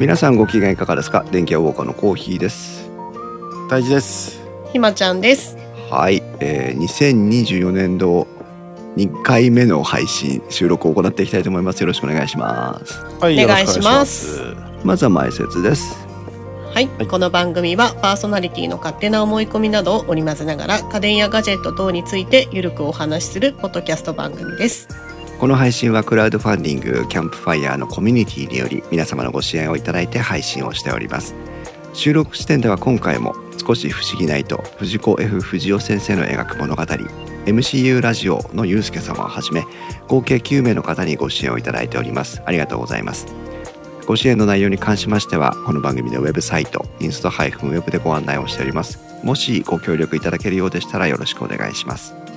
[0.00, 1.24] 皆さんご機嫌いかがですか？
[1.32, 2.88] 電気屋ウォーカーのコーヒーです。
[3.68, 4.40] 大事です。
[4.72, 5.56] ひまちゃんです。
[5.90, 8.28] はい、えー、2024年度
[8.96, 11.80] 2回目の配信収録を行っていきたいと思います。
[11.80, 13.00] よろしくお願いします。
[13.18, 14.40] はいお願いします。
[14.84, 15.96] まずは前説です。
[16.72, 17.08] はい、はい。
[17.08, 25.07] この番組はパーソナリティの勝手な思い込みなどを織り交ぜながら家電やガジェット等についてゆるくお話しするポッドキャスト番組です。
[25.38, 31.36] この配信はクラウドファンディングキャンプファイヤーのコミュニティにより皆様のご支援をいただいて配信をしております。
[31.92, 39.64] 収録時点では今回も少し不思議ないと藤子 F 不二雄先生の描く物語 MCU ラジオのゆうすけ様をはじめ
[40.08, 42.42] 合計9名の方にご支援をいただいております。
[42.44, 43.28] ありがとうございます。
[44.08, 48.98] ご支援の内容に関しましてはこの番組のウェブサイトインスト -web でご案内をしております。
[49.22, 52.27] もしご協力いただけるようでしたらよろしくお願いします。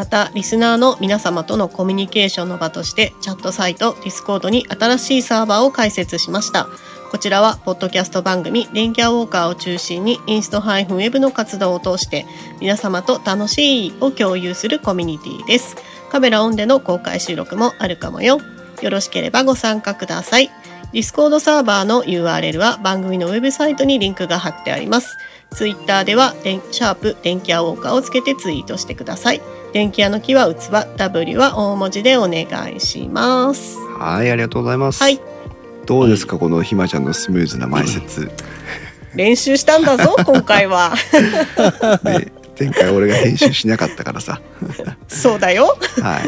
[0.00, 6.68] またリスナーの皆様とのコミュニケーションの場としてチャットサイト Discord に新しいサーバーを開設しました。
[7.10, 12.24] こちらはポッドキャスト番組電気屋ウォーカーを中心にインスト -web の活動を通して
[12.62, 15.76] 皆様と楽しいを共有するコミュニティです。
[16.10, 18.38] カメラオンでの公開収録もあるかもよ。
[18.80, 20.50] よろしければご参加ください。
[20.94, 25.18] Discord サーバーの URL は番組のウェブサイトにリンクが貼ってあります。
[25.52, 29.40] ツイッターでは電シャープ電気屋ウォーカーをつけてツイートしてください。
[29.72, 33.76] 電気屋の木は器 W は大文字でお願いします。
[33.98, 35.20] はいありがとうございます、はい。
[35.86, 38.30] どうですかこのひまちゃんのスムーズな前説。
[39.14, 40.94] 練習したんだぞ 今回は。
[42.04, 44.40] で前回俺が編集しなかったからさ。
[45.08, 45.76] そうだよ。
[46.00, 46.20] は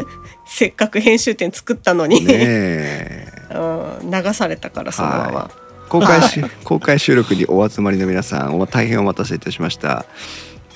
[0.45, 3.27] せっかく編集点作ったのいに、ねえ。
[3.55, 5.51] うん、流されたからそのまま、
[5.89, 10.05] 公開し 公開収録にお集まりの皆さんお大変お待たせいたしました。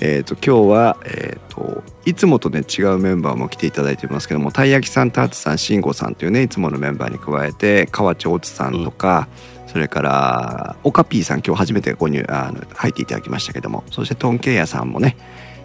[0.00, 9.26] えー、と今日は、えー、といつもとね違うメンバーも来ていただいてますけどもたい焼きさんターツさん慎吾さんというねいつものメンバーに加えて河内大津さんとか、
[9.66, 15.16] それからオカピーさん今日初めてご入あの入っていただきましたけどもそしてトンケイヤさんもね、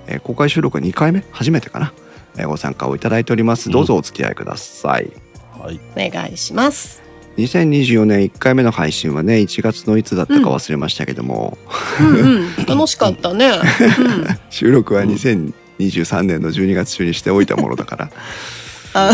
[0.08, 1.24] えー公開収録は2回目？
[1.32, 1.94] 初めてかな、
[2.38, 3.70] えーご参加をいただいております。
[3.70, 5.12] どうぞお付き合いください、
[5.60, 5.80] はい。
[5.96, 7.04] お願いします
[7.38, 11.58] 2024年1回目の配信はね1月のいつだったか忘れましたけども、
[12.00, 12.66] うんうん。
[12.66, 13.62] 楽しかったね、うん、
[14.50, 18.10] 収録は2023年の12月中にしておいたものだから。
[18.94, 19.12] あ。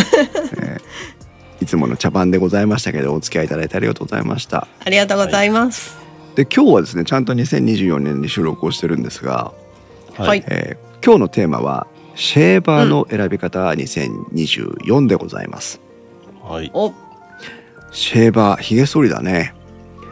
[1.62, 4.68] いつもの茶番でございましたけどお付き合いいただいてありがとうございました。
[4.84, 5.98] ありがとうございます。
[6.36, 9.52] で今日はですねちゃんと2024年に収録をしてるんですが、
[10.18, 10.44] はい。
[10.48, 15.80] えー今日のテーマはシェーバーの選び方2024でございます、
[16.44, 16.70] はい。
[16.74, 16.94] お、
[17.92, 19.54] シェーバーひげ剃りだね。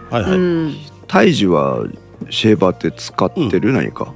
[0.09, 0.75] はいはい、うん。
[1.07, 1.85] 胎児は
[2.29, 4.13] シェーバーって使ってる、何か？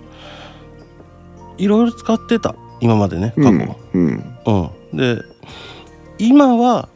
[1.58, 2.56] いろいろ使ってた。
[2.80, 4.02] 今までね過去は、うん。
[4.46, 4.70] うん。
[4.92, 5.22] うんで
[6.18, 6.90] 今は、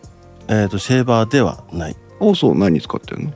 [0.47, 1.95] えー、とシェーバーではない。
[2.19, 2.57] あそう。
[2.57, 3.33] 何使ってんの？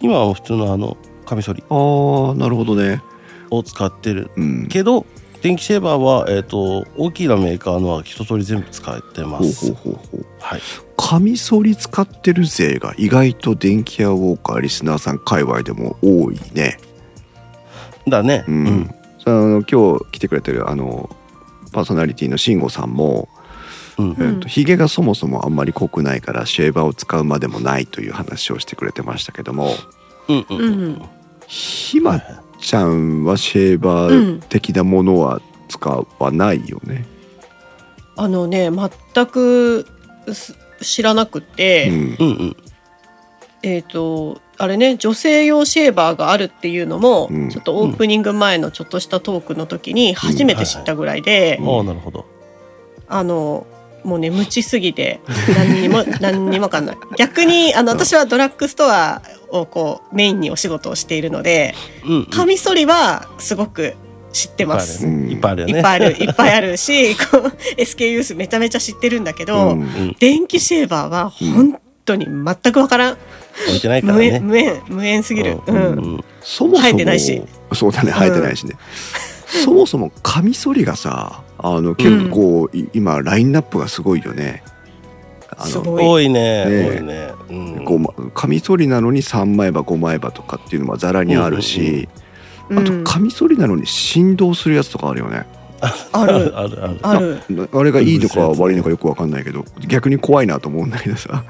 [0.00, 0.96] 今は普通のあの
[1.26, 1.62] カミソリ。
[1.68, 3.02] あーなるほどね。
[3.50, 4.30] を使ってる。
[4.36, 4.68] うん。
[4.68, 5.04] けど
[5.42, 10.26] 電気シェーバーは、えー、と大きなメーカーのは一通り全部使ってまほうすほうほうほう。
[10.40, 10.60] はい
[11.08, 16.76] カミソリ使ってる勢が意外と電気屋ウォーカーリスナーさん界隈でも多いね。
[18.06, 18.44] だね。
[18.46, 18.94] うん。
[19.18, 21.08] その今日来てくれてるあの
[21.72, 23.30] パーソナリティの慎吾さんも、
[23.96, 24.10] うん。
[24.10, 29.70] えーとヒゲがそもそもあんまり濃くないからシェーバーを使うまでもないという話をしてくれてましたけども
[30.28, 31.08] うんうんううんん。
[31.46, 32.20] ひま
[32.60, 35.40] ちゃんはシェーバー的なものは
[35.70, 37.06] 使わないよね。
[38.14, 39.86] あのね全く
[40.34, 41.96] す知らなくて、うん。
[41.96, 42.56] うんうん。
[43.62, 47.48] えっ、とあれね女性用シェーバーがあるっていうのも、うん。
[47.50, 52.26] ちょっとオープニング前のちょっとしたトークの時に初めて知ったぐらいで、ああなるほど。
[53.08, 53.66] あの
[54.04, 55.20] もうね無知すぎて
[55.56, 56.96] 何にも 何にもわかんない。
[57.16, 61.74] 逆にあの私はドラッグストアをこうメインにお仕事をしているので
[62.04, 62.26] うんうん。
[62.26, 63.94] カミソリはすごく
[64.32, 65.06] 知ってます。
[65.06, 65.30] うん。
[65.30, 65.74] いっぱいあるよね。
[65.74, 69.80] いっぱいある いっぱいあるしこう SKU 数めちゃめちゃ知ってるんだけど、うん。
[69.80, 73.16] うん電気シェーバーは本当に全くわからん、
[73.68, 75.80] 置いてないから無縁ね無縁無縁すぎる、ううんん。
[75.80, 75.84] う
[76.18, 76.24] ん。
[76.42, 77.42] そもそも生えてないし。
[77.74, 78.76] そうだね生えてないしね、
[79.46, 84.62] そもそもカミソリがさあの結構、い今ラインナップがすごいよね。
[85.56, 86.04] あのすごい。
[86.04, 86.88] 多いねね。
[86.88, 87.28] 多いね。
[88.18, 92.27] うカミソリなのに3枚刃5枚刃とかっていうのはざらにあるし、あとうん
[93.04, 95.46] カミソリなのに振動するやつとかあるよね。
[95.80, 96.98] ああるる ある。
[97.02, 97.68] ある。
[97.72, 101.44] あれがいいのか悪いのかよく分かんないけど逆に怖いなと思うんだけどさ、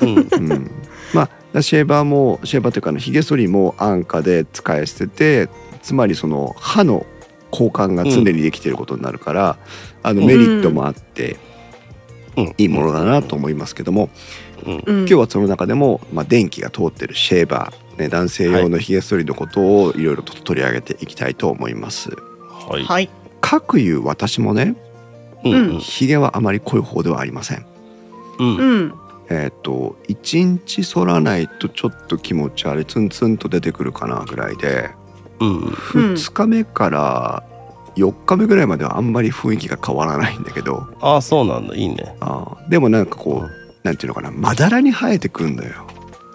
[0.00, 0.16] うん。
[0.16, 0.70] うん、
[1.12, 5.48] まあシェーバーもシェーバーというかあのヒゲ剃りも安価で使い捨てて
[5.82, 7.04] つまりその歯の
[7.50, 9.58] 交換が常にできていることになるから、
[10.02, 10.26] あのうん。
[10.26, 11.36] メリットもあって、
[12.36, 12.54] うん。
[12.58, 14.10] いいものだなと思いますけども、
[14.66, 14.82] うん。
[14.84, 22.10] うん、今日はその中でも、まあ、電気が通ってるシェーバー、ね、男性用のひげ剃りのことをいろいろと取り上げていきたいと思います。
[22.10, 22.84] はい。
[22.84, 23.10] はい。
[23.40, 24.74] かくいう私もね
[25.44, 27.66] うんうんひげはあまり濃い方ではありません。
[28.38, 28.94] うんうん。
[29.30, 34.90] えっ、と1日剃らないとちょっと気持ち悪いツンツンと出てくるかなぐらいで
[35.40, 37.44] うん2日目から
[37.96, 42.16] 4日目ぐらいまではあんまり雰囲気が変わらないんだけどああそうなんだいいね。
[42.20, 45.86] あーでもなんかこうなんていうのかなまだらに生えてくんだよ。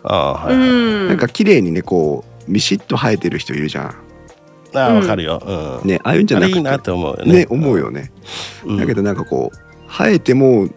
[0.03, 1.07] ああはい、はいうん。
[1.09, 3.95] なんか綺麗にねこうミシッと生えてる人いるじゃん。
[4.75, 5.41] ああわかるよ。
[5.83, 5.88] うん。
[5.88, 7.33] ねああいうんじゃなくていいなって思うよね。
[7.33, 8.11] ね思うよね。
[8.65, 8.77] うん。
[8.77, 9.57] だけどなんかこう
[9.88, 10.67] 生えても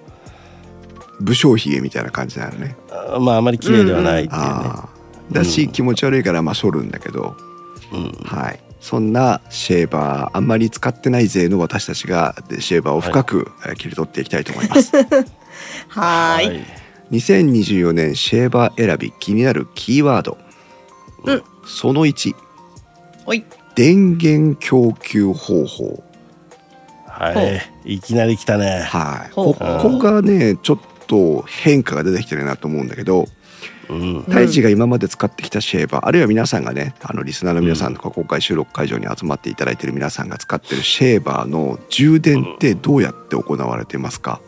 [1.21, 2.77] 武将髭みたいな感じなのね。
[2.91, 4.47] あまああまり綺麗ではないっていうね。
[4.49, 7.37] あーだし、うん気持ち悪いからまあ剃るんだけど、
[7.93, 8.13] うん。
[8.25, 14.95] はい、そんなシェーバーあんまり使ってない勢の私たちがでシェーバーを深くえー切り取っていきたいと思います。
[15.89, 16.86] はーい。
[17.11, 20.39] 2024年シェーバー選び気になるキーワード、
[21.25, 22.35] うんその1
[23.27, 23.45] おい。
[23.75, 26.03] 電源供給方法
[27.09, 27.33] は
[27.85, 27.95] い。
[27.97, 28.83] いきなり来たね。
[28.83, 33.27] はいここがねちょっと変化が出てきてるなと思うんだけど
[33.89, 34.01] うん。
[34.01, 44.41] うん太一が今まで使ってきたシェーバーあるいは皆さんがねあのリスナーの皆さんとか公開収録会場に集まっていただいている皆さんが使ってるシェーバーの充電ってどうやって行われてますか、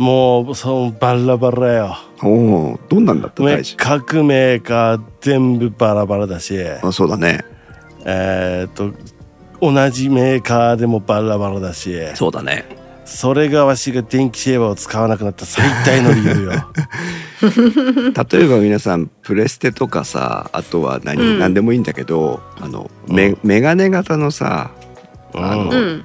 [0.00, 1.96] もうそのバラバラよ。
[2.22, 3.42] おおどんなんだった？
[3.42, 3.76] め大事。
[3.76, 7.44] 各メーカー全部バラバラだし、あそうだね。
[8.06, 8.94] えーっと
[9.60, 12.64] 同じメーカーでもバラバラだし、そうだね。
[13.04, 16.52] それがわしが電気シェーバーを使わなくなった最大の理由よ。
[18.30, 21.38] 例えば皆さんプレステとかさあとは何、うん。
[21.38, 23.38] 何でもいいんだけどあのメ,、うん。
[23.42, 24.70] メガネ型のさ
[25.34, 26.04] あの、うん。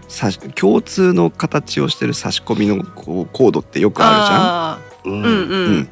[0.56, 5.90] 共通の形をしてる差し込みのこうコードってよくあるじゃん？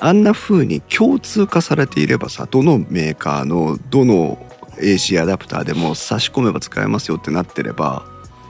[0.00, 0.22] あん。
[0.22, 4.38] な風に共通化されていればさどのメーカーのどの
[4.78, 8.04] AC アダプターでも差し込めば使えますよってなってれば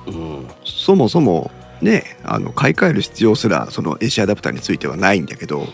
[0.07, 1.51] うんそもそも
[1.83, 5.67] ねあの買い替える必要すらその AC アダプターについてはないんだけど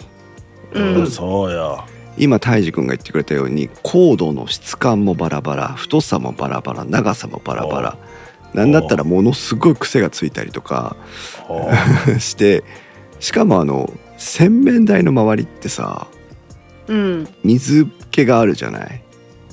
[0.72, 1.06] うん。
[1.10, 1.84] そうよ。
[2.18, 7.96] 今泰治君が言ってくれたようにコードの質感もバラバラ太さもバラバラ長さもバラバラ
[8.54, 10.96] なんだったらものすごい癖がついたりとか
[11.46, 11.70] ほ
[12.18, 12.64] して
[13.20, 16.06] しかもあの洗面台の周りってさ
[16.88, 17.28] うん。
[17.44, 19.02] 水気があるじゃない？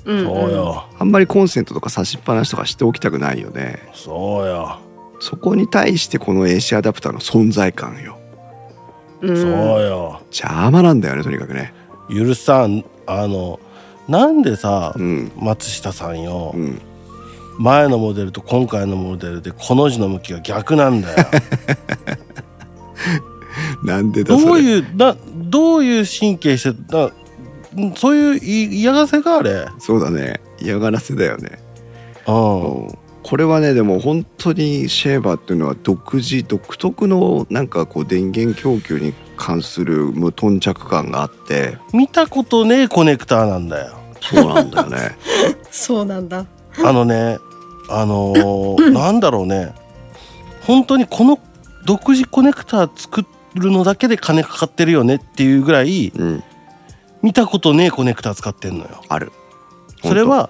[0.06, 0.24] うん。
[0.26, 0.86] そうよ。
[0.98, 4.80] あんまりコンセントとか差しっぱなしとかしておきたくないよねそうよ。
[5.20, 8.18] そこに対してこの AC アダプターの存在感よ
[9.22, 9.36] うん。
[9.38, 9.52] そう
[9.86, 10.22] よ。
[10.32, 11.74] 邪魔なんだよねとにかくね
[12.10, 13.60] 許さんあの
[14.08, 16.82] なんでさうん松下さんようん
[17.60, 21.18] 前のモデルと今回のモデルでこの字の向きが逆なんだよ。
[23.84, 27.10] なんでだそれどういうなどういう神経してな
[27.96, 29.68] そういうい嫌がせかあれ？
[29.80, 31.60] そうだね嫌がらせだよね
[32.28, 32.86] うん。
[32.86, 43.96] うんこれはねでも本当にシェーバーっていうのは独自独特のなんかこう電源供給に関する無頓着感があって見たことねえコネクターなんだよ。
[44.22, 45.18] そうなんだよね
[45.70, 46.46] そうなんだ。
[46.82, 47.38] あのね
[47.90, 49.74] あのーなんだろうね。
[50.62, 51.40] 本当にこの
[51.86, 53.26] 独自コネクター作
[53.56, 56.44] るのだけで金かかってるよねっていうぐらいうん。
[57.22, 59.02] 見たことねえコネクター使ってんのよ。
[59.10, 59.32] ある。
[60.04, 60.50] それは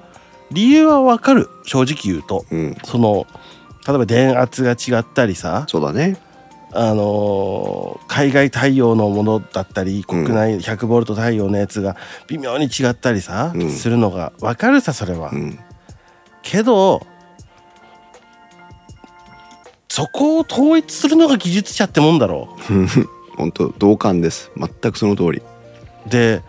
[0.52, 1.50] 理由はわかる。
[1.66, 2.46] 正直言うと。
[2.52, 2.76] うん。
[2.84, 3.26] その
[3.88, 6.18] 例えば電圧が違ったりさ、そうだね。
[6.74, 10.26] あのー海外対応のものだったりうん。
[10.26, 11.96] 国内100ボルト対応のやつが
[12.28, 13.70] 微妙に違ったりさ、うん。
[13.72, 15.30] するのがわかるさそれは。
[15.32, 15.60] うん。
[16.42, 17.06] けど
[19.98, 22.56] そこを統一するのが技術者ってもんだろ
[23.36, 24.52] 本当同感です。
[24.56, 25.40] 全くその通り。
[25.40, 26.10] う。
[26.10, 26.44] で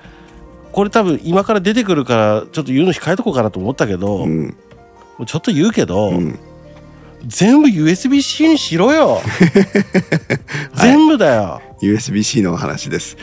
[0.71, 4.55] これ多分今から出てくるからちょっと言うの控えとこうかなと思ったけど、もうん。
[5.19, 6.39] うちょっと言うけど、うん。
[7.27, 9.23] 全部 USB-C にしろよ。
[10.77, 11.63] 全部だよ。
[11.81, 13.17] USB-C の話です。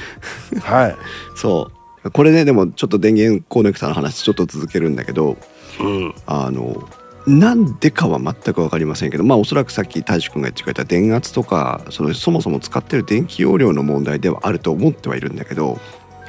[0.60, 0.96] はい、
[1.38, 1.70] そ
[2.04, 2.10] う。
[2.10, 5.38] これねでもちょっと電源コネクタの話ちょっと続けるんだけど
[5.80, 6.16] うん。
[6.26, 6.90] あの
[7.28, 15.80] なんでかは全く分かりませんけどまあおそらくさっき大志くんが言ってくれた電圧とかそのそもそも使ってる電気容量の問題ではあると思ってはいるんだけど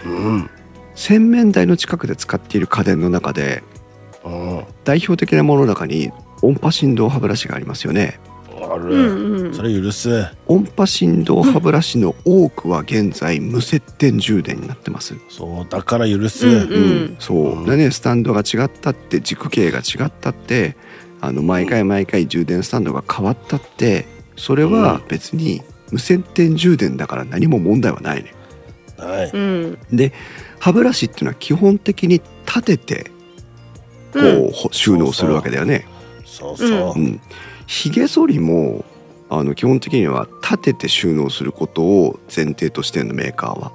[0.04, 0.50] うん。
[0.94, 3.62] 洗面台の近くで使っている家電の中で
[4.24, 4.64] うん。
[4.84, 6.12] 代表的なものの中に
[6.42, 8.18] 音波振動歯ブラシがありますよね
[8.62, 9.54] ある、うんうん。
[9.54, 10.26] それ許す。
[10.46, 15.14] 音波振動歯ブラシの多くは現在無接点充電になってます。
[15.28, 17.16] そうだから許す、うんうん。
[17.18, 17.64] そう、うん。
[17.66, 20.76] でねスタンドが違ったって軸形が違ったって
[21.20, 28.34] あの毎回毎回充電スタンドが変わったってそれは別に無接点充電だから何も問題はないね。
[28.98, 29.30] はい。
[29.32, 29.78] うん。
[29.92, 30.12] で
[30.58, 33.10] 歯ブラシっていうのは基本的に立てて
[34.12, 34.50] こう、うん。
[34.52, 35.86] ほ収納するわけだよね。
[36.24, 36.92] そうそう。
[36.96, 36.98] う。
[36.98, 37.20] ん、
[37.66, 38.84] ひげ剃りも
[39.28, 43.72] あの基本的には立てて収納することを前提としてるのメーカーは。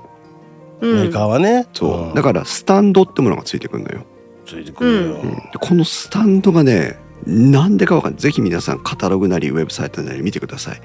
[0.82, 0.96] うん。
[0.96, 1.68] メーカーはね。
[1.74, 2.14] そう、ん。
[2.14, 4.04] だからスタンドってものがついてくるのよ、
[4.46, 5.16] ついてくるよ。
[5.16, 5.30] うん。
[5.32, 8.22] でこのスタンドがねなんでかわかんない。
[8.22, 10.82] ぜひ皆さんカタログなりウェブサイトなり見てください。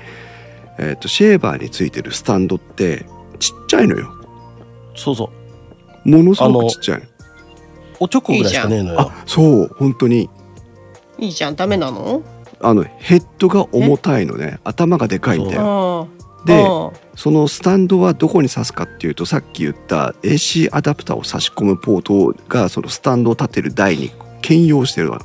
[0.79, 3.07] えっ、とシェーバーについてるスタンドって
[3.39, 4.13] ちっちゃいのよ。
[4.95, 5.31] そうそ
[6.05, 6.09] う。
[6.09, 7.07] ものすごくちっちゃいの。
[7.99, 9.01] おちょこぐらいしかねえのよ。
[9.01, 9.69] あそう。
[9.79, 10.29] 本当に。
[11.19, 11.57] いいじゃん。
[11.57, 12.23] ダメなの？
[12.61, 14.59] あのヘッドが重たいのね。
[14.65, 16.09] 頭がでかいんだよ。
[16.45, 16.65] で
[17.17, 25.19] そのスタンドはどこに挿すかっていうとさっき言った AC アダプターを差し込むポートがそのスタンドを立てる台に兼用してるの。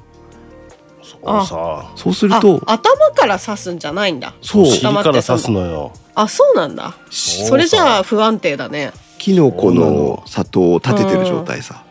[1.03, 1.91] そうさ。
[1.95, 4.33] そうするとあ頭から刺すんじゃないんだ。
[4.41, 4.65] そう。
[4.65, 5.93] 尻から刺すのよ。
[6.15, 6.95] あそうなんだ。
[7.09, 8.91] それじゃあ不安定だね。
[9.19, 11.83] キノコのの里を立ててる状態さ。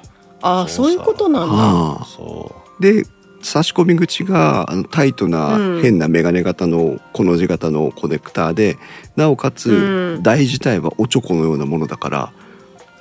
[0.43, 1.55] あそうさそういうことなんだ。
[1.55, 3.05] はあそで
[3.43, 8.77] 差し込み口があのタイトなうん変なメガネ型のコの字型のコネクターで
[9.17, 12.33] なおかつうん台自体はおちょこのようなものだから、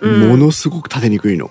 [0.01, 1.47] うんものすごく立てにくいの。
[1.47, 1.49] う。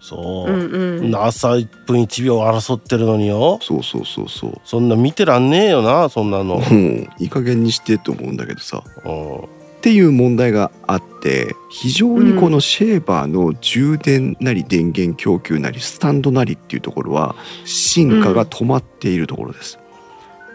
[0.00, 0.56] そうう。
[1.00, 3.58] んうん朝1分1秒争ってるのによ。
[3.60, 4.60] そうそうそうそう。
[4.64, 6.62] そんな見てらんねえよな、そんなの。
[6.70, 8.84] うん、いい加減にしてと思うんだけどさ。
[9.04, 9.61] うん。
[9.82, 17.34] っていう問題があって非常にこのシェーバーの充電なり電源供給なりスタンドなりっていうところは
[17.64, 19.80] 進化が止まっているところです。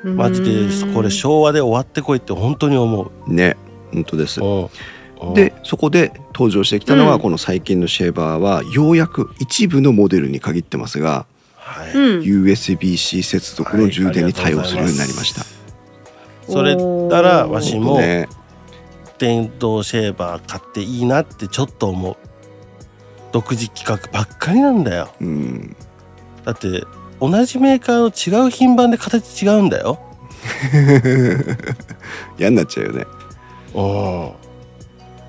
[0.05, 3.33] マジでこれ昭和で終わってこいって本当に思う。
[3.33, 3.57] ね
[3.91, 4.39] 本当です。
[4.41, 4.69] う
[5.31, 5.33] ん。
[5.33, 11.91] でそこで登場してきたのうんはこの最近のシェーバーはようやく一部のモデルに限ってますがはい。
[11.91, 15.43] うん USB-C 接続の充電に対応するようになりました。
[16.49, 18.29] それならわしもね、
[19.17, 22.15] 電動シェーバー買っていいなってちょっと思う。
[23.31, 25.09] 独自企画ばっかりなんだよ。
[25.19, 25.75] うん、
[26.45, 26.83] だって
[27.19, 29.99] 同じメーカーの違う品番で形違うんだよ。
[32.37, 33.05] 嫌になっちゃうよね。
[33.73, 34.31] うん。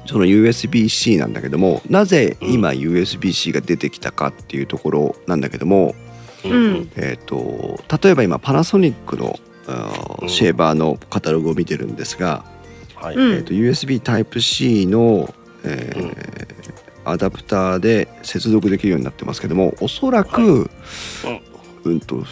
[0.07, 5.95] その USB-C なんだけどもなぜ今 USB-C が出てきたかっていうところなんだけども、
[6.47, 9.39] うんえー、と例えば今パナソニックの
[10.27, 12.43] シェーバーのカタログを見てるんですが、
[13.01, 13.17] はい。
[13.17, 13.35] うん。
[13.35, 15.33] えー、と USB Type-C の、
[15.65, 16.79] えー
[17.09, 20.71] アダプターで接続できるようになってますけどもおそらく、
[21.85, 22.01] うん。
[22.01, 22.23] と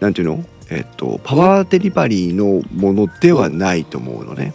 [0.00, 4.54] なんていうの、えー、とパワーデリバリーのものではないと思うのね。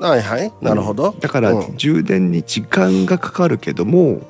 [0.00, 0.52] はいはい。
[0.60, 1.14] なるほど。
[1.20, 1.76] だからうん。
[1.76, 4.26] 充電に時間がかかるけども、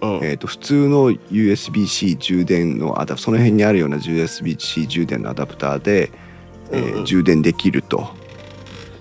[0.00, 0.20] うん。
[0.22, 6.10] えー、と普通の USB-C 充電のアダその辺にあるような USB-C 充電のアダプターで、
[6.70, 7.04] えーうんうん。
[7.04, 8.08] 充電できると、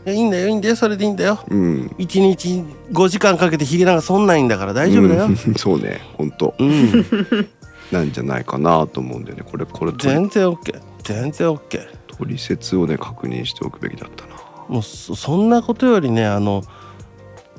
[0.08, 1.44] いやいいんだよいいんだよそれでいいんだよ。
[1.50, 5.26] うん、一日5時間かけてヒゲなんかそんないんだから大丈夫だよ。
[5.26, 7.06] うん そうね本当うん。
[7.92, 10.80] なんじゃないかなと思うんだよねこれこれ全然 OK。
[11.04, 11.88] 全然 OK。
[12.18, 14.36] 取説をね確認しておくべきだったな
[14.70, 16.64] もうそそんなことよりねあの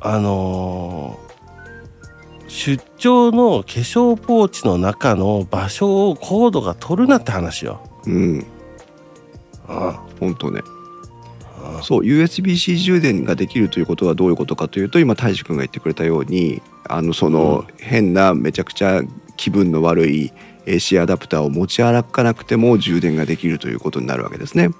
[0.00, 1.28] あのー
[2.50, 7.82] 出張の化粧ポーチの中の場所をコードが取るなって話よ。
[8.06, 8.46] うん
[9.68, 10.77] あ本当ねあ
[11.82, 19.02] そう USB-C 充電ができるということはどういうことかというと今大志くんが言ってくれたようにあのその変なめちゃくちゃ
[19.36, 20.32] 気分の悪い
[20.66, 24.70] AC アダプターを持ち歩かなくても充電ができるということになるわけですね。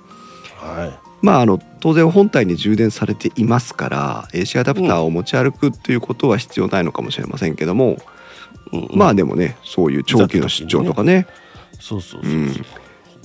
[0.57, 7.93] はまああの当然本体に充電されていますから AC アダプターを持ち歩くということは必要ないのかもしれませんけども、
[8.73, 8.77] い。
[8.77, 11.27] うんまあでもねそういう長期の出張とかね
[11.81, 12.41] そうそうそうそう。
[12.41, 12.49] うん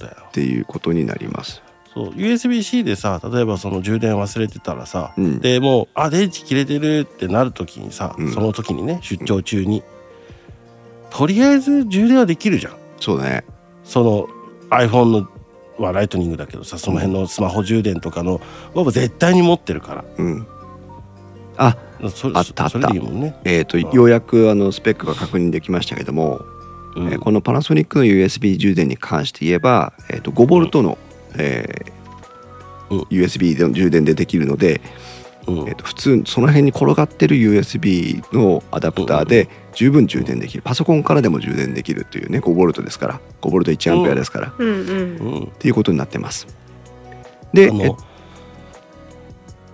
[0.03, 1.61] っていうことになります。
[1.93, 5.39] そう USB-C でさ例えばその充電忘れてたらさ、うん。
[5.39, 8.31] でもうあ電池切れてるってなる時にさ、うん。
[8.33, 9.83] その時にね出張中に、
[11.11, 12.77] とりあえず充電はできるじゃん。
[12.99, 13.45] そうだね。
[13.83, 14.27] その
[14.69, 15.29] iPhone の
[15.77, 18.41] はライトニングだけどさその辺のスマホ充電とかの
[18.73, 20.05] は絶対に持ってるから。
[20.17, 20.47] うん。
[21.57, 21.77] あ
[22.09, 22.91] それあったあった。
[22.91, 23.95] いいもんね、えー、とうん。
[23.95, 26.41] ようやくあのスペックが確認できましたけども、
[26.95, 27.13] うん。
[27.13, 30.97] えーこのパナソニックの USB 充電に関して言えば、えー、と5ボルトの、
[31.37, 32.03] えー
[32.89, 32.99] うん。
[33.03, 34.81] USB での充電でできるので、
[35.47, 35.57] うん。
[35.67, 40.63] えー、と普通その辺に転がってる USB のアダプターで十分充電できる。
[40.63, 43.21] パソコンからでも充電できるというね5ボルトですから。
[43.41, 44.77] 5ボルト1アンペアですから、っうんうん。
[45.17, 45.47] うん。
[45.59, 46.47] ていうことになってます。
[47.53, 47.95] でうん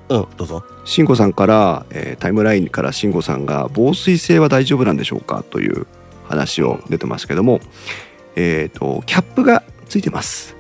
[0.10, 0.64] どうぞ。
[0.86, 5.86] 慎吾さんから、えータイムラインから慎吾さんが防水性は大丈夫なんでしょうかという
[6.28, 7.60] 話を出てますけども、
[8.36, 10.59] えっ、とキャップがついてます。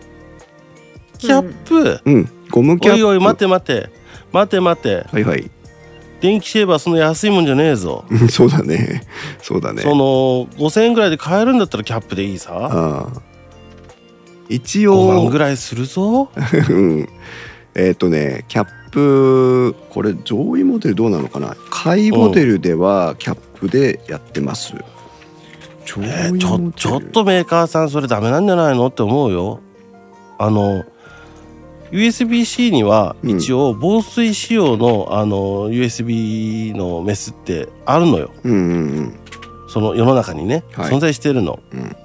[1.19, 3.05] キャップ、うん、ゴムキャップ。
[3.05, 3.89] おいおい待て待て。
[4.31, 5.05] 待て待て。
[5.11, 5.51] はいはい。
[6.21, 9.03] 電気シェーバーそんな安いもんじゃねえぞ、う んそうだね。
[9.41, 9.81] そうだね。
[9.83, 13.07] その5000円ぐらいで買えるんだったらキャップでいいさ。
[14.49, 16.29] 一5万応ぐらいするぞ。
[16.69, 17.09] う ん
[17.75, 21.55] えっ、とねキャップこれ上位モデルどうなのかな？
[21.69, 24.73] 下位モデルではキャップでやってます、
[25.85, 28.87] 上えーちょちょっとメーカーさんそれダメなんじゃないの？
[28.87, 29.59] って思うよ。
[30.37, 30.83] あの
[31.91, 33.29] USB-C にはうん。
[33.37, 38.31] 一応防水仕様の,、あの USB のメスってあるのよ。
[38.43, 39.19] うんうんうん。
[39.67, 40.91] その世の中にね、はい。
[40.91, 41.59] 存在してるの。
[41.71, 41.95] うん。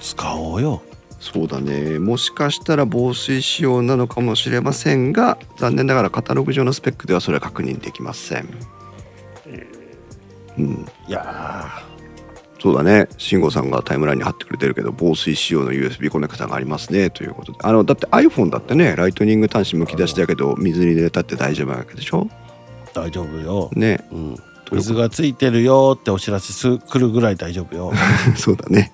[0.00, 0.82] 使おうよ。
[1.24, 1.98] そうだね。
[1.98, 8.48] もしかしたら防水仕様なのかもしれませんが残念ながらカタログ上のスペックではそれは確認できません、
[10.58, 11.82] うん、いや
[12.64, 13.08] そうだね。
[13.18, 17.10] 慎吾さんがタイムラインに貼ってくれてるけど防水仕様の USB コネクタがありますね。
[17.10, 17.58] ということで。
[17.60, 22.22] あのだって iPhone だってねライトニング端子むき出しだけど水に入れたって大丈夫なわけでしょ？
[22.22, 24.02] ー大丈夫よ、ね。
[24.10, 24.36] うん、
[24.72, 27.92] 水がついてるよってお知らせす来るぐらい大丈夫よ。
[28.34, 28.90] そうだね、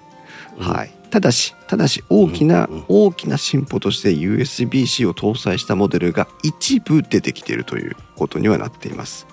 [0.58, 0.66] うん。
[0.66, 0.90] はい。
[1.10, 2.84] ただしただし大きな、うんうん。
[2.88, 9.28] 大きな進歩として USB-C を搭載したモデルが一部出てきているということにはなっています。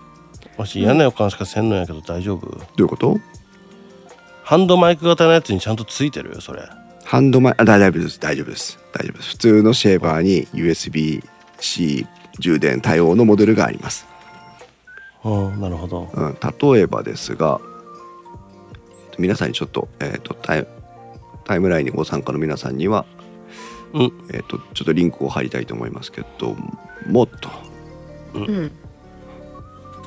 [0.60, 2.46] もし嫌な予感しかせんのやけど大丈夫？
[2.52, 3.18] どういうこと？
[4.48, 6.30] ハンドマイク型のやつにちゃんとついてる？
[6.32, 6.70] よそれ。
[7.04, 8.18] ハンドマイあ大丈夫です。
[8.18, 8.80] 大丈夫です。
[8.94, 9.30] 大丈夫です。
[9.32, 12.08] 普通のシェーバーに USB-C
[12.40, 14.08] 充電対応のモデルがあります、
[15.26, 16.10] うんなるほど。
[16.14, 16.38] うん、
[16.74, 17.60] 例えばですが
[19.20, 20.68] 皆さんにちょっと,、えー、とタイ
[21.44, 23.06] タイムラインにご参加の皆さんには、
[23.94, 24.04] うん。
[24.32, 26.56] えー、とちょっとリンクを貼りたいと思いますけど
[27.06, 27.50] もっと
[28.34, 28.72] うん。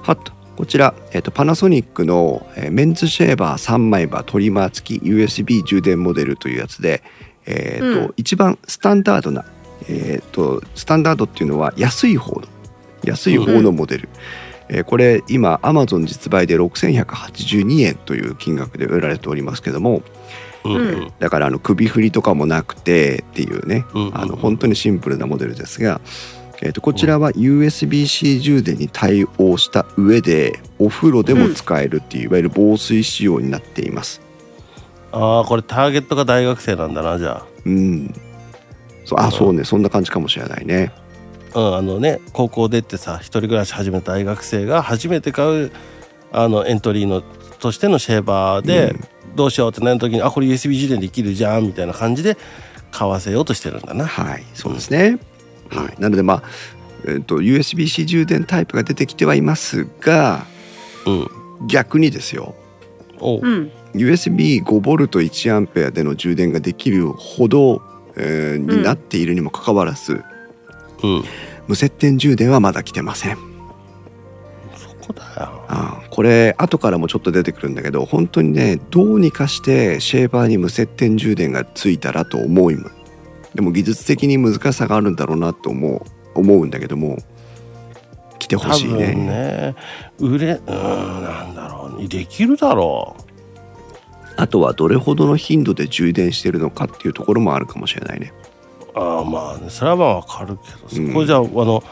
[0.02, 7.02] はっとこちら、えー、とパナソニックの、えーメンズシェーバー3枚刃トリマー付き USB 充電モデルというやつで、
[7.46, 8.14] えーとうん。
[8.18, 9.46] 一番スタンダードな、
[9.88, 12.46] えー、とスタンダードっていうのは安い方の
[13.04, 14.10] 安い方のモデル、
[14.68, 20.02] えーこれ今 Amazon 実売で6182円という金額で売られておりますけども
[20.64, 21.12] うんうん。
[21.18, 24.20] だからあの首振りとかもなくてっていうね、うんうんうん。
[24.20, 26.02] あの本当にシンプルなモデルですが、
[26.62, 34.20] えー、とこちらは USB-C 充電に対応した上でお風呂でも使えるっていう、いわゆる防水仕様になっています。
[35.12, 38.14] ああこれターゲットが大学生なんだなじゃうん、
[39.04, 40.92] そうあそうねそんな感じかもしれないね。
[41.54, 45.72] あうんあのね高校出てさ一人暮らし始めた大学生が初めて買う
[46.32, 47.22] あのエントリーの
[47.58, 48.94] としてのシェーバーで、
[49.34, 52.38] どうしようってなる時にあこれ USB 充電できるじゃんみたいな感じで
[52.90, 55.18] 買わせようとしてるんだなはいそうですね。
[55.70, 56.42] はい、なのでまあ、
[57.04, 60.46] えー、と USB-C 充電タイプが出てきてはいますが
[61.06, 61.28] うん。
[61.66, 62.54] 逆にですよ。
[63.18, 63.40] おう。
[63.42, 63.70] うん。
[63.94, 67.82] USB5V1A での充電ができるほど、
[68.16, 70.22] えーになっているにもかかわらず、
[71.02, 71.24] うん。
[71.66, 73.36] 無接点充電はまだ来てません。
[74.76, 75.64] そこだよ。
[75.68, 82.90] ああこれ後からもちょっと出てくるんだけど本当にねどうにかしてシェーバーに無接点充電がついたらと思いも
[83.54, 86.02] でも技術的に難しさがあるんだろうなと思う
[86.34, 87.18] 思うんだけども
[88.38, 89.14] 来てほしいね。
[89.14, 89.74] ね
[90.18, 90.74] 売れうん
[91.22, 93.16] なんだろうできるだろ
[94.36, 98.32] あとはどれほどの頻度で充電してるのかっていうところもあるかもしれないね。
[98.94, 101.08] うああまあねそれはまあわかるけどうん。
[101.08, 101.82] そこじゃあ、あの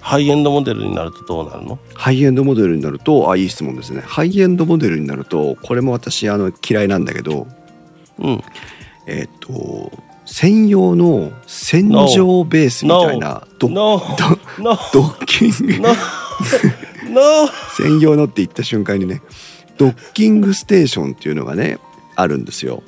[0.00, 1.78] ハイエンドモデルになるとどうなるの？
[1.94, 4.00] ハイエンドモデルになるとあいい質問ですね。
[4.00, 7.46] ハイエンドモデルになるとこれも私あの嫌いなんだけど
[8.18, 8.42] うん。
[9.06, 9.92] えっ、と
[10.24, 15.78] 専用の洗浄ベースみたいなドッキング。
[15.80, 15.88] No
[17.10, 19.22] No 専用のって言った瞬間にね
[19.78, 21.78] ドッキングステーションっていうのがね
[22.16, 22.82] あるんですよ。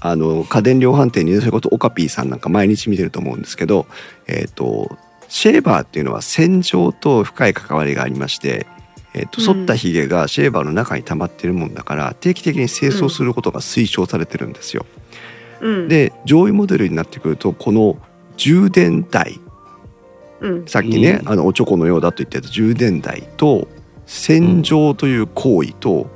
[0.00, 3.86] あの家電量販店にそれこそオカピーさんなんか毎日見てると思うんですけど、
[4.28, 4.96] えっと
[5.28, 8.66] シェーバーっていうのは洗浄と深い関わりがありまして、
[9.12, 9.44] えっとうん。
[9.44, 14.86] 剃ったヒゲがシェーバーの中に溜まってるもんだから定期的に清掃することが推奨されてるんですよ。
[15.02, 15.37] うん
[15.88, 17.98] で上位モデルになってくるとこの
[18.36, 19.40] 充電台
[20.40, 20.66] うん。
[20.66, 21.28] さっきね、うん。
[21.28, 23.68] あのおちょこのようだと言ったやつ充電台と
[24.06, 26.10] 洗浄という行為と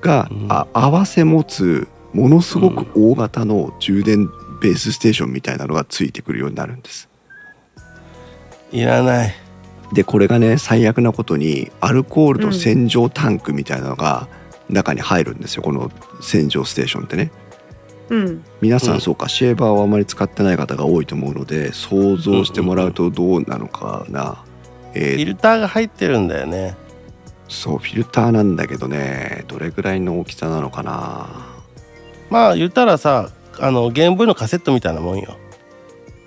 [0.00, 0.46] が、うん。
[0.48, 4.28] あ合わせ持つものすごく大型の充電
[4.60, 7.08] ベースステーションみたいなのがついてくるようになるんです。
[8.72, 9.34] いらない。
[9.92, 14.28] でこれがね最悪なことにアルコールと洗浄タンクみたいなのが
[14.68, 15.62] 中に入るんですよ。
[15.62, 17.30] この洗浄ステーションってね。
[18.10, 18.44] うん。
[18.60, 24.44] 皆さうんんそうか、シェーバーをあまり使ってない方が多いと思うので想像してもらうとどうなのかな。
[24.94, 26.76] えーフィルターが入ってるんだよね。
[27.48, 29.44] そうフィルターなんだけどね。
[29.48, 31.26] どれぐらいの大きさなのかな。
[32.30, 35.36] まあ言ったらさあのゲームボーイのカセットみたいなもんよ。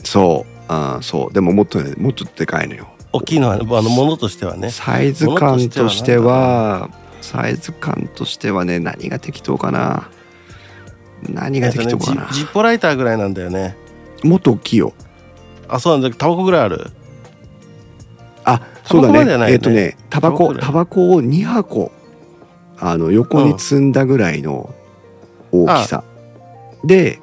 [0.03, 0.51] そう。
[0.67, 1.33] あーそう。
[1.33, 2.87] でももっとねもうちょっとでかいのよ。
[3.13, 4.69] 大きいのはあのものとしてはね。
[4.69, 6.89] サイズ感としては
[7.21, 10.09] サイズ感としてはね何が適当かな
[11.29, 13.75] 何が適当かな、ジジッポライターぐらいなんだよね。
[14.23, 14.93] もっと大きいよ
[15.67, 16.15] あそうなんだ。
[16.15, 16.87] タバコぐらいある。
[18.43, 19.37] あそうだね。
[19.37, 19.51] ね。
[19.51, 21.91] えっ、とねタバコタバコを2箱
[22.77, 24.73] あの横に積んだぐらいの
[25.51, 26.03] 大きさ、
[26.83, 27.19] で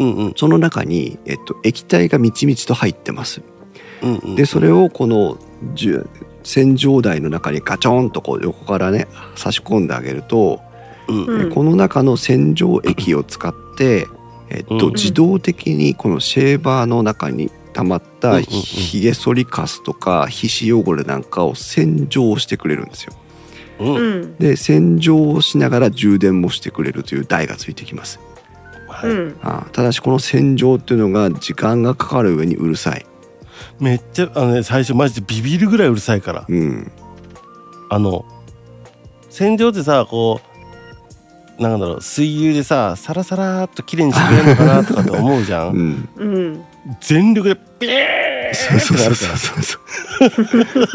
[0.00, 0.34] うんうん。
[0.36, 3.42] その中に、えっと、液体がみちみちと入ってます。
[4.02, 4.34] うんうん。
[4.34, 5.38] でそれをこの
[5.74, 6.08] じゅ
[6.42, 10.60] 洗浄台の中にガチョンとこう横からね差し込んであげると、
[11.10, 11.50] うん。
[11.50, 14.06] この中の洗浄液を使って、
[14.48, 14.92] えっとうん。
[14.94, 23.12] 自動的にこのシェーバーの中に溜まったうんひげ剃りカスとか皮脂汚れなんかを洗浄してくれるんですよ。
[23.80, 23.96] うん。
[23.96, 24.36] うん。
[24.36, 28.20] で洗浄をしながら充電もしてくれるという台がついてきます。
[28.88, 29.10] はい。
[29.10, 29.36] うん。
[29.42, 33.06] あただしこの洗浄っていうのが時間がかかる上にうるさい。
[33.78, 36.44] めっちゃあのね最初マジでビビるぐらいうるさいから。
[36.48, 36.90] うん、
[37.88, 38.24] あの
[39.30, 40.49] 洗浄ってさこう
[41.60, 45.90] なんだろう水牛でさサラサラーっと綺麗にしてくれるのかなとかって思うじゃうん。
[45.90, 46.64] ん、うん。
[47.00, 49.78] 全力でピーそうそうそうそうそ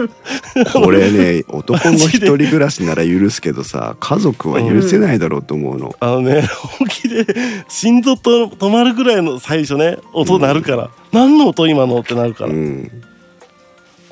[0.04, 0.84] う。
[0.84, 5.96] これね 男の一人暮らしなら許すけどさ家族は許せないだろうと思うの。
[6.00, 7.26] あのね本気で
[7.70, 12.92] 心臓と止まるぐらいの最初ね音鳴るから、何の音今のってなるから、うん、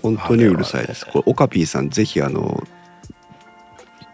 [0.04, 1.04] 本当にうるさいです。
[1.04, 2.63] あれはこれオカピーさんぜひあの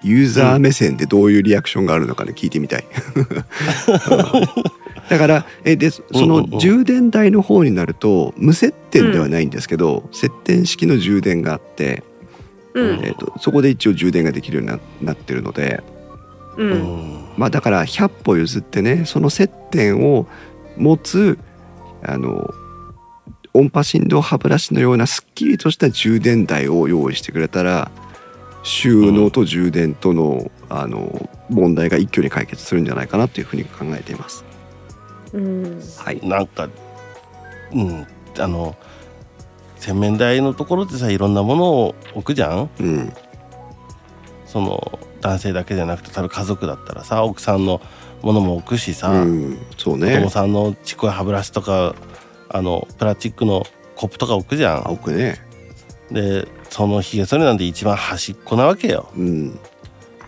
[0.03, 2.85] ユーザー目線でどういうリアクションがあるのかね聞いてみたい。
[3.15, 3.25] う ん
[5.09, 6.49] だからえでそうんうんうん。
[6.51, 12.03] の充電台の方になると無接点ではないんですけど、接点式の充電があって、
[12.73, 12.99] うん。
[13.03, 15.83] えー、とそこで一応充電ができるようにななってるので、
[16.57, 16.71] ううん。
[16.73, 20.27] んまあ、だから100歩譲ってねその接点を
[20.77, 21.39] 持つ
[22.03, 22.53] あの
[23.53, 27.91] 音波振動歯ブラシのようなすっきりとした充電台を用意してくれたら
[28.69, 34.45] 収納と充電との,、あの問題が一挙に解決するんじゃないかなというふうに考えています。
[35.33, 35.81] うん。
[35.97, 36.69] はい、なんか
[37.73, 38.07] うん。
[38.37, 38.75] あの
[39.77, 42.69] 洗面台のところでさいろんなものを置くじゃん？
[42.79, 43.13] うん。
[44.45, 47.81] その男性だけじゃなくて多分家族だったらさ奥さんの
[48.21, 51.95] ものも置くしさ、うん、そう子ね供さんのちっこい歯ブラシとか
[52.49, 53.63] あのプラスチックの
[53.95, 54.87] コップとか置くじゃん？
[54.87, 55.39] 青くね、
[56.11, 59.09] でそのひげ剃りなんて一番端っこなわけよ。
[59.17, 59.59] うん、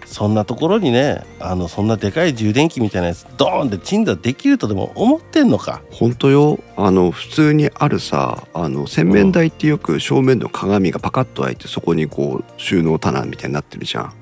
[0.05, 5.81] そんなところにねあのそんなでかい充電器みたいなやつドーンって鎮座できるとでも思ってんのか？
[5.91, 14.13] 本当よあの普通にあるさあの洗面台ってよく正面の鏡がパカッと開いてそこにこう収納棚みたいになってるじゃん。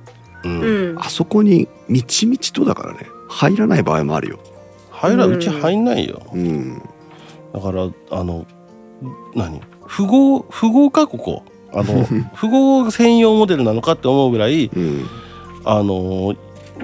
[0.43, 4.39] うんうんあそこにみちみちとだからね入らない場合もあるよ。
[4.91, 6.21] 入らうち入んないよ。
[6.33, 6.81] うん、
[7.53, 8.45] だからあの
[9.33, 9.61] 何？
[9.85, 15.05] 符号符号かここあの 符号専用モデルなのかって思うぐらいうん、
[15.65, 16.35] あの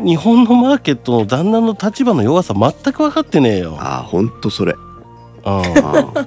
[0.04, 3.78] 日本のマーケットの旦那の立場の弱さ全く分かってねえよ。
[3.80, 4.76] あ本当それ。
[5.48, 5.62] あ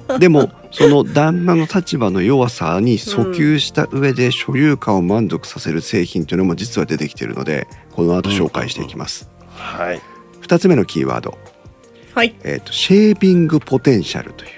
[0.09, 9.29] あでもその旦那の立場の弱さに訴求した上で所有感を満足させる製品というのも実は出てきているのでこの後紹介していきます。
[9.55, 10.01] はい。
[10.41, 11.37] 2つ目のキーワード、
[12.15, 14.51] はいえーとシェービングポテンシャルという。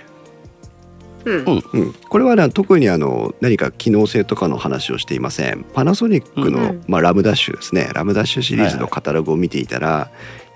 [1.25, 1.63] うん。
[1.73, 5.65] うん、これはね特にあの何か機能性とかの話をしていません。
[5.73, 6.83] パナソニックの、うん。
[6.87, 7.89] まあ、ラムダッシュですね。
[7.93, 10.09] ラムダッシュシリーズのカタログを見ていたら、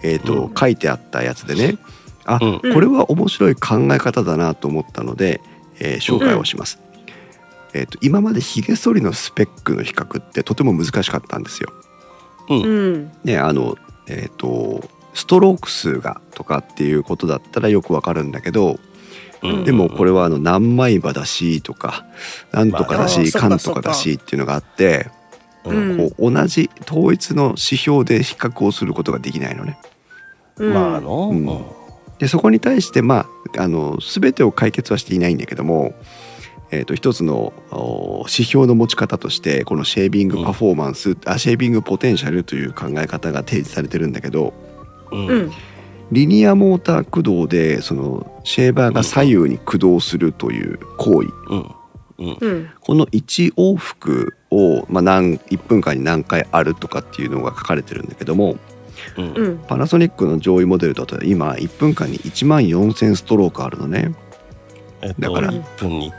[0.04, 0.56] えーとうん。
[0.56, 1.78] 書いてあったやつでね。
[2.26, 5.42] あ、これは面白い考え方だなと思ったので、
[5.80, 6.80] えー紹介をします、
[7.74, 11.72] えーと今までひげ剃りのスペックの比較ってとても難しかったんですよ。
[12.50, 13.12] うん。
[13.24, 18.80] ねあのえっ、とストローク数がとかっていうことだったらよくわかるんだけど、うん
[19.64, 22.06] でもこれはあの何枚刃だしとか
[22.52, 25.10] なんとかだしまああーかんとかだしっていうのがあって
[25.66, 29.78] うんこう同じ統一の指標で比較をすることができないのね。
[30.58, 30.74] うん。
[30.74, 31.66] まあの、うん。
[32.20, 33.28] でそこに対してま
[33.58, 35.94] ああの全てを解決はしていないんだけども、
[36.72, 44.54] えー、と一つのお指標の持ち方としてこのシェービングパフォーマンス、あシェービングポテンシャルという考え方が提示されてるんだけど
[45.12, 45.28] うん。
[45.28, 45.52] うん
[46.12, 51.30] リニアモーター駆動でそのシェーバーが左右に駆動するという行為。
[51.50, 51.76] うん。
[52.18, 52.38] うん。
[52.40, 52.70] うん。
[52.80, 58.58] この1往復を、まあ、何1分間に何回あるとかっていうのが書かれてるんだけども
[59.18, 59.34] うん。
[59.34, 59.58] うん。
[59.68, 64.14] パナソニックの上位モデルだと今1分間に1万4,000ストロークあるのね。
[65.02, 66.12] えっとだから1分に。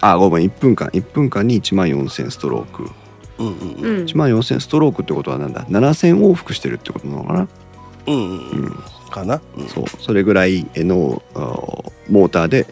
[0.00, 0.88] あごめん1分間。
[0.88, 2.90] 1分間に1万4,000ストローク。
[3.38, 4.02] うんうんううん。
[4.02, 7.48] ん1万4,000ストロークってことはなんだ？7,000往復してるってことなのかな、
[8.06, 8.64] うんううん。
[8.66, 8.78] ん、
[9.14, 9.68] かな、うん。
[9.68, 9.84] そう。
[10.00, 12.66] それぐらいのあーモーターで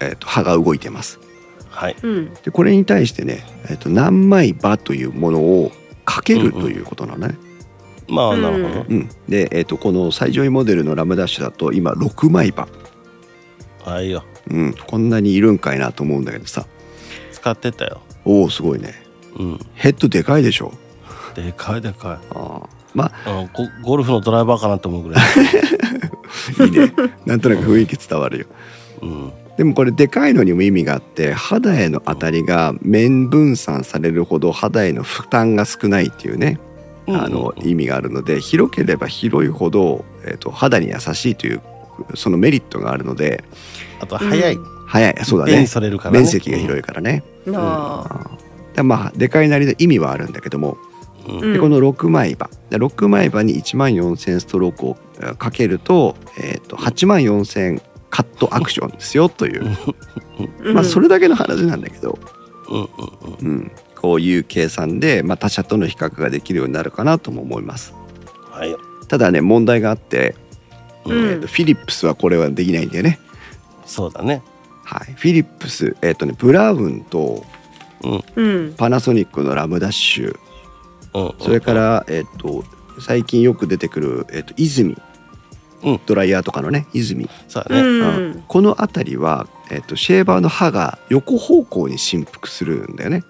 [0.00, 1.18] えーと刃が動いてます。
[1.70, 1.96] ははい。
[2.02, 2.34] うん。
[2.34, 5.72] でこれに対してね、えっと何枚刃というものを
[6.04, 7.36] かけるということなのね。
[8.08, 9.08] まあうんなるほど、うん。
[9.28, 12.68] で、えっとこの最上位モデルのラムダッシュだと今6枚刃、
[13.84, 14.24] はいよ。
[14.50, 16.66] うん、こんなにいるんかいなと思うんだけどさ。
[17.32, 18.00] 使ってたよ。
[18.24, 18.94] おおすごいね。
[19.38, 19.58] うん。
[19.74, 20.72] ヘッドでかいでしょ。
[21.34, 22.26] でかいでかい。
[22.30, 23.30] あーまあ。
[23.30, 25.24] のゴゴルフのドライバーかなと思うぐらい、
[26.60, 26.92] あ いいね。
[27.26, 28.46] なんとなく雰囲気伝わるよ。
[29.02, 36.58] うん、でもこれでかいのにも意味があって肌への当たりが面分散されるほど肌への負担が少ないっていうね
[37.06, 41.60] あのうん意味があるので広ければ広いほど、えー、と肌に優しいという
[42.14, 43.44] そのメリットがあるので
[44.00, 44.78] あと早い、うん。
[44.88, 45.16] 早い。
[45.24, 45.66] そうだね。
[45.66, 48.76] それるから、ね、面積が広いからね、なああー。
[48.76, 50.87] でまあでかいなりの意味はあるんだけども、うん、うん
[51.52, 52.48] でこの6枚刃。
[52.70, 59.76] で6枚刃に1万4000ストロークをえーかけると,、えー、と8万4000カットアクションですよという、
[60.62, 60.74] うん。
[60.74, 62.18] まあそれだけの話なんだけど、
[62.70, 67.94] うんこういう計算で、まあ、他社との比較ができるようになるかなとも思います。
[68.48, 68.70] はい。
[68.70, 70.36] よ、ただね問題があって、
[71.04, 71.12] うん。
[71.12, 73.18] えーとフィリップスはこれはできないんだよね。
[73.84, 74.42] そうだね。
[74.84, 75.14] はい。
[75.14, 77.44] フィリップスえっ、とねブラウンと
[78.36, 78.74] うん。
[78.76, 80.38] パナソニックのラムダッシュ
[81.38, 82.64] それから、えっ、と
[83.00, 84.96] 最近よく出てくる、えっと泉、
[85.84, 86.00] うん。
[86.06, 88.44] ドライヤーとかのね泉、うそうだね、ん。
[88.46, 93.22] この辺りは、えっとシェーバーの刃が横方向に振幅するんだよね。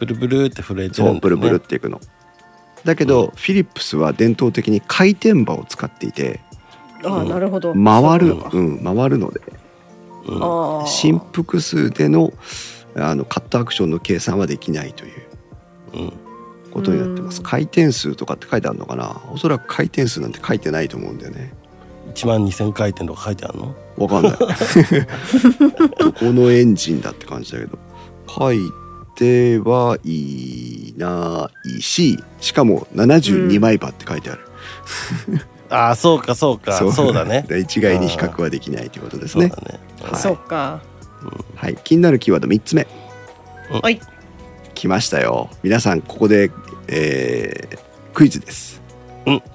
[0.00, 1.20] ブルブルって震えてるんだよね。
[1.20, 2.00] ブルブルっていくの。
[2.84, 6.40] だけど、フィリップスは伝統的に回転刃を使っていて
[7.04, 7.74] ああなるほど。
[7.74, 9.40] 回る、そううん、回るので。
[10.26, 10.86] うん。
[10.86, 12.32] 振幅数での
[12.94, 15.22] あのカットアクションの計算はできないという。
[15.94, 16.27] うん
[16.78, 17.38] ことになってます。
[17.38, 17.44] うん。
[17.44, 19.20] 回転数とかって書いてあるのかな？
[19.32, 21.52] おそらく回転数なんて書いてないと思うんだよね。
[22.14, 23.74] 1万2000回転とか書いてあるの？
[23.96, 24.32] わかんない。
[25.98, 27.78] どこのエンジンだって感じだけど。
[28.28, 28.58] 書い
[29.16, 34.40] てはいないししかも72枚刃って書いてある、
[35.70, 36.72] ああそうかそうか。
[36.74, 37.14] そう。
[37.14, 37.44] だね。
[37.48, 39.48] で一概に比較はできないということですね。
[39.48, 39.80] そうだね。
[40.02, 40.20] はい。
[40.20, 40.82] そっか。
[41.56, 41.76] はい。
[41.82, 42.86] 気になるキーワード3つ目。
[43.70, 44.00] はい。
[44.74, 45.50] 来ましたよ。
[45.64, 46.52] 皆さんここで、
[46.88, 48.82] えークイズです、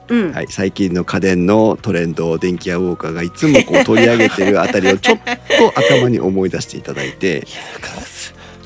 [0.07, 0.31] うん。
[0.31, 7.45] はい、最近の家電のトレンドを電気屋ウォーカーがいつもこう取り上げてるあたりを ちょっと頭に思い出していただいて。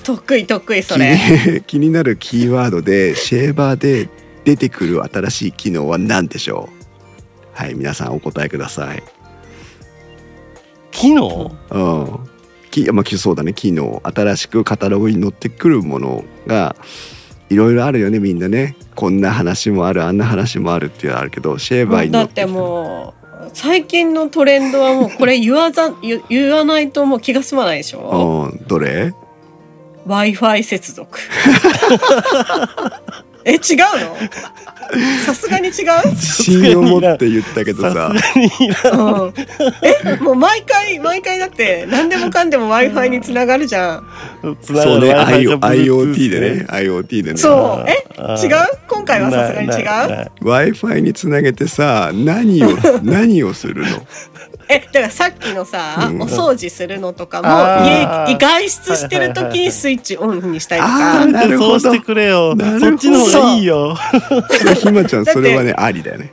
[0.03, 1.17] 得意得意そ気れ
[1.55, 4.07] に気になるキーワードでシェーバーで
[4.45, 6.85] 出てくる新しい機能は何でしょう
[7.51, 9.03] はい皆さんお答えください
[10.91, 12.19] 機能うん
[12.71, 16.77] きまあきそうだね機能新しくカタログに載ってくるものが
[17.49, 18.75] いろいろあるよねみんなね。
[18.95, 23.13] こんな話もあるあんな話もあるっていうのはあるけどシェーバーにだっても
[23.45, 28.49] う最近のトレンドはもうこれ言わざ 言言わないともう気が済まないでしょ？
[28.51, 29.13] うんどれ
[30.07, 31.19] ？W i f i 接続
[33.47, 33.59] え違う
[34.03, 34.17] の？
[35.25, 35.73] さすがに違う、
[36.11, 38.11] 自信を持って言ったけどさ。
[38.11, 39.33] うん、
[39.81, 44.07] えもう毎回毎回だって何でもかんでも w i f i につながるじゃん。
[44.61, 46.65] そうね IoT でね。
[46.69, 47.37] IoT でね。
[47.37, 47.89] そう。
[47.89, 48.05] え
[48.45, 48.55] 違う？
[48.87, 52.69] 今回はさすがに違う？w i f i につなげてさ何を
[53.03, 53.87] 何をするの？
[54.69, 56.21] えだからさっきのさ、うん。
[56.21, 57.47] お掃除するのとかも
[58.27, 61.79] 家外出してる時にスイッチオンにしたりとあかーなるほど。
[61.79, 62.55] そうしてくれよ。
[62.79, 63.95] そっちの方がいいよ。
[64.79, 65.33] ひまちゃんだって。
[65.33, 66.31] それはねありだよね。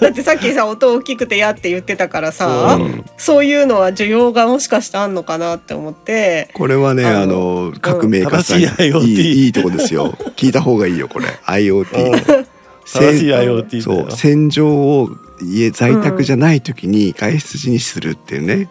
[0.00, 3.04] だってさっきさ音大きくてやって言ってたからさ、うん。
[3.16, 6.50] そういうのは需要がもしかしてあんのかなって思って。
[6.54, 10.12] これはねああのの各メーカーさん正しいいいいいとこですよ。
[10.36, 11.26] 聞いた方がいいよこれ。
[11.46, 12.44] IoT
[12.84, 18.68] 正しいせ IoT だそうよ洗浄を家在宅じゃない時に外出時にするっていうね、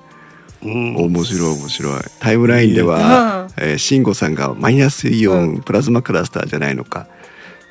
[0.64, 0.96] うん。
[0.96, 2.02] 面白い面白い。
[2.20, 7.08] タイムラインであは、えー、慎吾さんがマイナスイオン、うプラズマクラスターじゃないのか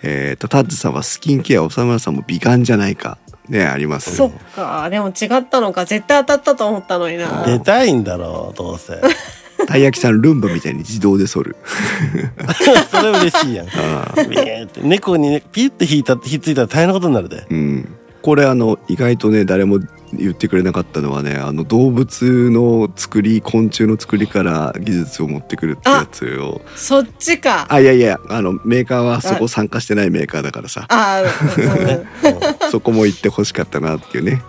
[0.02, 3.18] えー、とタッズさんはスキンケア長村さんも美顔じゃないか。
[3.48, 4.88] ねありますそっか。
[4.90, 5.84] でも違ったのか。
[5.84, 7.44] 絶対当たったと思ったのにな。
[7.44, 9.00] 出たいんだろうどうせ。
[9.66, 11.56] たい焼きさんルンバみたいに自動で剃る。
[12.90, 13.66] それ嬉しいやん。
[13.76, 14.80] あビーって。
[14.82, 17.36] 猫にねピュッて引いたひっついたら大変なことになるで。
[17.36, 19.80] ーうんこれあの意外とね誰も
[20.14, 26.60] 言ってくれなかったのはねあの動物の作り昆虫の作りから技術を持ってくるってやつを。
[26.76, 27.66] そっちか。
[27.68, 30.86] あいやいやあのメーカーはそこ参加してないメーカーだからさ。
[30.88, 31.22] あ
[32.70, 34.42] そこも言ってほしかったなっていうね。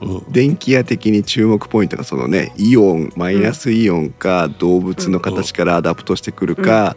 [0.00, 0.10] うん。
[0.10, 6.96] うん電気屋的に注目ポイントがそのねイオンマイナスイオンか動物の形からアダプトしてくるか、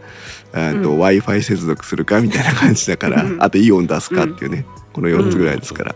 [0.53, 0.99] えーとうん。
[0.99, 3.41] w i f i 接続するかみたいな感じだから、うん。
[3.41, 5.95] あとイオン出すかっていうねこの4つぐらいですから、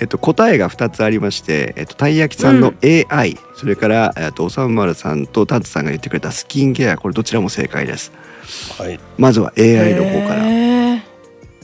[0.00, 8.12] えっと、答えが2つありまして、えっと、たい焼きさんの AI、それから、えっと、おさんまるさんとタツさんが言ってくれたスキンケアこれどちらも正解です。
[8.78, 9.00] はい。
[9.18, 10.76] まずは AI の方から、えー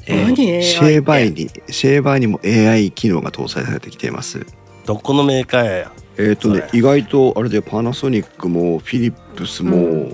[0.05, 4.45] シェーバーにシェーバーにも AI 機能が搭載されてきています。
[4.85, 5.93] どこのメーカーや？
[6.19, 10.09] えっ、とね意外とあれでパナソニックもフィリップスも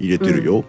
[0.00, 0.64] 入れてるよ、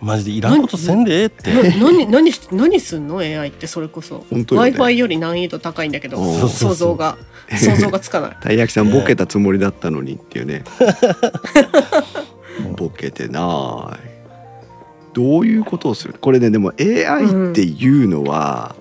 [0.00, 1.52] マジでいらんことせんでええって。
[1.52, 7.16] な何何し何すんの？AI ってそれこそ、本当よ w ね i f i より難易度高いんだけど想像が
[7.50, 8.36] 想像がつかない。
[8.40, 10.64] たい焼きさんボケたつもりだったのにっていうね。
[12.76, 14.14] ボケてない。
[15.12, 16.14] どういうことをする？
[16.20, 18.74] これねでも AI っていうのは、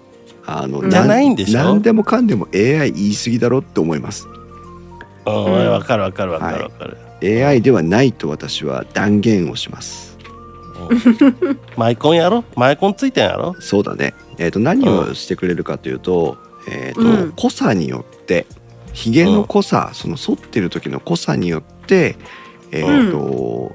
[0.45, 1.63] あのじゃないんでしょ？
[1.63, 4.27] 何でもかんでも AI 言い過ぎだろって思います。
[5.25, 5.45] うん。
[5.45, 5.71] うん。
[5.71, 6.97] わかるわかるわかるわかる、
[7.47, 10.07] AI ではないと私は断言をします。
[10.07, 10.12] うん
[11.77, 12.43] マイコンやろ？
[12.55, 13.55] マイコンついてんやろ？
[13.59, 14.13] そうだね。
[14.37, 17.33] えっ、と何をしてくれるかというと,、えーとうん。
[17.35, 18.45] 濃さによって
[18.93, 22.15] ひげの濃さ、その反ってる時の濃さによって
[22.71, 23.73] えっ、と、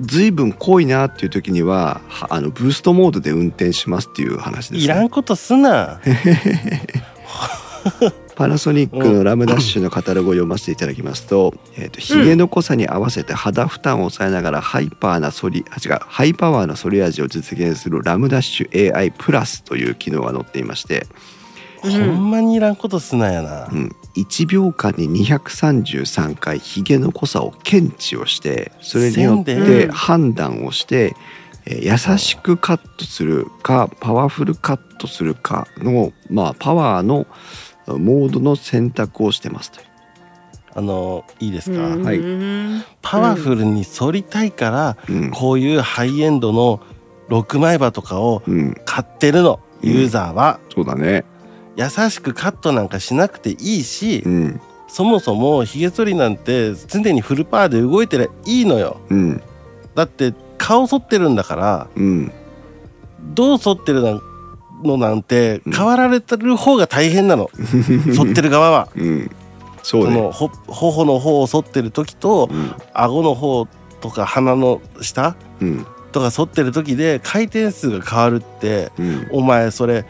[0.00, 6.00] 随分濃いなっていう時にははあのブーストモードで運転しますっていう話です、ね、いらんことすな
[8.36, 21.36] パナソニックのラムダッシュのカタログを読ませていただきますと、えーとひげの濃さに合わせて肌負担を抑えながらハイパーな反りあ違うハイパワーな反り味を実現するラムダッシュ AI プラスという機能が載っていまして、うん
[21.82, 37.26] ほんまにいらんことすなやなうん、1秒間に233回ひげの濃さを検知をしてそれによって判断をして、えー優しくカットするかパワフルカットするかの、まあ、パワーの
[37.88, 39.86] モードの選択をしてますという。
[40.74, 42.04] あのいいですか、うん。
[42.04, 42.84] はい。
[43.00, 45.30] パワフルに反りたいから、うん。
[45.30, 46.80] こういうハイエンドの
[47.30, 49.60] 6枚刃とかをうん、買ってるの。
[49.82, 51.24] ユーザーは、そうだね。
[51.76, 59.00] 優しくカットなんかしなくていいし、うん、そもそもひげ剃りなんて常にフルパワーで動いてりゃいいのよ。
[59.10, 59.42] うん、
[59.94, 62.32] だって顔剃ってるんだからうん、
[63.34, 64.02] どう剃ってる
[64.84, 65.72] のなんてうん。
[65.72, 67.50] 変わられてる方が大変なの、
[68.14, 68.88] 剃ってる側は。
[68.96, 69.30] うん、
[69.82, 70.20] そうこね。
[70.20, 73.66] のほ頬の方を剃ってる時とうん、顎の方
[74.00, 80.04] とか鼻の下うん、とか反ってる時で回転数が変わるってうん、お前それ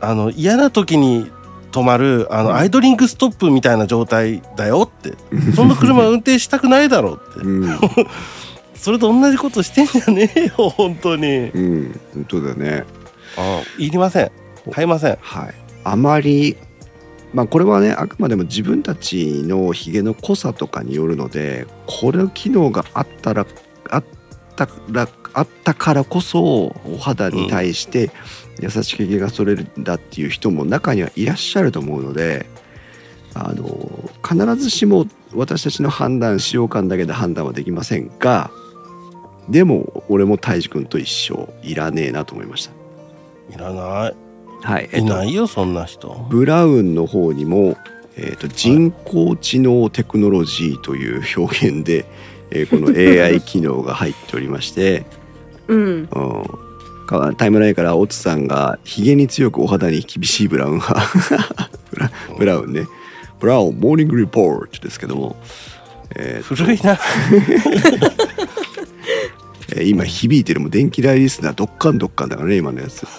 [0.00, 1.30] あの嫌な時に
[1.74, 5.14] 止まるあのアイドリングストップみたいな状態だよって。
[5.56, 7.40] そんな車運転したくないだろうって。
[7.40, 7.78] うん、
[8.76, 11.26] それと同じことしてんじゃねえよ本当に。
[11.26, 12.84] うん、本当だよね。
[13.36, 14.30] あいりません
[14.72, 15.54] 買いませんはい。
[15.84, 16.56] あまり、
[17.32, 23.46] まあ、これはね、あくまでも自分たちのひげの濃さとかによるので、これ機能があったら、
[23.90, 24.04] あっ
[24.56, 28.10] たら、あったからこそ、お肌に対して
[28.60, 32.46] 優しくひげが剃れるんだっていう人も中にはいらっしゃると思うので、
[33.34, 38.50] あの、必ずしも私たちの判断、使用感だけで判断はできませんが、
[39.48, 42.83] でも、俺も泰治君と一緒、いらねえなと思いました。
[43.54, 44.14] いらない。
[44.62, 44.88] はい。
[44.92, 46.26] いないよそんな人。
[46.30, 47.76] ブラウンの方にも、
[48.16, 52.06] えー、と人工知能テクノロジーという表現で、
[52.50, 55.04] えーこの AI 機能が入っておりまして、
[55.68, 55.78] うん。
[55.78, 56.06] うん、
[57.06, 61.06] かタイムラインからオツさんがひげに強くお肌に厳しいブラウン派
[61.90, 62.86] ブラブラウンね。
[63.40, 65.36] ブラウンモーニングリポートですけども、
[66.16, 66.98] えー古いな
[69.70, 73.06] えー今響いてるもん電気代リスナーどっかんどっかんだからね今のやつ。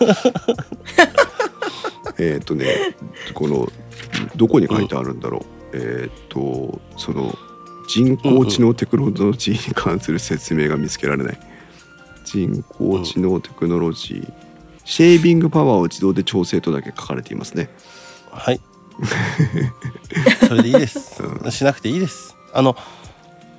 [2.17, 2.95] えっとね
[3.33, 3.71] この
[4.35, 7.37] どこに書いてあるんだろう、えっ、とその
[7.87, 11.39] 人工知能テクノロジーに関する説明が見つけられない。
[12.23, 14.33] 人工知能テクノロジー、
[14.83, 17.69] シェービングパワーを自動で調整とだけ書かれていますね。
[18.31, 18.59] はい。
[20.47, 21.21] それでいいです。
[21.23, 22.35] うしなくていいです。
[22.53, 22.75] あの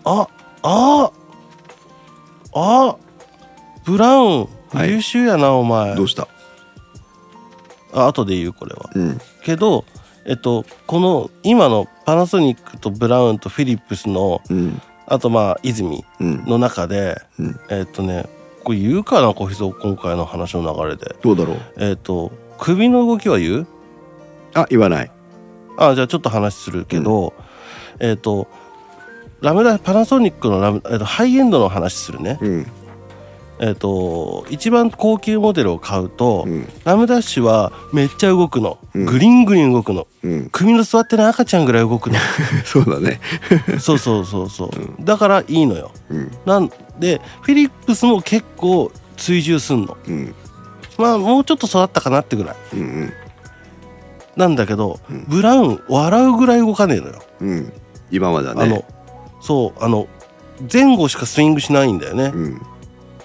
[0.04, 0.28] あ
[0.62, 1.10] あ
[2.58, 2.96] あ
[3.84, 4.90] ブラウンはい。
[4.90, 5.94] 優秀やな、お前。
[5.94, 6.26] どうした？
[7.92, 8.90] あ後で言うこれは。
[8.94, 9.20] うん。
[9.44, 9.84] けど
[10.24, 14.80] えっとこの今のパナソニックとブラウンとフィリップスのうん。
[15.06, 16.44] あとまあ泉うん。
[16.46, 17.60] の中で、うん。
[17.70, 18.24] えっとね
[18.64, 21.14] これ言うかな小日向今回の話の流れで。
[21.22, 21.58] どうだろう？
[21.76, 23.66] えっと首の動きは言う？
[24.54, 25.10] あ言わない。
[25.78, 27.34] あじゃあちょっと話するけど、
[28.00, 28.48] えっと
[29.40, 32.66] ラムダパナソニックのラム、えっとハイエンドの話するね、うん。
[33.58, 36.68] えっと一番高級モデルを買うと、うん。
[36.84, 39.06] ラムダッシュはめっちゃ動くの、うん。
[39.06, 40.06] グリングリン動くの。
[40.22, 40.48] うん。
[40.50, 42.16] 首の座ってない赤ちゃんぐらい動くの。
[42.64, 43.20] そうだね。
[43.78, 45.90] そうそうそうそう、うだからいいのよ。
[46.10, 46.30] うん。
[46.46, 49.96] なんでフィリップスも結構追従すんの。
[50.06, 50.34] うん。
[50.98, 52.56] まあもうちょっと育ったかなってぐらい。
[52.74, 53.12] うんうん。
[54.36, 55.24] なんだけど、うん。
[55.28, 57.72] ブラウン笑うぐらい動かねえのよ、うん。
[58.10, 58.62] 今まではね。
[58.64, 58.84] あの
[59.40, 60.08] そうあの
[60.72, 62.62] 前後しかスイングしないんだよね、うん。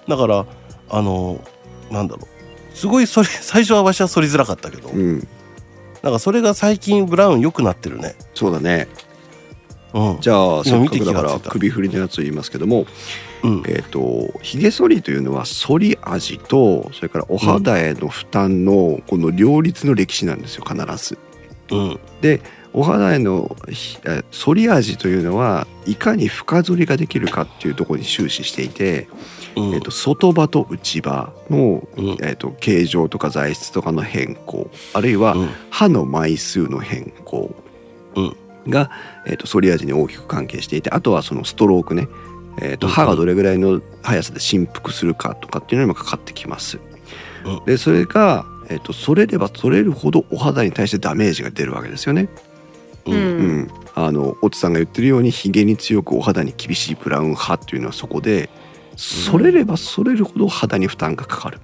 [0.07, 0.45] だから
[0.89, 1.43] あの
[1.89, 2.77] なんだろう。
[2.77, 5.27] すごいそれ 最初はわしは反りづらかったけど、うん。
[6.01, 8.15] なんかそれが最近ブラウン良くなってるね。
[8.33, 8.87] そうだね。
[9.93, 10.17] うん。
[10.21, 12.85] じゃあせっかくだから首振りのやつを言いますけども
[13.43, 13.63] うん。
[13.67, 21.17] えっ、とひげ剃りというのは剃り味とそれからお肌への負担のこの両立の歴史なんですよ必ず。
[21.71, 21.99] うん
[22.73, 29.07] お肌へのひえ剃り味というのはいかに深剃りができるかっていうところに終始していて、
[29.55, 29.73] うん。
[29.73, 32.17] えっと外場と内場の、うん。
[32.21, 35.49] えっと形状とか材質とかの変更あるいはうん。
[35.69, 37.53] 歯の枚数の変更
[38.15, 38.35] うん。
[38.71, 38.91] が、
[39.25, 42.07] えっと反り味に大きく関係していてあとはそのストロークね、
[42.61, 42.93] えっとうん。
[42.93, 46.79] 歯がどれぐらいの速さで振幅するかとかっていうのにもかかってきます。
[47.43, 47.65] うん。
[47.65, 52.29] でそれが、えっと反れれば反れるほどお肌に対してダメージが出るわけですよね。
[53.05, 53.15] うん。
[53.15, 58.49] うん、あのオツさんが言ってるようにひげに強くお肌に厳しいブラウン派っていうのはそこで
[59.29, 61.59] 反れれば反れるほど肌に負担がかかる。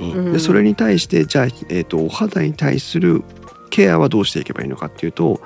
[0.00, 0.32] うん。
[0.32, 3.22] でそれに対してじゃあ、えー、とお肌に対する
[3.70, 5.40] ケアはどうしていけばいいのかっていうと、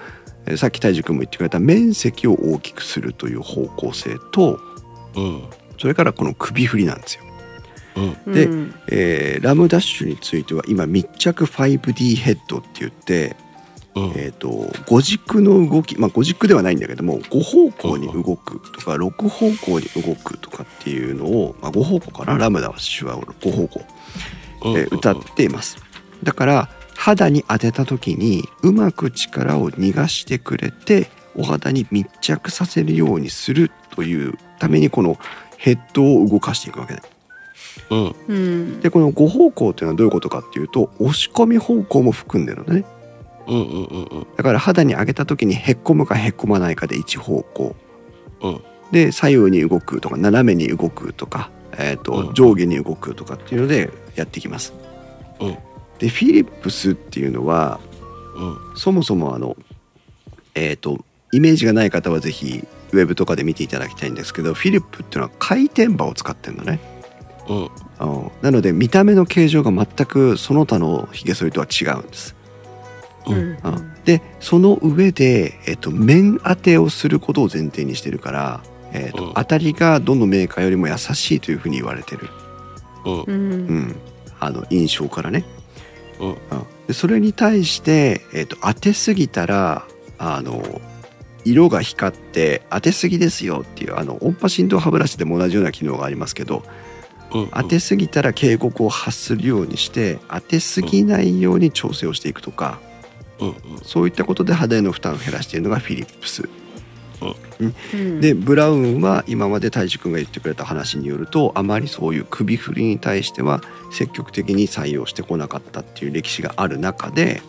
[0.47, 4.61] えーさっき泰治君も言ってくれた面積を大きくするという方向性と
[5.17, 5.43] うん。
[5.79, 7.25] それからこの首振りなんですよ。
[8.27, 8.33] うん。
[8.33, 8.75] でうん。
[8.91, 13.37] えーラムダッシュについては今密着 5D ヘッドって言って、
[13.97, 14.05] うん。
[14.15, 22.39] えー、と5軸の動きまあ5軸ではないんだけども5方向に動くとか6方向に動くとかっていうのを、まあ、5方向かな？
[22.39, 23.81] ラムダッシュは5方向、
[24.65, 24.77] うん。
[24.79, 25.79] えー歌っています。
[26.23, 35.19] だから肌に当てた時にうまく力を逃がしてくれてお肌に密着させるようにするというためにこの
[35.59, 37.03] ヘッドを動かしていくわけだ
[37.91, 38.15] うん。
[38.29, 38.81] うん。
[38.81, 42.85] でこの5方向っていうのはどういうことかっていうと押し込み方向も含んでるのね
[43.47, 44.27] うんうんうんうん。
[44.37, 47.77] だから肌に上げた時にへっこむかへっこまないかで一方向。
[48.43, 48.61] うん。
[48.93, 52.35] で左右に動くとか斜めに動くとか、えーとうん。
[52.35, 54.75] 上下に動くとかっていうのでやっていきます。
[55.41, 55.59] うん。
[55.99, 57.81] でフィリップスっていうのは
[58.37, 58.77] うん。
[58.77, 59.57] そもそもあの
[60.55, 66.81] えっ、とイメージがない方はぜひウェブとかで見ていただきたいんですけどフィリップっていうのは回転刃を使ってるのね。
[67.49, 67.57] うん。
[67.65, 67.71] うん
[68.43, 72.36] なので見た目の形状が全くその他のひげ剃りとは違うんです。
[73.27, 73.37] うん。
[73.37, 73.95] うん。
[74.05, 78.63] でその上で、えっと、面当てをすることを前提にしてるから、
[78.93, 79.35] えっとうん。
[79.35, 82.29] 当たりがどのメーカーよりも優しいというふうに言われてる、
[83.05, 83.97] うん。
[84.39, 85.45] あの印象からね。
[86.21, 86.29] うん。
[86.29, 86.37] うん。
[86.87, 89.87] でそれに対して、えっと当てすぎたら
[90.19, 90.81] あの
[91.45, 96.63] 色が光って当てすぎですよっていうあの音波振動歯ブラシでも同じような機能がありますけど
[97.33, 97.49] うん。
[97.49, 102.81] 当てすぎたら警告を発するようにして当てすぎないように調整をしていくとか。
[103.41, 106.49] うんそういったことで肌への負担を減らしているのがフィリップス。
[107.61, 107.65] う
[108.05, 108.21] ん。
[108.21, 113.63] でブラウンは今まで大志くんが言ってくれた話によるとあまりそういう首振りに対しては
[113.93, 117.43] 積極的に採用してこなかったっていう歴史がある中で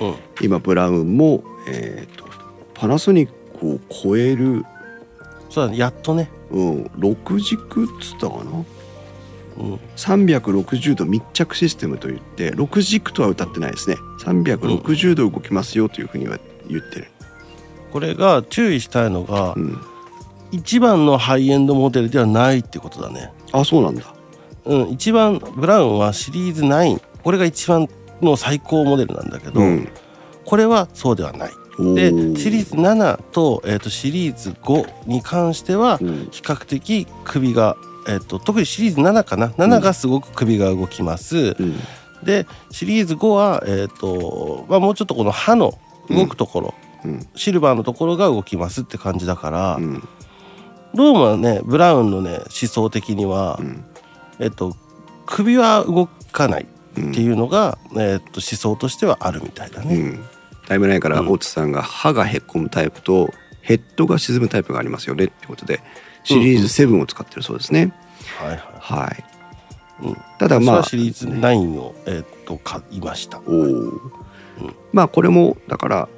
[0.00, 0.14] うん。
[0.40, 2.24] 今ブラウンも、えー、と
[2.74, 4.64] パナソニックを超える、
[5.50, 5.78] そうだね。
[5.78, 6.30] やっとね。
[6.50, 8.50] うん、6軸っつったかな？
[8.52, 8.66] うん
[9.96, 13.96] 360度密着システムといって6軸とは歌ってないですね。
[14.20, 16.38] 360度動きますよというふうには
[16.68, 17.08] 言ってる。
[17.92, 19.80] これが注意したいのがうん、
[20.52, 23.32] 一番のハイエンドモデルではないってことだね。
[23.52, 24.14] あそうなんだ。
[24.64, 27.88] うん一番ブラウンはシリーズ9これが一番
[28.22, 29.88] の最高モデルなんだけど、うん。
[30.44, 31.50] これはそうではない。
[31.78, 32.36] おでー。
[32.36, 36.28] シリーズ7と,、えー、とシリーズ5に関してはうん。
[36.30, 37.76] 比較的首が、
[38.08, 41.76] えー、と特にシリーズ7かな？7がすごく首が動きます、うん。
[42.24, 45.78] でシリーズ5は、えーとまあ、もうちょっとこの刃の
[46.10, 47.26] 動くところ、うん。
[47.36, 50.08] シルバーのところが動きますって感じだから、うん。
[50.94, 53.84] どうもねブラウンのね思想的には、うん。
[54.38, 54.74] えっと
[55.26, 57.10] 首は動かないうん。
[57.10, 59.94] っていうのが、えっと思想としてはあるみたいだね。
[59.94, 60.24] うん。
[60.66, 61.28] だいぶ前からうん。
[61.28, 63.30] 大津さんが歯がへっこむタイプと
[63.60, 65.80] ヘッドが沈むタイプがありますよねってことで
[66.24, 67.92] シリーズ7を使ってるそうですね。
[68.38, 68.58] はいはい。
[68.78, 69.24] はい。
[70.02, 73.38] うんただまあシリーズ9を、えっと買いました。
[73.38, 74.00] おー
[74.92, 76.08] まあこれもだから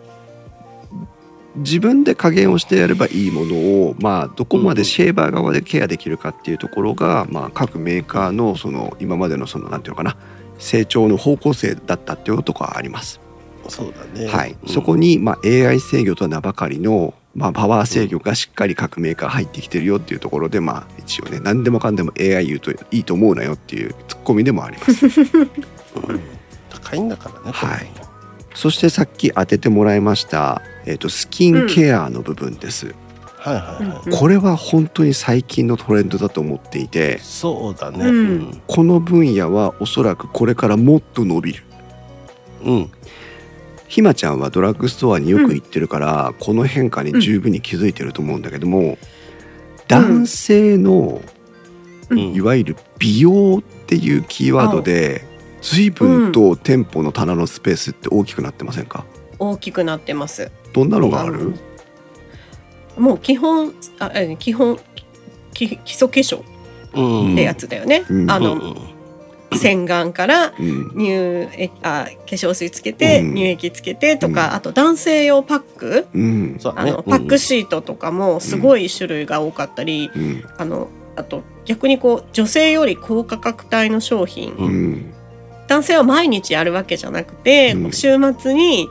[1.56, 10.16] 自分で加減をしてやればいいものをまあどこまでシェーバー側でケアできるかっていうところが、まあ各メーカーのその今までのそのなんていうのかな
[10.58, 13.20] 成長の方向性だったっていうところはあります。
[13.68, 14.26] そうだね。
[14.26, 25.06] はい、うんそこに、まあ、AI 制御とは名ばかりの、まあ、パワー制御がしっかり各メーカー入ってきてるよっていうところで、まあ、一応ね何でもかんでも AI 言うといいと思うなよっていうツッコミでもあります。
[25.06, 26.20] うん。
[26.68, 27.52] 高いんだからね。
[27.52, 27.90] はい。
[28.54, 32.94] そしてさっき当ててもらいました、えー、とスキンケアの部分です、
[33.36, 38.04] はいはいはい、うんこれは本当に最近のトレンドだと思っていてそうだね。
[38.04, 38.62] うん。
[38.66, 41.62] この分野はおそらくこれからもっと伸びる。
[42.64, 42.90] うん、うん
[43.90, 48.98] ひまちゃんはドラッグストアによく行ってるから、この変化に十分に気づいてると思うんだけども、
[49.88, 51.20] 男性の
[52.08, 55.24] うんいわゆる美容っていうキーワードで
[55.60, 59.04] 随分と店舗の棚のスペースって大きくなってませんか？
[59.40, 60.52] 大きくなってます。
[60.72, 61.54] どんなのがある？
[62.96, 64.78] のもう基本あえ基本
[65.52, 66.44] き基礎化粧
[66.94, 68.04] うんってやつだよね。
[68.08, 68.22] うん。
[68.22, 68.30] うん。
[68.30, 68.76] あの
[69.56, 70.90] 洗顔からうん。
[70.90, 71.10] 乳
[71.56, 73.34] 液あ化粧水つけて、うん。
[73.34, 74.54] 乳液つけてとか、うん。
[74.54, 76.58] あと男性用パックうん。
[76.76, 80.44] あのパックシートとかもすごい種類が多かったり、うん。
[80.58, 84.66] あのあと逆にこう女性より高価格帯の商品、うん。
[84.66, 85.14] うん
[85.68, 87.92] 男性は毎日やるわけじゃなくて、うん。
[87.92, 88.88] 週末に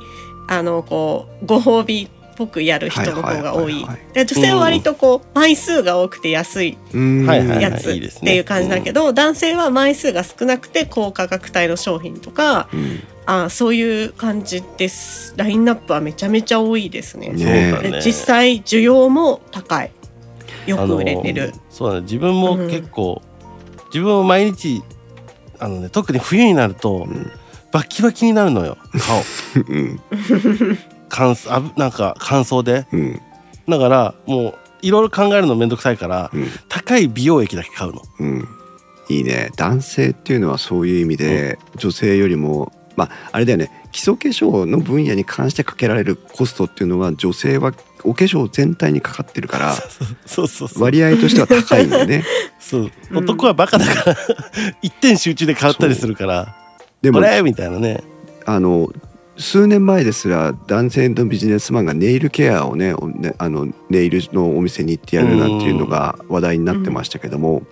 [0.48, 3.86] あのこうご褒美っぽくやる人の方が多い。
[4.16, 13.04] 女性は割とこう枚数が多くて安いやつっていう感じだけど、男性は枚数が少なくて高価格帯の商品とかうん。
[13.26, 15.36] あそういう感じです。
[15.38, 17.30] ラインナップはめちゃめちゃ多いですね。
[17.30, 19.92] ね実際需要も高い。
[20.66, 21.54] よく売れてる。
[21.70, 22.02] そうだね。
[22.02, 23.22] 自分も結構、
[23.94, 24.82] 自分も毎日
[25.60, 27.32] あのね特に冬になるとうん。
[27.72, 29.22] バキバキになるのよ顔。
[29.70, 30.00] うん
[31.10, 32.88] 乾燥あぶなんか乾燥で。
[32.92, 33.22] うん。
[33.68, 36.48] だからもういろいろ考えるのめんどくさいからうん。
[36.70, 38.02] 高い美容液だけ買うの。
[38.20, 38.48] うん。
[39.10, 39.50] いいね。
[39.58, 43.72] 男性っていうのはそういう意味で、女性よりもまああれだよね。
[43.92, 49.74] 基礎化粧の分野に関してかけられるコストっていうのは女性はお化粧全体にかかってるから
[50.28, 52.26] そうそうそう割合としては高いんだよね。
[52.60, 52.92] そう。
[53.12, 54.18] うん男はバカだから
[54.84, 56.56] 一点集中で買ったりするから。
[57.02, 58.04] でもこれみたいなね。
[58.46, 58.92] あの
[59.40, 62.94] 数年前ですら男性のビジネスマンがネイルケアをね
[63.38, 67.64] あのネイルのお店に行ってやるなんていうのが話題になってましたけども、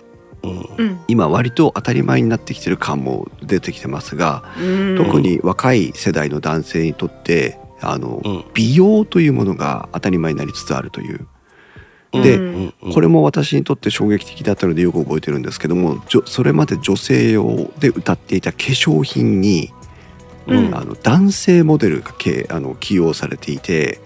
[0.42, 0.50] うん。
[0.78, 1.00] うん。
[1.08, 4.96] 今割と当たり前になってきてる感も出てきてますが、うん。
[4.96, 8.44] 特に若い世代の男性にとってあの、うん。
[8.54, 11.26] 美容というものが当たり前になりつつあるという。
[12.10, 19.70] でこれも私にとって衝撃的だったのでよく覚えてるんですけどもそれまで女性用で歌っていた化粧品に、
[20.48, 20.74] うん。
[20.74, 24.00] あの男性モデルがけあの起用されていて、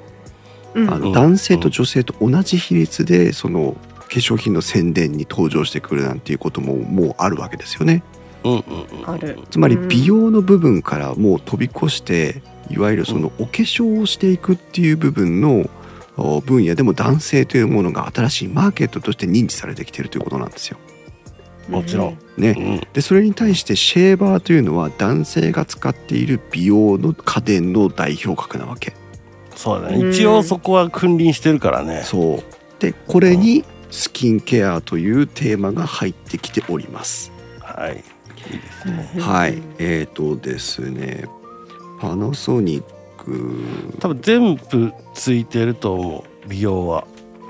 [0.75, 0.91] うん。
[0.91, 1.13] あのうん。
[1.13, 8.03] 男性と女性と同じ比率でその化粧品の宣伝に登場してくるなんていうことももうあるわけですよね。
[8.45, 9.11] うんうんうん。
[9.11, 9.39] ある。
[9.51, 9.89] つまりうん。
[9.89, 15.69] 美容の部分からもう飛び越していわゆるそのお化粧をしていくっていう部分の
[16.17, 20.79] お分野でも男性というものが新しいマーケットとして認知されてきてるということなんですよ。
[21.69, 22.19] もちろん。
[22.37, 22.81] ね、うん。
[22.93, 28.95] でそれに対してシェーバーというのは男性が使っている美容の家電の代表格なわけ。
[29.55, 29.99] そうだうん。
[30.01, 32.03] ね一応そこは君臨してるからね。
[32.05, 32.43] そう。
[32.81, 37.33] でこれにスキンケアというテーマが入ってきております。
[37.61, 38.05] はい。
[38.53, 39.13] いいですね。
[39.17, 39.21] うん。
[39.21, 41.27] はい、えーとですね
[42.01, 42.85] パナソニッ
[43.19, 43.63] ク
[44.01, 46.49] 多分全部ついてると思う。
[46.49, 47.07] 美容は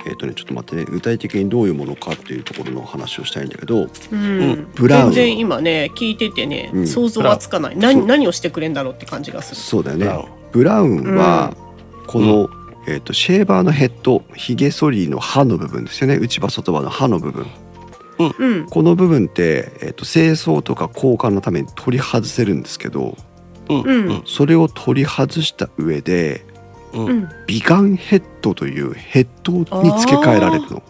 [0.07, 4.69] えーとねちょっと待ってね具体的にどういうものかっていうところの話をしたいんだけどうん。
[4.75, 5.13] ブラウン。
[5.13, 6.87] 全然今ね聞いててね、うん。
[6.87, 7.77] 想像はつかない。
[7.77, 9.61] 何何をしてくれんだろうって感じがする。
[9.61, 10.29] そうだよね。
[10.53, 11.17] ブラウン。
[11.17, 11.57] は
[12.07, 12.49] この、
[12.87, 16.17] えー、とシェーバーのヘッドひげ剃りの刃の部分ですよね。
[16.17, 17.47] 内刃外刃の刃の部分。
[18.19, 18.67] うん。
[18.67, 23.17] この部分って、えー、と清掃とか交換のために取り外せるんですけど
[23.69, 24.11] ンうん。
[24.11, 24.23] うん。
[24.27, 26.52] それを取り外した上でうんうん
[27.47, 29.65] 美顔ヘッドというヘッドに
[30.01, 30.83] 付け替えられるの。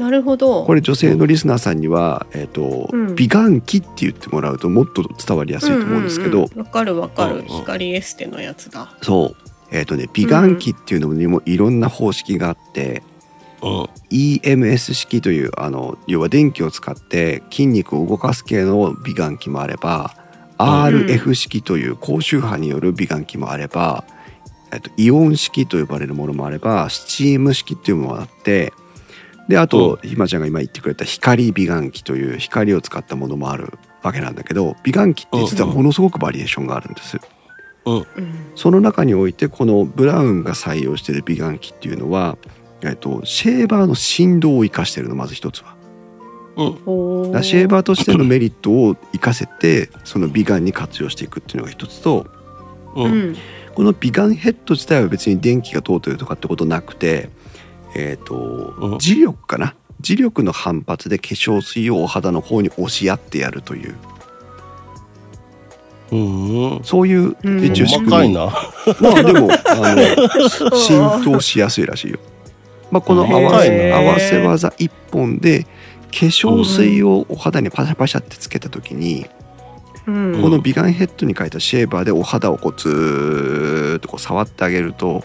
[0.00, 0.64] なるほど。
[0.64, 3.14] これ女性のリスナーさんには、えーとうん。
[3.14, 6.66] 美顔器って言ってもらうともっと伝わりやすいと思うんですけど、わ、うんうん。
[6.66, 7.46] かるわかる、うんうん。
[7.48, 8.96] 光エステのやつだ。
[9.02, 9.36] そう。
[9.70, 13.02] えっ、とね美顔器っていうのにもいろんな方式があって、
[13.62, 13.88] うん。
[14.10, 20.14] EMS 式というあの要は電気を使って筋肉を動かす系の美顔器もあれば、
[20.56, 24.04] RF 式という高周波による美顔器もあれば、
[24.72, 28.72] えっと、イオン式と呼ばれるものもあればスチーム式っていうものがあって
[29.48, 37.18] であと、ひまちゃんが今言ってくれた光美顔器という光を使ったものもあるわけなんだけど美顔器って実はものすごくバリエーションがあるんです。
[37.84, 38.06] うん。
[38.54, 42.38] その中においてこのブラウンが採用している美顔器っていうのは、
[42.82, 45.74] えっと、シェーバーの振動を生かしているのまず一つは。
[46.56, 46.72] うん。
[46.84, 52.26] ほだシェーバーとしてのメリットを生かせてその美顔に活用していくっていうのが一つと
[52.94, 53.36] ううんん
[53.80, 57.30] この美顔ヘッド自体は別に電気が通ってるとかってことなくて、
[57.96, 58.94] えっとうん。
[58.96, 59.74] 磁力かな？
[60.02, 63.96] 磁力の反発で化粧水をお肌の方に押し合ってやるという。
[66.12, 67.64] うんそういううん。
[67.64, 68.34] 一応仕組み。
[68.36, 72.18] まあでもあの浸透しやすいらしいよ。
[72.90, 75.68] まあ、この合わせ合わせ技一本で化
[76.26, 79.39] 粧水をお肌にパシャパシャってつけた時に、うん
[80.42, 85.22] この美顔ヘッドに書いたシェーバーでお肌をこうずーっとこう触ってあげると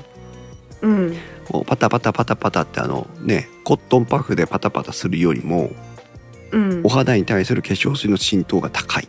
[0.82, 1.16] うん。
[1.48, 5.72] こうパタパタパタパタってあのねコットンパフでパタパタするよりも
[6.52, 6.82] うん。
[6.84, 9.08] お肌に対する化粧水の浸透が高い。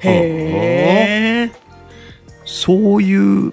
[0.00, 1.52] へえ
[2.44, 3.52] そういう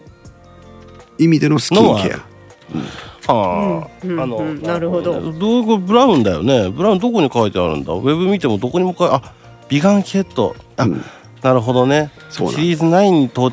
[1.18, 3.32] 意味でのスキンケア。
[3.32, 4.12] はあ、うん。
[4.12, 4.20] うん。
[4.20, 4.62] あの、うん。
[4.64, 5.20] なるほど。
[5.22, 6.70] ねどうこれブラウンだよね。
[6.70, 7.94] ブラウンどこに書いてあるんだ？
[7.94, 9.36] ウェブ見てもどこにも書いあ
[9.70, 11.04] 美顔ヘッドあ、うん。
[11.42, 12.12] なるほどね。
[12.30, 13.52] そうなんシリーズ9にと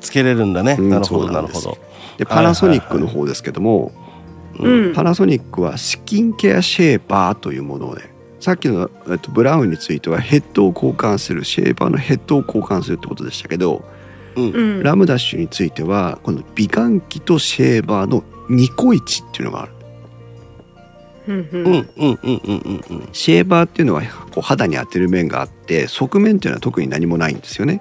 [0.00, 1.78] つけれるんだね、うんなるほどなんるほど。
[2.18, 3.92] でパナソニックの方ですけども、
[4.58, 4.94] うん。
[4.94, 8.10] パナソニックはスキンケアシェーバーというものをね
[8.40, 13.84] さっきの、えっと、ブラウンについてはヘッドを交換するシェーバーのヘッドを交換するってことでしたけど、
[14.36, 14.82] うん。
[14.82, 19.72] ラムダッシュについてはこの美顔器とシェーバーのニコイチっていうのがある
[21.30, 27.80] うんうんうんうんうんうんシェーバーっていうのはこう肌に当てる面があって側面っていうのは特に何もないんですよね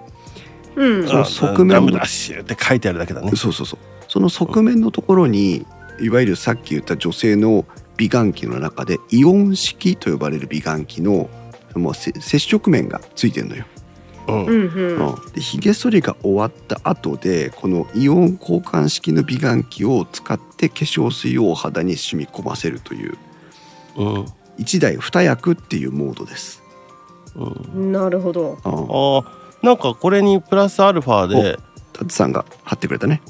[0.75, 5.65] うんその側面ラムダッシュって書いてあるだけだねそうそうそうその側面のところに
[5.99, 7.65] いわゆるさっき言った女性の
[7.97, 11.29] 美顔器の中でイオン式と呼ばれる美顔器の
[11.75, 13.65] もう接触面がついてるのよ。
[14.27, 23.17] うんうんうんうんで髭剃りが終わった後でこのイオン交換式の美顔器を使って化粧水をお肌に染み込ませるという
[23.99, 24.25] うん。
[24.57, 26.63] 一台二役っていうモードです。
[27.35, 27.91] うん。
[27.91, 28.51] なるほど。
[28.51, 28.55] うん。
[28.55, 29.25] あー
[29.61, 31.57] なんかこれにプラスアルファで
[31.93, 33.21] タツさんが貼ってくれたね。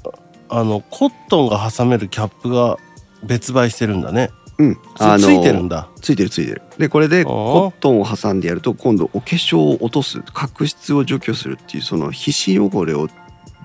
[0.48, 2.78] あのコットンが挟めるキャップが
[3.24, 4.30] 別売してるんだね。
[4.60, 5.90] うん、つついてるんだ。
[6.02, 6.62] ついてるついてる。
[6.78, 13.08] でこれでコットンを挟んでやると今度お化粧を落とす角質を除去するっていうその皮脂汚れを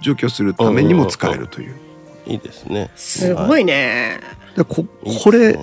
[0.00, 1.76] 除去するためにも使えるという。
[2.26, 2.90] いいですね。
[2.94, 4.20] すごいね。
[4.56, 4.86] でこ
[5.22, 5.58] これ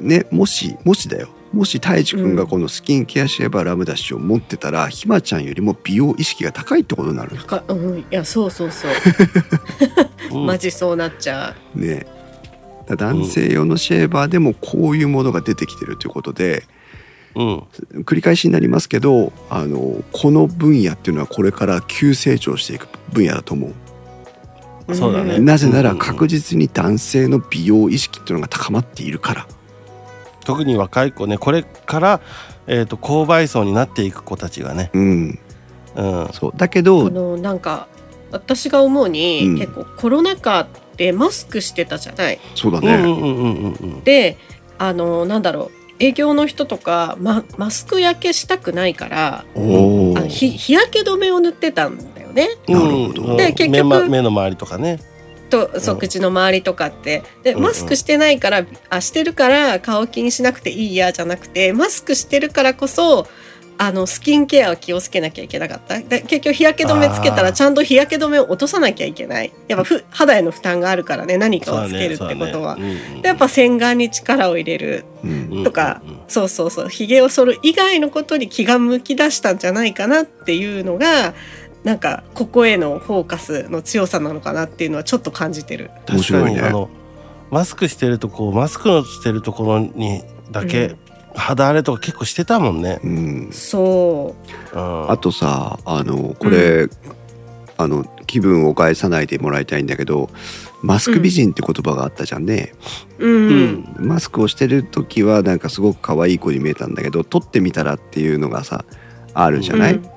[0.00, 1.28] ねねもしもしだよ。
[1.52, 2.34] もし太一くん。
[2.34, 8.90] がこのスキンケアシェーバーラムダッシュを持ってたらひまちゃんよりも美容意識が高いってことになるかうんいやそうそうそう。
[10.32, 12.06] う ん マジそうなっちゃね。
[12.86, 16.64] だから男性用のシェーバーでもこういうものが出てきてるということで
[17.34, 17.58] うん。
[18.04, 23.70] 繰り返しになりますけどあのこの分野っていうのはこれから急成長していく分野だと思う。
[24.88, 25.38] うそうだね。
[25.38, 29.46] なぜなら確実に男性の美容意識っていうのが高まっているから
[30.44, 32.20] 特に若い子ねこれから、
[32.66, 35.38] えー、と購買層になっていく子たちがね、うん。
[35.94, 36.52] うん、そう。
[36.56, 37.88] だけあどのなんか
[38.30, 39.58] 私が思うに、うん。
[39.58, 40.66] 結構コロナ禍っ
[40.96, 42.38] てマスクしてたじゃない？
[42.54, 44.04] そうだね、うんうんうんうんうん。
[44.04, 44.38] で
[44.78, 52.48] あのなんだろう営業の人とか、ま、マスク焼けしたくないからおおあの日日焼け止めを塗ってたんだよね。
[52.66, 53.22] なるほど。
[53.22, 54.98] うんで結局目ま目の周りとかね
[55.52, 57.22] とそう口の周りとかって。
[57.44, 57.64] でうんうん。
[57.64, 63.28] マスクしてないから、あしてるから顔気にしなくていいやじゃなくてマスクしてるからこそ
[63.78, 65.98] あのスキンケアを気をつけなきゃいけなかった。
[65.98, 69.52] で結局日焼け止めつけたらちゃんと日焼け止めを落とさなきゃいけない。
[69.68, 75.04] やっぱふ肌への負担があるからね何かをつけるってことは、でやっぱ洗顔に力を入れる。
[75.24, 76.88] うんとかそうそうそう。
[76.88, 81.34] ひげを剃る以外のことに気が向き出したんじゃないかなっていうのが
[81.84, 85.90] なんかここへのフォーカスの強さなのかなっていうのはちょっと感じてる。
[86.08, 86.60] 面確白いね。
[86.60, 86.88] かにあの
[87.50, 90.98] マスクしてるとこうマスクのしてるところにだけ、うん。
[91.34, 93.48] 肌荒れとか結構してたもんね、うん。
[93.52, 94.34] そ
[94.72, 94.78] う。
[94.78, 96.88] ん、あとさあのこれ、
[97.78, 100.30] あの気分を害さないでもらいたいんだけど
[100.82, 102.74] マスク美人って言葉があったじゃんね、
[103.18, 103.28] う。
[103.28, 103.94] うん。
[103.98, 104.06] うん。
[104.06, 108.84] マスクをしてる時はなんかすごく可愛い子に見えたんだけど撮ってみたらっていうのがさ
[109.34, 110.11] あるじゃない、うん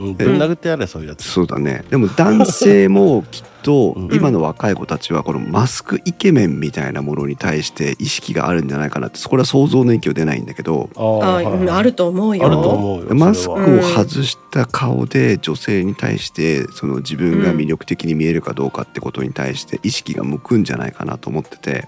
[0.00, 1.24] うん、ぶん殴ってやれそういうやつ。
[1.24, 1.84] そうだね。
[1.90, 4.14] でも男性も きっとうん。
[4.14, 11.42] 今の若い子たちはこのマスクイケメンみたいなものに対して意識があるんじゃないかなってそこは想像の域を出ないんだけどあ
[11.76, 12.46] あ、ると思うよ。
[12.46, 21.86] あると思うよマスクを外した顔で女性に対してその自分が魅力的に見えるかどうかってことに対して意識が向くんじゃないかなと思ってて。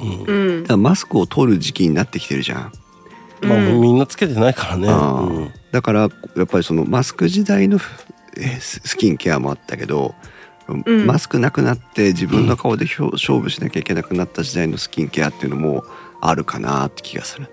[0.00, 0.34] うん。
[0.34, 0.72] うんだか。
[0.74, 2.72] らマスクを取る時期になってきてるじゃん。
[3.42, 3.80] まあ、うん。
[3.80, 6.02] みんなつけてないからね、うんだから
[6.36, 7.80] やっぱりそのマスク時代の
[8.36, 10.14] えススキンケアもあったけど、
[10.72, 15.84] んマスクなくなって自分の顔でひょ勝負しなきゃいけなくなった時代のスキンケアっていうのも
[16.20, 17.48] あるかなって気がする。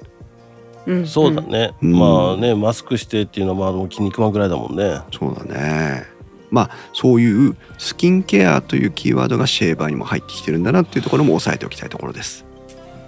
[0.85, 1.41] うんそうだ。
[1.41, 6.03] ね、うんまあねマスクしてっていうのはまあもう筋肉マンぐらいだもんねそうだね。
[6.51, 12.45] まあそういうスキンケアというキーワードがシェーバーにも入ってきてるんだなっていうところも押さえておきたいところです。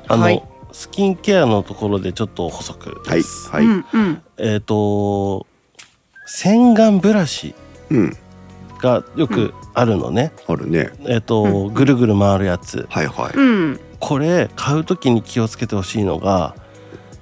[0.07, 0.43] あの、はい
[0.74, 3.19] スキンケアのところでちょっと補足はい。
[3.19, 3.65] です、はい。
[3.65, 4.21] うんうん。
[4.38, 5.47] えっ、と
[6.26, 7.55] 洗顔ブラシ
[7.89, 8.17] うん。
[8.80, 10.91] がよくあるのね、あるね。
[11.05, 11.74] えっ、と、うん。
[11.74, 12.86] ぐるぐる回るやつ。
[12.89, 13.34] はいはい。
[13.34, 13.80] うん。
[13.99, 16.55] これ買う時に気をつけてほしいのが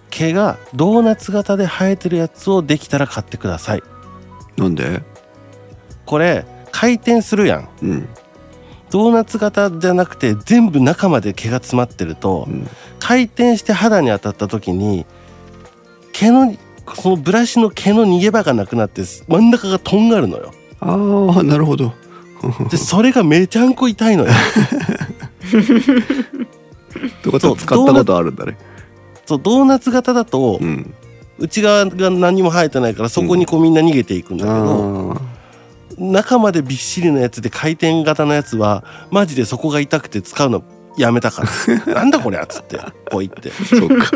[0.09, 3.83] 毛がドーナツ型で生えてるやつをできたら買ってください。
[4.57, 5.03] なんで？
[6.05, 7.69] これ回転するやん。
[7.83, 8.09] うん
[8.91, 12.67] ドーナツ型じゃなくて全部中まで毛が詰まってるとうん。
[12.99, 15.07] 回転して肌に当たった時に
[16.13, 16.55] 毛の
[16.95, 20.51] そのブラシの毛の逃げ場がなくなって真ん中がとんがるのよ。
[20.81, 21.93] ああなるほど。
[22.69, 24.31] でそれがめちゃんこ痛いのよ。
[27.23, 28.57] とそうは使ったことあるんだね。
[29.25, 30.93] そうドーナツ型だとうん。
[31.39, 35.21] 内側が何も生えてないからそこにこうみんな逃げていくんだけど、あ
[36.01, 40.63] 中までびっしりのやつで回転型のやつはマジでそこが痛くて使うの
[40.97, 41.43] やめたか
[41.87, 41.93] ら。
[41.93, 42.79] なんだこりゃっつって
[43.09, 43.51] ポイって。
[43.51, 44.11] あそうか。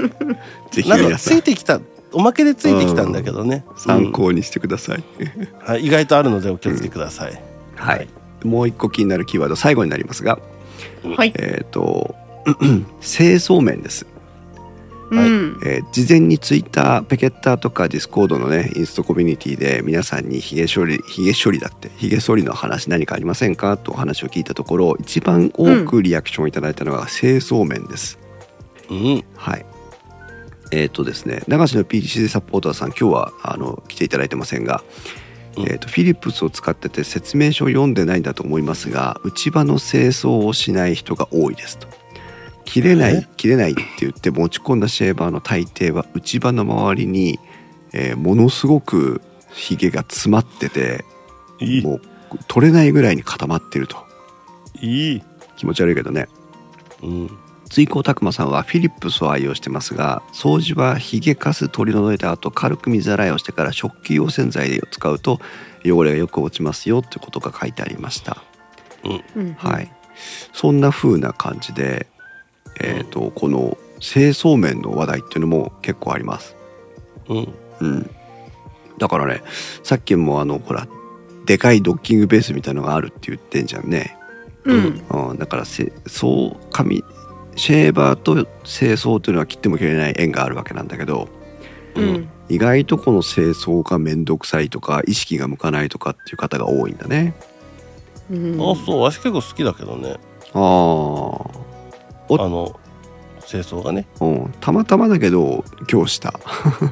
[0.71, 1.79] ぜ ひなんかついてきた
[2.11, 5.47] おまけでついてきたんだけどね、参考にしてください、うん。
[5.59, 7.41] はい、意外とあるのでお気をつけください、
[7.75, 8.07] はい。
[8.43, 10.39] もう一個気になるキーワード最後になりますが。
[11.17, 11.33] はい。
[11.35, 12.15] えっ、と
[13.01, 14.05] 清掃面です
[15.15, 15.29] はい。
[15.29, 28.19] うんえー事前にツイッターペケッターとかディスコードのねインストコミュニティで皆さんにヒゲ処理ヒゲ処理だってヒゲ剃りの話何かありませんかとお話を聞いたところ一番多くリアクションをいただいたのが清掃面です、
[28.89, 29.23] うん。
[29.35, 29.65] はい。
[30.71, 34.83] えっ、とですね流しの PDC サポーターさん今日はあの来ていただいてませんが、
[35.55, 35.63] うん。
[35.63, 41.87] えー、とフィリップスを使ってて説明書を読んでないんだと思いますが内場の清掃をしない人が多いですと
[42.65, 43.19] 切れなえ？
[43.19, 47.39] い切れないって言って持ち込んだシェーバーの大抵は内場の周りに、
[47.93, 49.21] えーものすごく
[49.53, 51.05] ひげが詰まってて
[51.59, 51.81] いい。
[51.83, 52.01] もう
[52.47, 53.97] 取れないぐらいに固まってると。
[54.81, 55.23] いい、
[55.55, 56.27] 気持ち悪いけどね。
[57.01, 57.29] うん、
[57.69, 65.39] 追光拓磨さんはフィリップスを愛用してますが掃除はひげかす取り除いた後軽く水洗いをしてから食器用洗剤を使うと
[65.85, 68.43] 汚れがよく落ちますよってことが書いてありました、
[69.35, 69.53] うん。
[69.53, 69.91] はい。
[70.51, 72.07] そんな風な感じで
[72.81, 76.55] えっ、とこの清掃面の話題っていうのも結構あります。
[77.29, 77.53] うん。
[77.81, 78.09] うん。
[78.97, 79.41] だからね
[79.83, 80.87] さっきもあのほら
[81.45, 84.17] でかいドッキングベースみたいのがあるって言ってんじゃんね。
[84.63, 85.01] うん。
[85.09, 87.03] うん、だからせそう髪
[87.55, 91.29] シェーバーと清掃というのは切っても切れない縁があるわけなんだけど
[91.95, 92.29] うん。
[92.49, 97.33] 意外とこの清掃が面倒くさいとか意識が向かないとかっていう方が多いんだね。
[98.29, 98.53] うん。
[98.61, 99.01] あそう。
[99.01, 100.17] わし結構好きだけどね。
[100.53, 101.51] あお
[102.29, 102.79] あの
[103.45, 104.07] 清掃がね。
[104.19, 106.33] あ、うん、たまたまだけど今日した。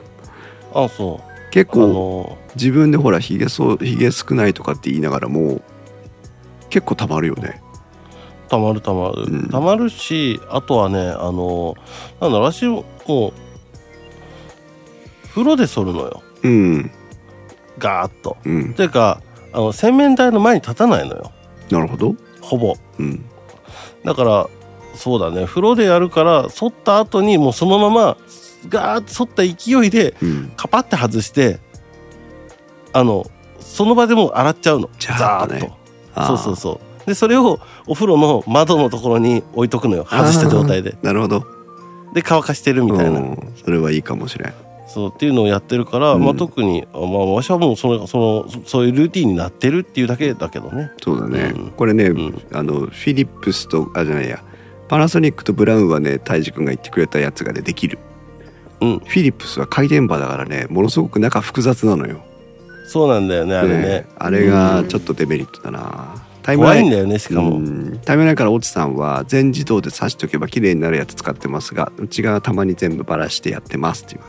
[0.73, 1.29] あそう。
[1.29, 5.61] あ結構の自分でほらひげそうひげ少ないとかって言いながらも
[6.71, 7.61] 結構たまるよね。
[8.49, 9.49] たまるたまる、うん。
[9.49, 11.75] たまるしあとはねあの
[12.19, 13.33] なんだろうわしもう
[15.29, 16.23] 風呂で剃るのよ。
[16.41, 16.91] うん。
[17.77, 18.37] ガーッと。
[18.45, 18.73] うん。
[18.73, 19.21] ていうか
[19.51, 21.31] あの洗面台の前に立たないのよ。
[21.69, 22.15] なるほど。
[22.41, 22.75] ほぼ。
[22.97, 23.23] うん。
[24.03, 24.49] だから
[24.95, 25.45] そうだね。
[25.45, 28.17] 風呂でやるから剃った後にもうそのまま
[28.69, 30.53] ガーッと剃った勢いでうん。
[30.55, 31.59] カパッて外して
[32.93, 33.25] あの
[33.59, 34.89] その場でもう洗っちゃうの。
[34.99, 35.53] ジャーッと。
[35.53, 35.73] ね
[36.15, 36.27] ザー。
[36.27, 37.07] そうそうそう。
[37.07, 40.05] でそれをお風呂の窓のところに置いとくのよ。
[40.05, 40.95] 外した状態で。
[41.01, 41.45] なるほど。
[42.13, 43.53] で乾かしてるみたいな、うん。
[43.63, 44.53] それはいいかもしれん。
[44.87, 46.23] そうっていうのをやってるから、うん。
[46.23, 50.91] まあ、特にあまあわしはもうそれそのそそういうルーティンになってるっていうだけだけどね。
[51.01, 51.71] そうだね、うん。
[51.71, 52.41] これね、ん。
[52.53, 54.43] あのフィリップスとあじゃないや
[54.87, 57.99] パナソニックとブラウンはね泰治君が言ってくれたやつがねできる。
[58.81, 58.99] うん。
[58.99, 62.23] フィリップスは回転場だからねものすごく中複雑なのよ。
[62.85, 63.75] そうなんだよねあれね。
[63.81, 67.99] ねあれがちょっとデメリットだな、タイムライン怖いんだよねしかも、うん。
[68.05, 74.21] タイムラインから落ちさんは全自動で刺しておけば綺麗になるやつ使ってますがうちがたまに全部バラしてやってますっていう。
[74.21, 74.25] や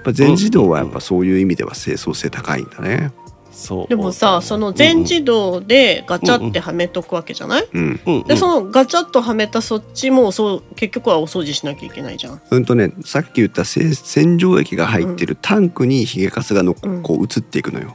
[0.00, 3.12] っぱ全自動はやっぱそういう意味では清掃性高いんだね
[3.54, 3.88] そう。
[3.88, 8.00] でもさその全自動でガチャってはめとくわけじゃない、うん。
[8.04, 8.14] うん。
[8.18, 8.24] うん。
[8.24, 12.42] でそのガチャッとはめたそっちもそう結局はお掃除しなきゃいけないじゃん。
[12.50, 17.94] うんとねさっき言ったせ洗浄液が入ってるタンクにヒゲカスがのうんこう移っていくのよ、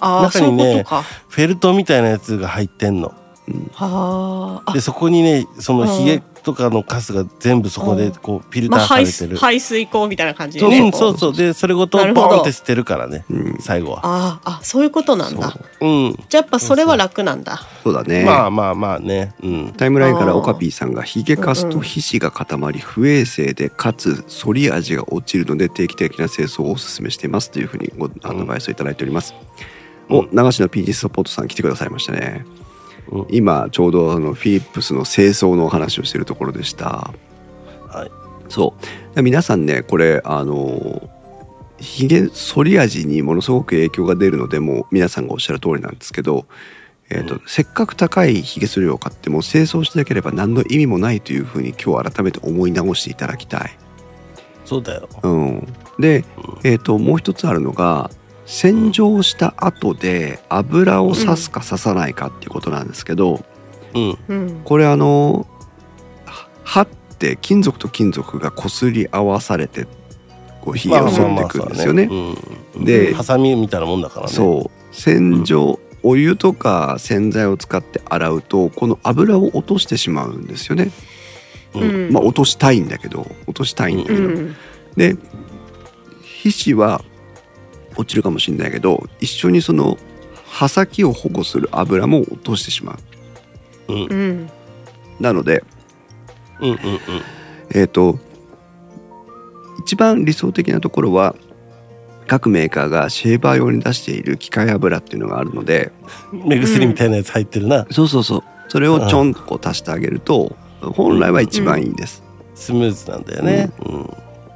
[0.00, 0.84] ああ、そう中にね。
[1.28, 3.14] フェルトみたいなやつが入ってんの。
[3.46, 3.70] うん。
[3.74, 4.70] はあ。
[4.70, 4.72] あ。
[4.72, 10.88] でそこにねそのヒゲとかのカスが全部そこでこうフィルターされてる、排水口みたいな感じでうね。
[10.88, 11.18] んそう。
[11.18, 11.36] そう。
[11.36, 13.58] でそれごとボンって捨てるからねうん。
[13.60, 14.00] 最後は。
[14.02, 15.54] ああ、あ、そういうことなんだ。
[15.80, 15.86] う。
[15.86, 16.12] ん。
[16.28, 17.60] じゃあやっぱそれは楽なんだ。
[17.84, 19.34] そうだね、まあまあまあね。
[19.42, 19.72] うん。
[19.76, 29.34] タイムラインからオカピーさんがヒゲカスと皮脂が固まり不衛生でかつ反り味が落ちるので定期的な清掃をお勧めしていますというふうにごアドバイスをいただいております、
[30.08, 32.46] おうん流しの PG サポートさん来てくださいましたね、
[33.10, 37.12] うん今ちょうどあのフィリップスの清掃のお話をしているところでした。
[37.88, 38.10] はい。
[38.48, 38.74] そ
[39.12, 39.16] う。
[39.16, 41.08] で皆さんねこれあの
[41.78, 46.46] ひげ剃り味にものすごく影響が出るのでもう皆さんがおっしゃる通りなんですけど、
[47.08, 53.78] えーとうんせっかく高いひげ剃りを買っても清掃しなければ何の意味もないというふうに今日改めて思い直していただきたい。
[54.64, 55.08] そうだよ。
[55.22, 55.66] うん、
[55.98, 56.24] で、
[56.62, 58.10] えー、ともう一つあるのが
[58.48, 63.44] 洗浄した後で油を刺すか刺さないかっていうことなんですけど、
[63.94, 64.18] うん。
[64.26, 65.46] うんこれあの
[66.24, 66.88] は刃っ
[67.18, 69.86] て金属と金属が擦り合わされて
[70.62, 72.08] こうひげを剃っていくんですよね。
[72.74, 74.32] うんでハサミみたいなもんだからね。
[74.32, 80.90] そう洗浄、お湯とか洗剤を使って洗うとこの油を落としてしまうんですよね。
[81.74, 81.80] う。
[81.80, 84.56] うんんまあ落としたいんだけど落としたいんだけど、うん
[84.96, 85.16] で
[86.22, 87.02] 皮脂は
[87.98, 89.98] 落ちるかもしれないけど一緒にその
[90.46, 92.98] 刃先を保護する油も落としてしま
[93.88, 93.92] う。
[93.92, 94.06] うん。
[94.06, 94.50] うん
[95.20, 95.64] なので
[96.60, 96.70] うん。
[96.70, 96.78] うん。
[97.74, 98.18] えっ、と
[99.80, 101.34] 一番理想的なところは
[102.26, 105.92] 各メーカーがシェーバー用に出している機械油っていうのがあるので
[106.32, 106.48] うん。
[106.48, 107.86] 目薬みたいなやつ入ってるな。
[107.90, 112.22] そうそうそうそれをちょんとこう足してあげると本来は一番いいんです、
[112.54, 113.70] スムーズなんだよね。
[113.84, 114.10] うん。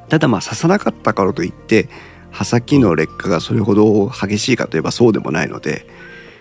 [0.08, 1.88] ただまあ刺さなかったからといって
[2.32, 5.86] 刃先の劣化がそれほど激しいかといえばそうでもないので、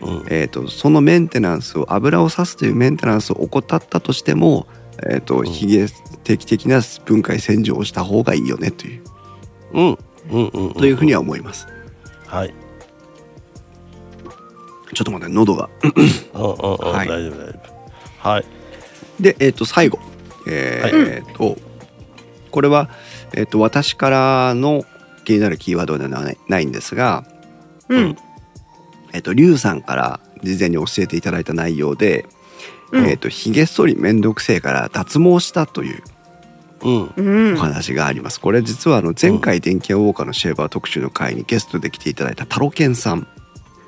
[0.02, 0.26] うん。
[0.30, 4.68] えー、とそのメンテナンスを油を刺すというメンテナンスを怠ったとしても、
[5.04, 5.88] えー、とんひげ
[6.24, 9.04] 定期的な分解洗浄をした方がいいよねという
[9.74, 9.98] うん。
[10.32, 10.48] うん。
[10.48, 10.74] うん。
[10.74, 11.68] というふうには思います。
[12.26, 12.54] はい。
[14.94, 15.70] ちょっと待って喉が。
[15.84, 15.94] うん。
[15.96, 16.04] うん。
[16.04, 16.78] うん。
[16.92, 17.60] はい大丈夫、大丈
[18.24, 18.30] 夫。
[18.30, 18.46] はい。
[19.20, 20.00] で、えっ、と、最後。
[20.48, 21.58] えっ、と、
[22.50, 22.90] これは、
[23.34, 24.84] えっ、と、私からの
[25.24, 27.26] 気になるキーワードではないないんですが、
[27.90, 28.18] うん
[29.14, 32.26] えっ、と、リュウさんから事前に教えていただいた内容で、
[32.92, 36.04] うんえっ、と、ひげ剃りめんどくせえから脱毛したという
[36.84, 37.14] うん。
[37.16, 38.40] うんお話があります。
[38.40, 43.28] これ実はあの前回電気屋ウォーカーのシェーバー特集の回にゲストで来ていただいたタロケンさん。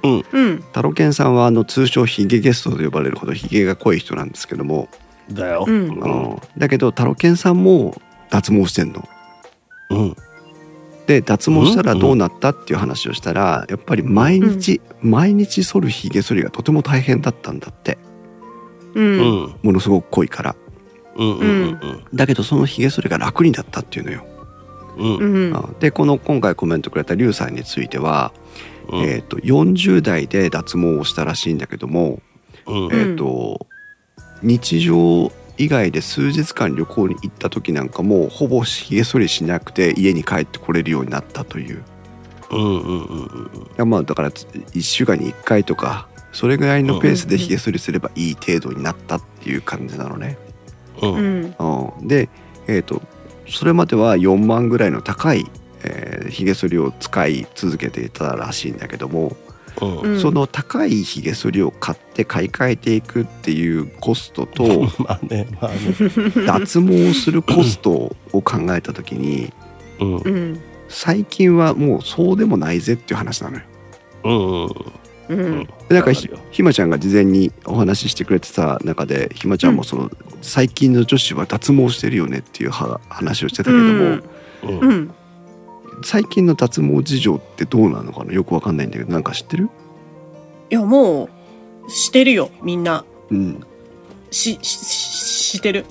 [0.03, 0.25] うん。
[0.31, 4.89] うんタロケンさんはあの通称ヒゲゲストと呼ばれるほどヒゲが濃い人なんですけども、
[5.31, 5.65] だよ。
[5.67, 9.07] うんうんだけどタロケンさんも脱毛してんの。
[9.89, 10.15] うん。
[11.07, 17.97] で脱毛したらどうなったっていう話をしたらやっぱり毎日、毎日剃るひげ剃りがとても大変だったんだって
[18.93, 19.55] ううんん。
[19.63, 20.55] ものすごく濃いから
[21.15, 21.39] うん。
[21.39, 22.05] うん。
[22.13, 24.25] だけどそのひげ剃りが楽になったっていうのよ、
[24.97, 25.75] うん。
[25.79, 28.31] でこの今回コメントくれたリュウさんについては、
[28.89, 29.03] うん。
[29.03, 32.21] えー、と40代で脱毛をしたらしいんだけども、
[32.65, 33.67] うんえー、と
[34.41, 41.83] 日常以外で数日間旅行に行った時なんかもほぼひげ剃りしなくて家に帰ってこれるようになったという
[42.49, 42.59] うん。
[42.59, 43.03] うん。
[43.03, 43.45] うん。
[43.45, 50.37] いやまあだから1週間に1回とかそれぐらいのペースでひげ剃りすればいい程度になったっていう感じなのね。
[51.01, 51.07] う。
[51.07, 51.55] うんん
[51.99, 52.29] うん、で、
[52.67, 53.01] えー、と
[53.47, 55.45] それまでは4万ぐらいの高い、
[55.83, 59.35] えー、ひげ剃りを使い続けていたらしいんだけども、
[59.82, 59.99] うん。
[59.99, 65.47] うんその高いひげ剃りを買って買い替えていくっていうコストと まあね。
[65.59, 65.78] まあね。
[66.45, 67.91] 脱毛するコスト
[68.32, 69.51] を考えた時に
[69.99, 70.15] うん。
[70.17, 70.59] うん
[70.89, 73.63] 最近はもうそうでもないぜっていう話なのよ。
[75.30, 75.36] うん。
[75.36, 80.11] うんでなんかひひまちゃんが事前にお話ししてくれてた中でひまちゃんもその、
[80.41, 84.19] 最近の女子は脱毛してるよねっていうは話をしてたけども、
[84.82, 84.88] う。
[84.88, 85.11] ん
[86.03, 88.33] 最近の脱毛事情ってどうなのかな？
[88.33, 89.69] よくわかんないんだけどなんか知ってる？
[90.69, 91.29] いやも
[91.87, 93.05] うしてるよみんな。
[93.29, 93.63] うん。
[94.31, 95.85] ししししてる。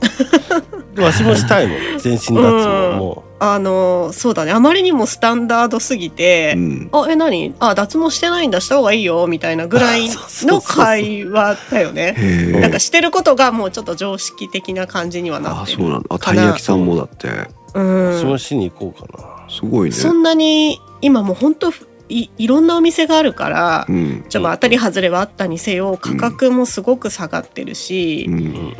[0.99, 1.99] わしもしたいもん。
[1.99, 3.25] 全身脱毛も。
[3.39, 4.53] あのそうだね。
[4.53, 6.91] あまりにもスタンダードすぎて、うん。
[6.93, 7.55] あえ何？
[7.61, 10.51] あ脱毛してないんだした方がいいよみたいなぐらいあそうそうそう。
[10.51, 12.17] の会話だよね。
[12.61, 16.19] なんかしてることがもうちょっと常識的な感じにはなあってるそうなんだ。
[16.19, 17.29] たい焼きさんもだって。
[17.75, 18.07] うう。
[18.13, 19.42] わしもんしに行こうかな。
[19.53, 19.95] すごいね。
[19.95, 21.73] そんなに今もう本当
[22.09, 24.25] いいろんなお店があるから、うん。
[24.29, 28.75] ちょっと当たり外れはあったにせよ価格もすごく下がってるし、うん。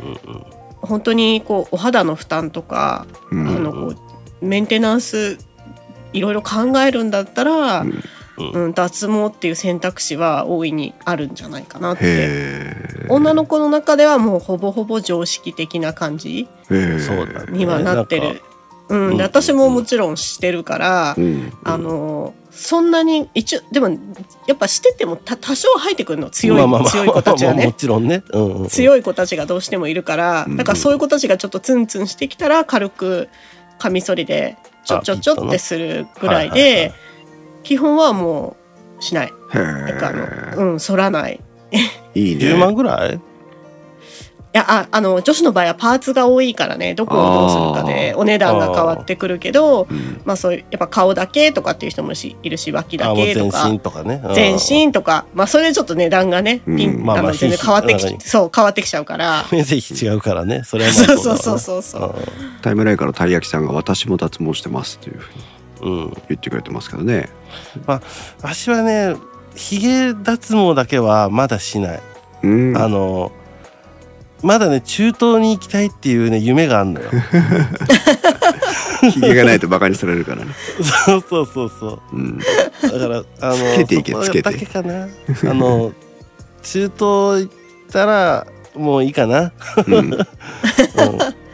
[0.81, 3.47] 本当にこうお肌の負担とか、うん。
[3.47, 3.95] あのこ
[4.41, 5.37] うメンテナンス
[6.11, 7.89] いろいろ考えるんだったら、ううん。
[7.89, 8.03] ん。
[8.35, 12.75] うん、脱毛っていう選択肢は大いにあるんじゃないかなって。
[13.09, 16.99] 女の子の中ではもうほぼほぼ常識的な感じへえ。
[16.99, 17.57] そうだね。
[17.57, 18.41] にはなってる。
[18.89, 19.17] うん、うん。
[19.17, 21.53] で私ももちろんしてるから、うん。
[21.63, 23.89] あのそんなに一応でも
[24.47, 26.89] やっぱしててもた多少生えてくるの強い,、まあまあまあ。
[26.91, 28.23] 強い子たちはまあ もねちろんね。
[28.31, 28.67] うんうん。
[28.67, 33.29] 強い子たちがどうしてもいるからうんだからそういう子たちがちょっとツンツンしてきたら軽く
[33.79, 36.91] カミソリでちょちょちょってするぐらいはいはいはで
[37.63, 38.55] 基本はも
[38.99, 39.33] うしない。
[39.53, 40.11] へなんかあ
[40.53, 41.39] えのうん反らない。
[42.13, 42.45] いいね。
[42.45, 43.19] 10万ぐらい？
[44.53, 54.21] やああの女子の場合はパーツが多いからねどこをどうするかでお値段が変わってくるけどうんまあそういうやっぱ顔だけとかっていう人もしいるし脇だけとか身とかね。
[54.23, 59.45] うん全身とかまあそれでちょっと値段がねピン、うんまあ全然変わってひひきそう変わってきちゃうから。
[59.51, 60.61] 面積違うからね。
[60.63, 62.15] それはまあそうそうそうそうそう。
[62.61, 65.43] タイムラインからたい焼きさんが私も脱毛してますというふうに
[65.81, 66.03] うん。
[66.03, 66.13] うん。
[66.29, 67.29] 言ってくれてますけどね。
[67.85, 68.01] わ
[68.53, 69.15] しはね、
[69.55, 72.01] ヒゲ脱毛だけはまだしない。
[72.43, 72.77] うん。
[72.77, 73.31] あの、
[74.43, 77.09] まだね、中東に行きたいっていうね、夢があるのよ。
[79.11, 80.53] ひげがないとバカにされるからね。
[81.05, 82.15] そうそうそうそう。
[82.15, 82.37] うん。
[82.37, 82.45] だ
[82.89, 85.07] から、あの、つけていけつけてだけかな。
[85.49, 85.91] あの、
[86.61, 89.51] 中東行ったら、もういいかな。
[89.87, 89.95] うん。
[89.95, 90.13] うん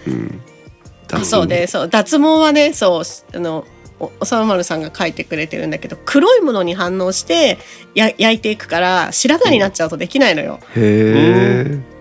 [0.08, 0.42] うん。
[1.12, 3.66] あそうでそう脱毛はねそうあの
[4.00, 7.58] おおさまるさんが書いてくれてるんだけど黒いものに反応して
[7.96, 10.60] や焼いていくから白髪になっちゃうとできないのよ。
[10.76, 11.99] へえ。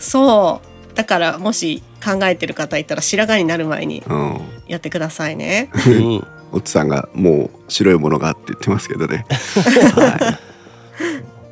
[0.00, 0.60] そ
[0.92, 4.40] うだからもし考えてる方いたら白髪になる前にうん。
[4.66, 5.70] やってくださいね。
[5.86, 9.24] う んおっさんがもう白いものがって言ってますけどね。
[9.94, 10.50] はい。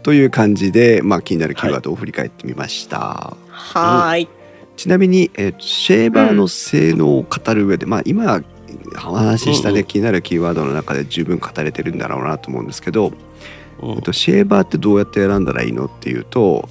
[0.03, 3.37] という感じで、まあ、気になるキーワードを振り返ってみました。
[3.49, 4.29] はーい。
[4.77, 8.41] ちなみに、えーとシェーバーの性能を語る上で、まあ今
[9.09, 13.13] お話ししたね、うんうん気になるキーワードの中で十分語れてるんだろうなと思うんですけど、
[13.83, 16.69] うんえっとシェーバーってどうやって選んだらいいのっていうと、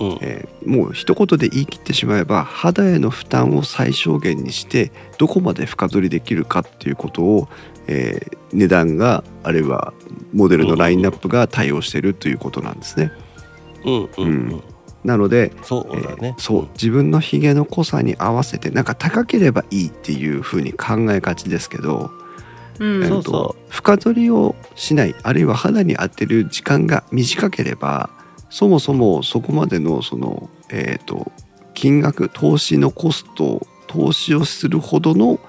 [0.00, 0.18] うん。
[0.20, 7.48] えーもう一言で言い切ってしまえば肌への負担を最小限にしてどこまで深取りできるかっていうことを、
[7.86, 9.92] えー値段があるいは
[10.32, 13.12] モデルのラインナップが対応しているということなんですね。
[13.84, 14.62] うんうんうん。
[15.04, 16.16] なので、そうだね。
[16.20, 16.34] えー。
[16.38, 22.10] そう自分のひげの濃さに合わせてなんか高ければいいっていう風に考えがちですけど、
[22.80, 23.04] うん。
[23.04, 28.10] えーとそうそ深取りをしないあるいは肌に当てる時間が短ければ
[28.50, 31.32] そもそもそこまでのその、えー、と
[31.74, 35.40] 金額投資のコスト投資をするほどの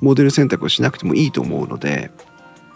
[0.00, 2.10] モデル選択をしなくてもいいと思うので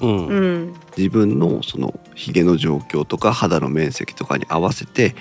[0.01, 0.27] うん。
[0.27, 0.41] う。
[0.41, 5.15] ん自分のそのひげの状況とか肌の面積とかに合わせて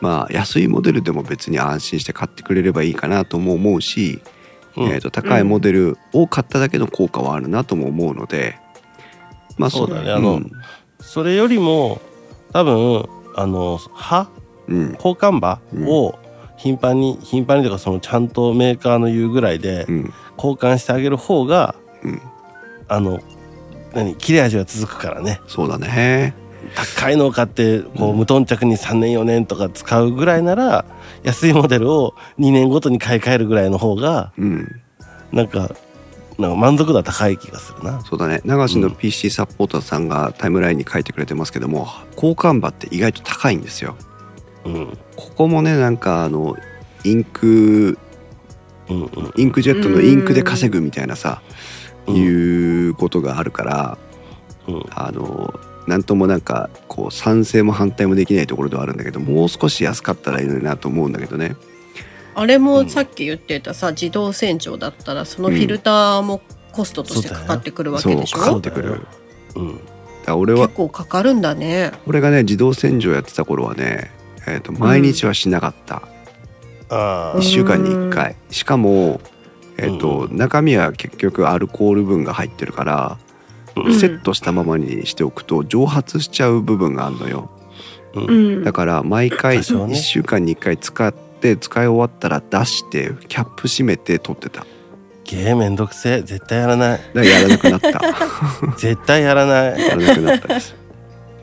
[0.00, 4.20] まあ安いモデルでも別に安心して買ってくれればいいかなとも思うし、
[4.76, 4.88] うん。
[4.88, 8.58] えー、と高いモデルを買っただけの効果はあるなとも思うので
[9.58, 10.10] まあそうだね。
[10.12, 10.52] あのうん。
[11.00, 12.00] それよりも
[12.52, 14.28] 多分あの歯？
[14.68, 14.92] うん。
[14.94, 15.60] 交換歯？
[15.86, 16.18] を
[16.56, 20.12] 頻繁に頻繁にというかそのちゃんとメーカーの言うぐらいでうん。
[20.36, 22.20] 交換してあげる方がうん。
[22.88, 23.20] あの
[23.94, 24.14] 何？
[24.16, 25.40] 切れ味が続くからね。
[25.46, 26.34] そうだね。
[26.96, 28.16] 高いのを買ってこううん。
[28.18, 30.84] 無頓着に3年4年とか使うぐらいなら
[31.22, 34.80] 安いモデルを2年ごとに買い替えるぐらいの方がうん。
[35.32, 35.74] なんか
[36.38, 38.00] なんか満足度は高い気がするな。
[38.04, 38.40] そうだね。
[38.44, 38.94] 流しのうん。
[38.94, 43.96] PC サポーターさんがタイムラインに書いてくれてますけども交換場って意外と高いんですよ。
[44.64, 44.98] うん。
[45.16, 46.56] ここもねなんかあの
[47.04, 47.98] インク
[48.88, 51.42] うんうんインクジェットのインクで稼ぐみたいなさ、
[52.06, 52.16] うん。
[52.16, 52.26] い
[52.88, 53.98] うことがあるから
[54.68, 54.82] うん。
[54.90, 55.52] あの
[55.86, 61.56] なんともなんかこう賛成も反対もできないところではあるんだけどもう少し安かったらいいのになと思うんだけどね
[62.34, 66.40] あれもさっき言ってたさ自動洗浄だったらそのフィルターも
[66.72, 69.06] コストとしてかかってくるわけでしそうょ、かかってくる。
[69.54, 69.80] うん。
[70.26, 71.92] ら俺は結構かかるんだね。
[72.06, 74.10] 俺がね自動洗浄やってた頃はね、
[74.46, 76.02] えー、と毎日はしなかった、
[76.88, 78.36] あ1週間に1回。
[78.50, 79.20] しかも、
[79.76, 80.36] えーとうん。
[80.36, 83.18] 中身は結局アルコール分が入ってるから、
[83.76, 83.94] あうん。
[83.94, 87.50] セットしたままにしておくと蒸発しちゃう部分があるのよ。
[88.14, 88.24] うん。
[88.24, 88.64] うん。
[88.64, 89.94] だから毎回多少ね。
[89.94, 94.60] 1週間に1回使って使い終わったら出してキャップ閉めて取ってた。
[94.60, 94.66] だか
[95.24, 96.22] ゲーめんどくせえ。
[96.22, 97.00] 絶対やらない。
[97.14, 98.00] らやらなくなった。
[98.76, 100.74] 絶対やらない、やらなくなったです、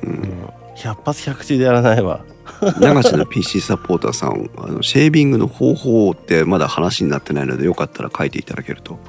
[0.04, 0.14] う、うん。
[0.14, 2.22] ん、100発100中でやらないわ。
[2.62, 9.00] 流しの PC サポーターさんあのシェービングの方法ってまだ話になってないのでよかったら書いていただけると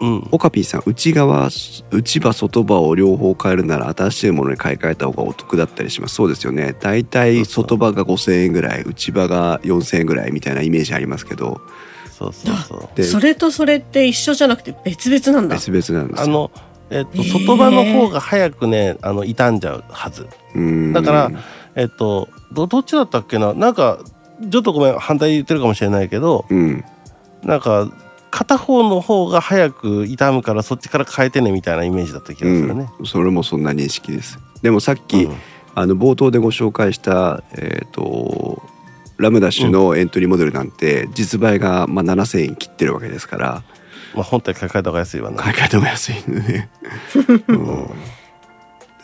[0.00, 0.28] うん。
[0.30, 1.48] オカピーさん内側
[1.90, 6.14] 内歯外歯を両方変えるなら新しいものに買い替えた方がお得だったりします。
[6.14, 6.74] そうですよね。
[6.80, 11.60] だいたい外歯が5,000円ぐらい内歯が4,000円ぐらいみたいなイメージありますけど。
[12.10, 12.88] そうそうそう。
[12.94, 15.56] でそれとそれって一緒じゃなくて別々なんだ。
[15.56, 16.24] 別々なんですよ。
[16.24, 16.50] あの
[16.88, 20.26] えっと外歯の方が早くねあの傷んじゃうはず。
[20.54, 20.92] うん。
[20.92, 21.30] だから
[21.74, 23.54] えっとどどっちだったっけな？
[23.54, 23.98] なんか
[24.50, 26.84] ちょっとごめん反対言ってるかもしれないけどうん。
[27.42, 27.90] なんか
[28.36, 32.90] 片方の方が早く傷むからそっちから変えてねみたいなイメージだった気がするね。
[32.98, 34.38] うん、それもそんな認識です。
[34.60, 35.36] でもさっき、うん。
[35.74, 38.62] あの冒頭でご紹介したえっ、と
[39.16, 43.62] ラムダッシュのエントリーモデルなんて実売がまあ7,000円切ってるわけですから。
[44.14, 45.42] まあ本体買い替えた方が安いわな。
[45.42, 46.70] 買い替えても安いんでね、
[47.48, 47.90] うん。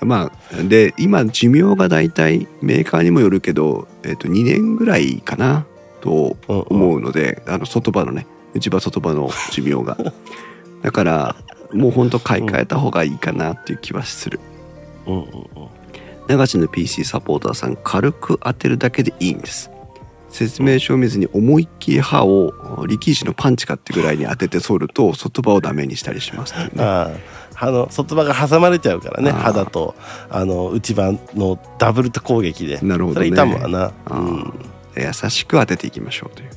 [0.02, 5.64] まあで今寿命がだいたいメーカーにもよるけど、えー、と2年ぐらいかな
[6.02, 6.64] とうんうん。
[6.68, 9.96] 思うので、あの外場のね内場外場の寿命が。
[10.82, 11.36] だから
[11.72, 14.40] もうほんと買い替えた方がいいかなっていう気はする。
[15.06, 16.38] うんうんうん。
[16.38, 19.70] 流しの PC サポーターさん軽く当てるだけでいいんです。
[20.28, 26.70] 説明書を見ずに思いっきり刃を力士のパンチかってぐらいに当てて反ると外場をダメにしたりしますね。
[26.78, 27.10] あ
[27.58, 27.66] あ。
[27.66, 29.94] あの外場が挟まれちゃうからねあー肌と
[30.30, 32.80] あの内場のダブル攻撃で。
[32.80, 33.26] なるほどね。
[33.28, 36.50] それ痛むわな、あー優しく当てていきましょうという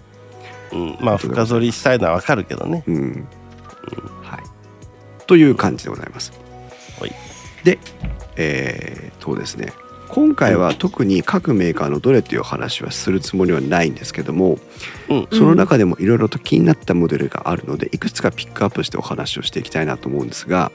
[0.72, 0.80] うん。
[0.80, 2.84] うん、まあ深剃りしたいのはわかるけどね。
[2.88, 3.28] うん、
[4.22, 4.44] はい。
[5.28, 6.32] という感じでございます。
[7.00, 7.12] はい。
[7.64, 7.80] で、
[8.36, 9.74] えー、とですね、
[10.10, 14.60] 今回は特に各メーカーのどれという話はするつもりはないんですけども、
[15.10, 15.28] うん。
[15.32, 20.72] その中でもいろいろと気になったモデルがあるので、いくつかピックアップしてお話をしていきたいなと思うんですが、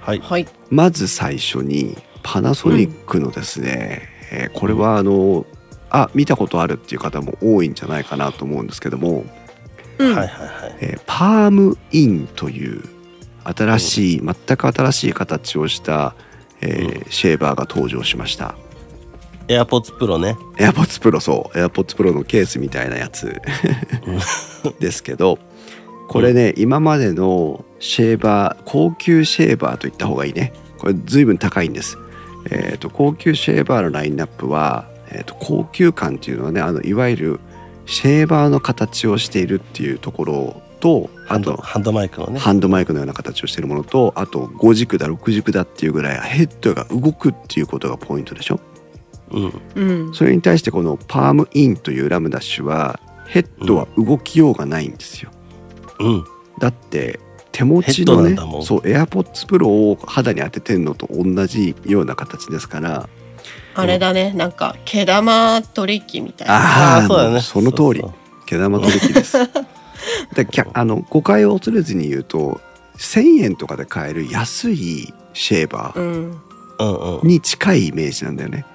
[0.00, 0.18] はい。
[0.18, 0.48] はい。
[0.70, 5.44] まず最初にパナソニックのですね、えーこれはあの、
[5.94, 9.24] あ見たことあるっていう方も多いんじゃないかなと思うんですけども、
[9.98, 10.16] うん。
[10.16, 10.76] はいはいはい。
[10.80, 12.82] えーパームインという
[13.44, 16.14] 新しい、全く新しい形をした、
[16.60, 18.54] えーシェーバーが登場しました。
[19.48, 20.36] エアポッツプロね。
[20.56, 21.58] AirPods Pro そう。
[21.58, 23.40] AirPods Pro のケースみたいなやつ。
[24.78, 25.38] ですけど
[26.08, 30.52] これね、今までのシェーバー高級シェーバーと言った方がいいね。
[30.78, 31.98] これ随分高いんです。
[32.50, 37.40] えー、と高級シェーバーのラインナップは、えー、と高級感っていうのはねあのいわゆる
[37.86, 42.38] シェーバーの形をしているっていうところとハンドあとハンドマイクのね。
[42.38, 48.60] ハンドマイクのような形をしているものとあと5軸だ6軸だっていうぐらいヘッドが動くっていうことがポイントでしょ？
[49.30, 49.62] うん。
[49.74, 50.14] うん。
[50.14, 55.30] それに対してこのパームインというラムダッシュはヘッドは動きようがないんですよ、
[56.00, 56.24] うん。
[56.58, 57.18] だって
[57.50, 63.08] 手持ちのねそう AirPods Pro を肌に当ててんのと同じような形ですから
[63.74, 64.32] あれだね。
[64.34, 66.54] なんか、毛玉取り機みたいな。
[66.54, 67.40] あーああそうだね。
[67.40, 68.04] その通り。
[68.46, 69.38] 毛玉取り機です。
[70.34, 72.60] できゃあの誤解を恐れずに言うと
[72.98, 76.40] 1,000円とかで買える安いシェーバーうん。
[76.78, 77.28] そううん。
[77.28, 78.66] に近いイメージなんだよね。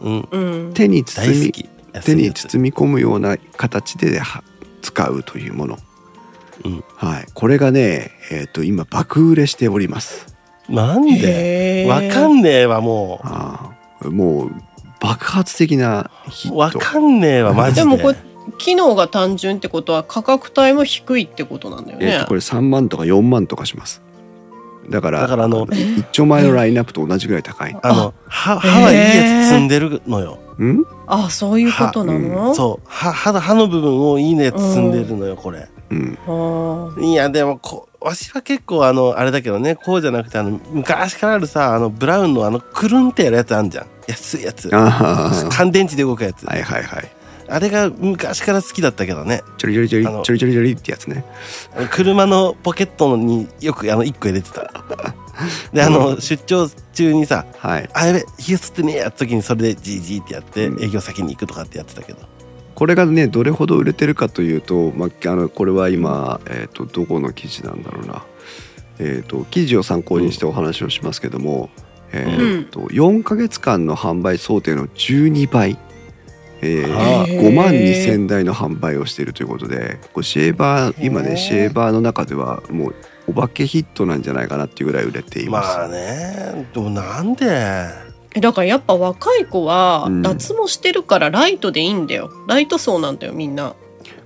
[0.00, 0.72] うん。
[0.74, 1.68] 手に包み大好き。
[2.04, 4.42] 手に包み込むような形では
[4.82, 5.78] 使うというもの、
[6.64, 6.84] うん。
[6.96, 10.26] はい、これがね、えー、と今爆売れしております。
[10.68, 11.84] なんで？
[11.84, 11.88] へー。
[11.88, 14.50] わかんねえわもあーもう
[15.00, 17.80] 爆発的なヒッうわトかんねえわマジで。
[17.82, 18.16] でもこれ、
[18.58, 22.06] 機能が単純ってことは価格帯も低いってことなんだよね。
[22.06, 22.28] えーと。
[22.28, 24.02] これ3万とか4万とかします。
[24.88, 30.38] だからだからあの一丁前のラインナップと同じぐらい高いあの歯歯はいいやつ積んでるのよ。
[30.60, 30.84] ん？
[31.08, 32.88] あ、そういうことなの、そう。
[32.88, 35.68] 歯歯の部分をいいねつ積んでるのよこれ。
[35.90, 37.04] うん。
[37.04, 43.86] いやでもこわしは結構あのあれだけどねこうじゃなくてあの昔からあるさあのブラウンのあのくるんってやるやつあんじゃん。
[44.06, 44.70] 安いやつ。
[44.72, 46.44] あ乾電池で動くやつ。
[46.44, 47.10] あはいはいはい。
[47.48, 49.42] あれが昔から好きだったけどね。
[49.58, 51.24] ちょりちょりちょりちょりちょりちょりってやつね。
[51.90, 54.70] 車のポケットによくあの1個入れてた。
[55.72, 57.90] であの出張中にさはい。
[57.92, 60.84] あやべひげ吸ってねえやった時にそれでジージーってやってうん。
[60.84, 62.20] 営業先に行くとかってやってたけど
[62.76, 68.24] これがねどれほど売れてるかというと、まあ、あのこれは今、えー、とどこの記事なんだろうな、
[68.98, 71.70] えー、と記事を参考にしてお話をしますけども、
[72.12, 75.78] えーと4ヶ月間の販売想定の12倍、
[76.60, 82.94] えーはあ5万2,000台の販売をしているということでこうシェーバー今ねシェーバーの中ではもう
[83.28, 85.78] お化けヒットなんじゃないかなっていうぐらい売れています。
[85.78, 87.46] まあねでもなんで。
[87.48, 88.05] え
[88.40, 92.30] だからやっぱ若い子はうん脱毛してるからライトでいいんだよ。
[92.46, 93.74] ライト層なんだよみんな。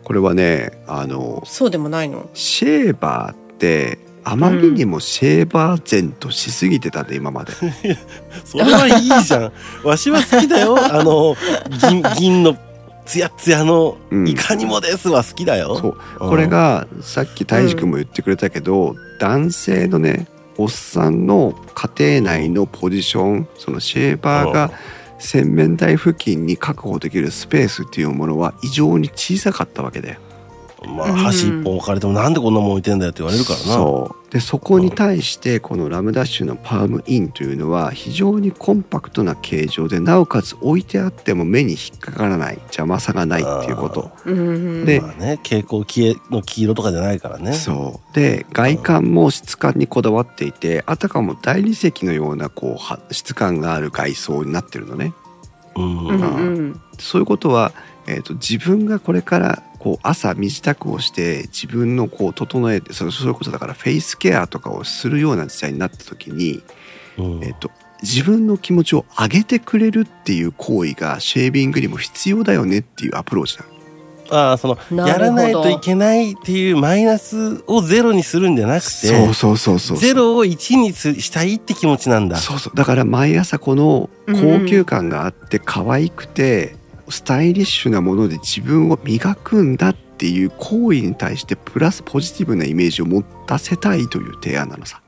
[0.05, 2.29] これはねあのそうでもないの？
[2.35, 7.53] シェーバーってあまりにもシェーバー前としすぎてたんで今まで。
[8.45, 9.53] それはいいじゃん
[9.85, 11.37] わしは好きだよあの
[11.89, 12.57] 銀銀の
[13.07, 20.29] ツヤツヤのうんいかにもですは好きだよ、そううんこれがさっき大志くんも言ってくれたけど、男性のね
[20.61, 24.71] おっさんの家庭内のポジションそのシェーバーが
[25.19, 30.21] 洗面台付近に確保できるスペースっていうものは異常に小さかったわけだよ。
[30.87, 33.65] まあ箸一本置かれてもなんでこんなもん置いてんだよって言われるからな。
[33.65, 34.33] そう。
[34.33, 42.55] でそこに対してこのラムダッシュのパームインというのは非常にコンパクトな形状でなおかつ置いてあっても目に引っかからない。
[42.55, 44.11] 邪魔さがないっていうこと。
[44.25, 44.85] うん。
[44.85, 47.53] でまあね蛍光黄の黄色とかじゃないからね。
[47.53, 48.15] そう。
[48.15, 55.13] で外観も質感にこだわっていてあたかも大理石のようなこうは質感がある外装になってるのね。
[55.77, 56.81] うんうんうん。
[56.99, 57.73] そういうことは、
[58.07, 66.63] えー、と自分がこれからこう朝身支度をして自分のこう整えてそそういうことだからフェイスケアとかをするような時代になった時に、
[67.19, 67.43] うん。
[67.43, 67.71] えー、と
[68.03, 73.71] 自分の気持ちを上げてくれるっていう行為がシェービングにも必要だよねっていうアプローチなの。
[74.33, 82.37] ああそのやらないといけないっていうマイナスをゼロにするんじゃなくてそうそうそうそうゼロを1にすしたいって気持ちなんだ。
[82.37, 82.77] そうそう。
[82.77, 86.77] だから毎朝この高級感があって可愛くて
[87.11, 95.01] スタイリッシュなもので自分を磨くんだっていう行為に対してプラスポジティブなイメージを持たせたいという提案なのさ。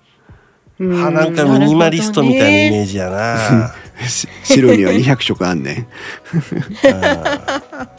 [0.78, 2.70] うあなんかミニマリストみたいなイ。
[2.70, 3.72] メージやな。
[4.08, 5.86] し白には200色あんね。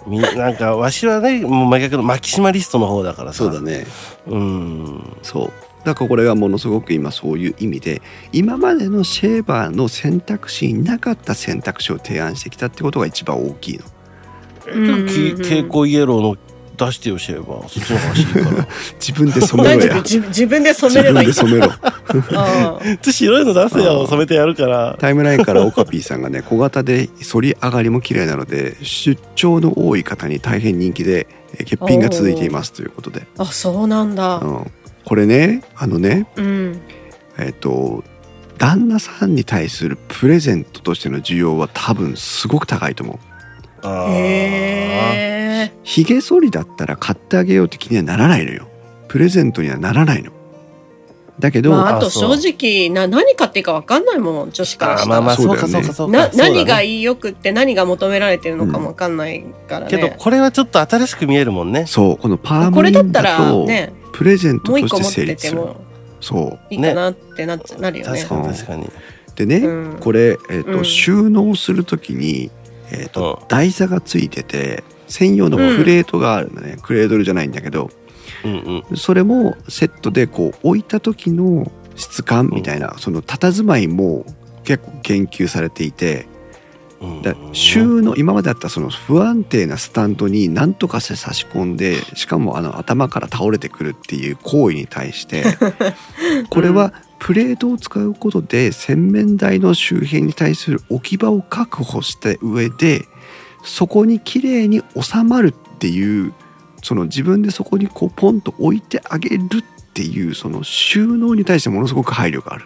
[0.10, 0.22] ん。
[0.38, 3.50] なんかわしはねもう真逆のマキシマリストの方だからさ。
[3.62, 3.86] ね。
[4.28, 5.18] うん。
[5.22, 5.52] そう。
[5.86, 8.02] だからこれはものすごく今そういう意味で
[8.32, 13.86] 今までのシェーバーの選択肢になかった選択肢を提案してきたってことが一番大きいの
[14.66, 16.38] 蛍光イエローの
[16.76, 18.68] 出してよシェーバーそっちの方が欲しいから。
[19.00, 19.98] 自分で染めろや。
[20.00, 20.04] 夫。
[20.04, 21.28] 自自分で染自分めればいい。
[21.28, 21.72] で染めろ。
[21.72, 24.98] ああちょ白いの出せあよー染めてやるから。
[25.00, 34.38] タイムラインからオカピーさんがね小型で反り上がりも綺麗なので出張の多い方に大変人気でえー欠品が続いていますということで、あそうなんだ。
[34.38, 34.72] うん、
[35.06, 36.82] これねあのねうん。
[37.38, 38.04] えっ、と
[38.58, 43.33] 旦那さんに対するプレゼントとしての需要は多分すごく高いと思う
[43.86, 48.68] へえひげ剃りだったら買ってあげようって気にはならないのよ。
[49.08, 50.32] プレゼントにはならないの。
[51.40, 56.18] だけど、まあ、あと正直な何買っていいか分かんないもん女子からしたら、まあまあそうかそうかそうか。
[56.18, 61.86] な何がいいよくって何が求められてるのかも分かんないからね、けどこれはちょっと新しく見えるもんね。
[61.88, 65.60] そうこのパーこムインれだったらだとねプレゼントとして成立する。
[65.60, 65.76] ても
[66.22, 68.20] そいいかなってなっちゃなるよね。
[68.22, 68.86] 確かに確かに。
[68.86, 68.90] う
[69.36, 69.98] でね、うん。
[70.00, 70.86] これ、えーとうん。
[70.86, 72.52] 収納する時に、
[72.94, 77.92] えーとう台座がついてて専用のプレートがあるんだね、クレードルじゃないんだけど。
[78.46, 78.98] うんうん。
[78.98, 84.26] それもセットでこう置いた時の質感みたいな、その佇まいも
[84.64, 86.26] 結構研究されていて。
[86.28, 86.33] うん
[87.22, 95.44] だ収納今まであったその不安定なスタンドに何とかして差し込んでしかもあの頭から倒れてくるっていう行為に対して
[96.50, 103.06] これはプレートを使うことで洗面台の周辺に対する置き場を確保した上で
[103.64, 106.34] そこに綺麗に収まるっていう
[106.82, 112.66] その自分でそこにこうポンと置いてあげるっていうその収納に対してものすごく配慮がある。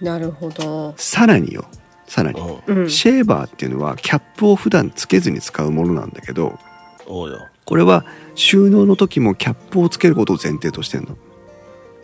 [0.00, 1.64] なるほど、さらによ
[2.08, 2.40] さらに。
[2.40, 2.78] うん。
[2.78, 6.58] うん、シェーバーっていうのはキャップを普段つけずに使うものなんだけど
[7.06, 8.04] これは
[8.34, 11.16] 収納の時もキャップをつけることを前提としてんの。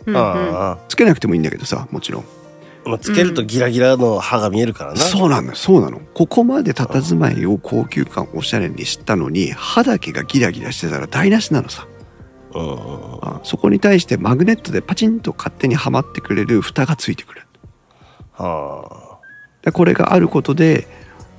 [0.05, 0.19] うんうん。
[0.19, 2.23] あつけなくてもいいんだけどさもちろん。
[2.85, 4.99] あまあつけるとギラギラの歯が見えるからな。
[4.99, 5.55] そうなのよ。
[5.55, 5.99] そうなの。
[6.13, 11.87] ここまで佇まいを高級感おしゃれにしたのに歯だけがギラギラしてたら台無しなのさ。
[12.53, 13.19] うんうんうん。
[13.21, 17.41] あそこに対してマグネットでパチンと勝手にはまってくれる蓋がついてくる。
[18.33, 19.04] はで
[19.71, 20.87] これがあることで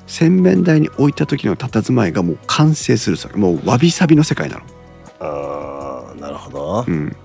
[0.06, 4.62] 洗面台に置いた時の佇まいがもう完成するさもうわびさびの世界なの。
[5.20, 6.84] あなるほど。
[6.86, 7.16] うん、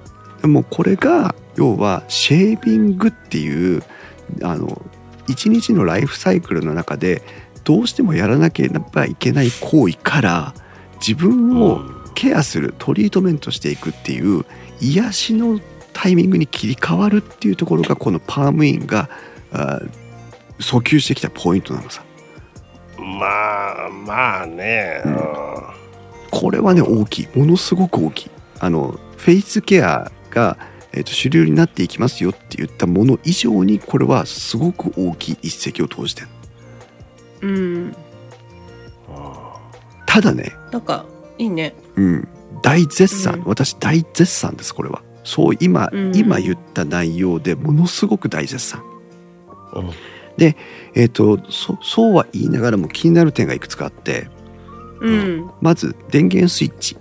[0.41, 3.84] でもこれが要はシェービングっていう
[4.41, 4.82] あの
[5.28, 7.22] 一日のライフサイクルの中で
[7.64, 10.53] どうしてもやらなければいけない行為から
[10.95, 11.82] 自分を
[12.15, 14.45] ケアするトリートメントしていくっていう
[14.80, 15.60] 癒しの
[15.94, 19.10] タイミングに切り替わるっていうところがこのパームインが
[19.52, 19.80] あ
[20.61, 22.03] 訴求してきたポイントなのさ。
[22.97, 25.15] まあまあね、うん。
[25.15, 25.81] うん
[26.31, 27.27] これはね大きい。
[27.38, 28.31] ものすごく大きい。
[28.59, 30.57] あのフェイスケアが、
[30.93, 36.27] えー、と主流になっていきますよって言ったもの以上にこれはすごく大きい一石を投じてる
[37.41, 37.95] うん。
[40.05, 41.05] ただねなんか
[41.38, 41.75] いいね。
[41.95, 42.27] うん。
[42.61, 43.43] 大絶賛、うん。
[43.45, 45.01] 私大絶賛ですこれは。
[45.23, 46.15] そう今、うん。
[46.15, 48.81] 今言った内容でものすごく大絶賛。
[49.73, 49.91] うん
[50.38, 54.28] えっ、とそそうは言いながらも気になる点がいくつかあって
[55.02, 55.52] うん。
[55.62, 56.95] まず電源スイッチ。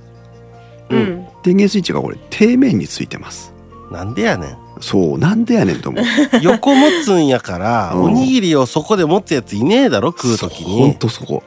[0.88, 1.26] うん。
[1.44, 3.52] 電源スイッチがこれ底面についてます。
[3.92, 4.58] なんでやねん。
[4.80, 6.04] そうなんでやねんと思う。
[6.42, 8.02] 横持つんやから、うん。
[8.04, 11.42] おにぎりをそこで持つやついねえだろ食う時ほんにとそこ。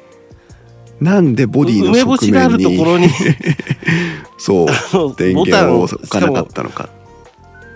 [1.01, 3.09] なんでボディの梅干し側がある面にところに。
[4.37, 6.89] そう電ボタンを源を置かなかったのかも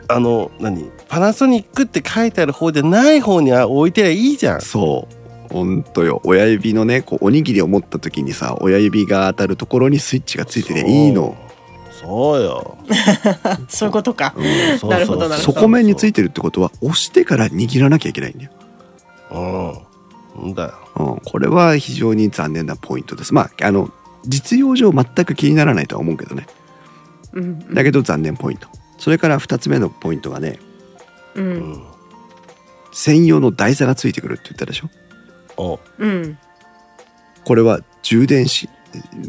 [0.10, 0.90] あの何？
[1.08, 4.62] パナソニックって書いてある方でない方に置いてりゃいいじゃん。
[4.62, 5.54] そう。
[5.54, 6.22] ほんとよ。
[6.26, 11.38] 親指のねこうおにぎりを持った時にさ親指が当たるところにスイッチがついてていいの。
[12.00, 12.78] そうよ、
[13.70, 14.36] そういうことか。
[14.38, 14.42] う
[14.86, 14.90] ん。
[14.90, 15.54] なるほどなるほど。
[15.54, 18.52] 底面についててるってことは押してから握らなきゃいけないんだよ、
[20.36, 20.50] うん。
[20.52, 20.74] んだよ。
[20.96, 23.34] うん、これは非常に残念なポイントです。
[23.34, 23.90] まああの
[24.28, 26.46] 実用上全く気にならないとは思うけどね。
[27.34, 28.68] うんだけど残念ポイント。
[29.00, 30.60] それから2つ目のポイントがね
[31.38, 31.72] ううん。
[31.74, 31.84] ん
[32.92, 34.90] 専用の台座がついてくるって言ったでしょ？
[35.58, 36.38] おうん。
[37.46, 38.68] これは充電子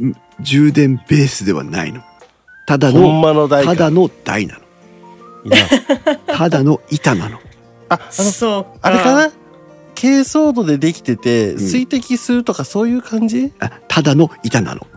[0.00, 2.02] うん充電ベースではないの。
[2.66, 4.60] ただのただの台なの。
[6.26, 7.38] ただの板なの。
[7.88, 9.32] ああのそうあれかな？
[9.94, 11.58] 珪藻土でできててん。
[11.58, 14.86] 水滴するとかそういう感じ、あただの板なの。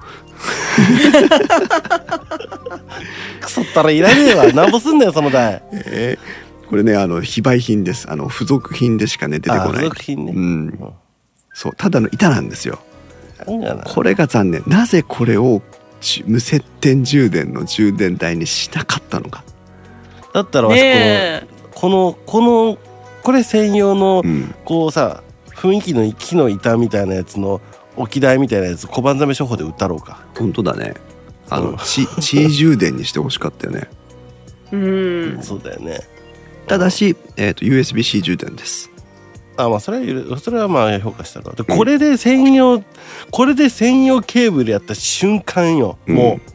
[3.41, 4.51] くそったらいらねえわ。
[4.53, 5.61] なんぼすんだよその台。
[5.73, 6.41] えー
[6.72, 8.10] これねあの非売品です。
[8.10, 9.84] あの付属品でしかね出てこない。
[9.84, 10.93] 属品ね、うん。
[11.53, 11.73] そう。
[11.76, 12.80] ただの板なんですよ。
[13.84, 14.64] これが残念。
[14.68, 15.61] なぜこれを
[15.99, 19.43] ち無接点充電の充電台にしなかったのか。
[20.34, 21.45] だったらわしね
[21.76, 22.77] このこのこの
[23.22, 24.56] これ専用のうん。
[24.64, 27.60] こうさ雰囲気の木の板みたいなやつの
[27.98, 30.23] 置き台みたいなやつ小判ザメ処方で売ったろうか。
[30.38, 30.93] 本当だね。
[31.49, 33.89] あうんの地地充電にしてほしかったよね。
[34.72, 35.43] えうん。
[35.43, 35.99] そうだよね
[36.67, 38.91] ただし、えー、と USB-C 充電です。
[39.57, 42.83] あまあそれはそれはまあ評価したろうでこれで専用
[43.31, 45.97] これで専用ケーブルやった瞬間よ。
[46.07, 46.51] もう、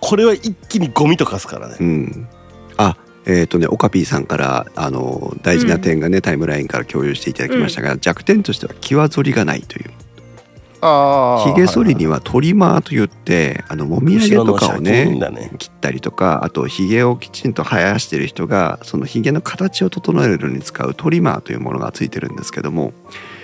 [0.00, 1.76] これは一気にゴミとかすからね。
[1.78, 2.28] うん。
[2.76, 2.96] あ
[3.26, 9.90] えっ、とねオカピーさんからあの大事な点がね、タイムラインから共有していただきましたが、弱点としては際反りがないという。
[9.90, 10.05] あ
[11.46, 15.50] ひげ剃りにはトリマーといってあのもみあげとかをねだね。
[15.58, 22.92] 切ったりとかあとひげをきちんと生やしてる人がそのひげの形を整えるのに使うトリマーというものがついてるんですけども、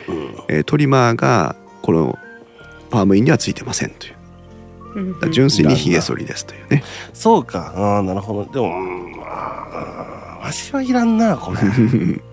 [0.09, 0.35] うん。
[0.49, 2.19] えートリマーがこの
[2.91, 5.31] パームインにはついてませんという。
[5.31, 6.85] 純粋にひげ剃りですというね。
[7.15, 7.73] そうか。
[7.77, 8.53] ああなるほど。
[8.53, 11.59] でもうんまあわしはいらんなこれ、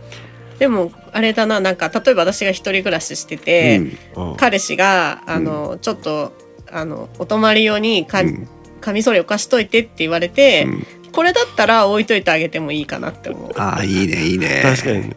[0.60, 3.82] でもあれだななんか例えば私が一人暮らししてて、
[4.16, 4.36] うん。
[4.38, 6.34] 彼氏があの、ちょっと
[6.72, 8.48] あのお泊まり用にか、うん。
[8.82, 10.88] カミソリを貸しといてって言われて、うん。
[11.12, 13.52] これだったら置いといてあげてもいいかなって思う。
[13.58, 14.62] ああいいねいいね。
[14.64, 15.16] 確かに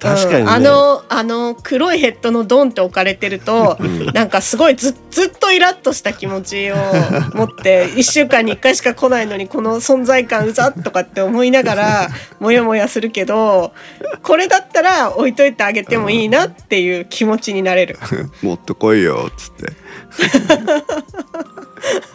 [0.00, 0.48] 確かにね、うん。
[0.48, 3.78] あのあの黒いヘッドのドンって置かれてると、
[4.14, 6.76] なんかすごいずずっとイラッとした気持ちを
[7.34, 12.08] 持って1週間に1回しか来ないのにこの存在感うざっとかって思いながら
[12.38, 13.72] モヤモヤするけど
[14.22, 17.98] これだったら置いといてあげてもいいなっていう気持ちになれる。
[18.42, 19.72] もっと来いよっつって。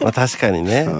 [0.00, 0.88] まあ確かにね、ん。
[0.88, 0.94] うん。
[0.94, 0.96] う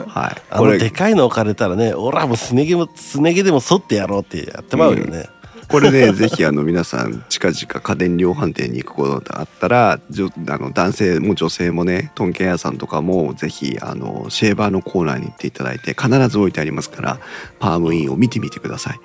[0.00, 0.04] ん。
[0.06, 0.42] はい。
[0.50, 5.28] あのでかいの置かれたらね俺はもうすね毛もすね毛でも剃ってやろうってやってまうよね、
[5.68, 17.18] これね ぜひあの皆さん近々家電量販店に行くことがあったらじょあの男性も女性もねトンケン屋さんとかもぜひあのシェーバーのコーナーに行っていただいて必ず置いてありますから
[17.58, 19.00] パームインを見てみてください。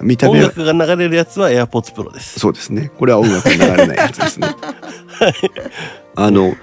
[0.00, 4.48] 見た音目は楽が流れるやつは AirPods Pro ですそうですねこれは音楽に流れないやつですね。
[6.16, 6.56] あの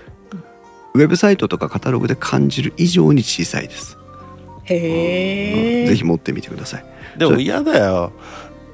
[0.94, 3.98] ウェブサイトとかカタログで感じる以上に小さいです。
[4.66, 5.88] へえ。
[5.88, 6.86] ぜひ持ってみてください。
[7.18, 8.12] でも嫌だよ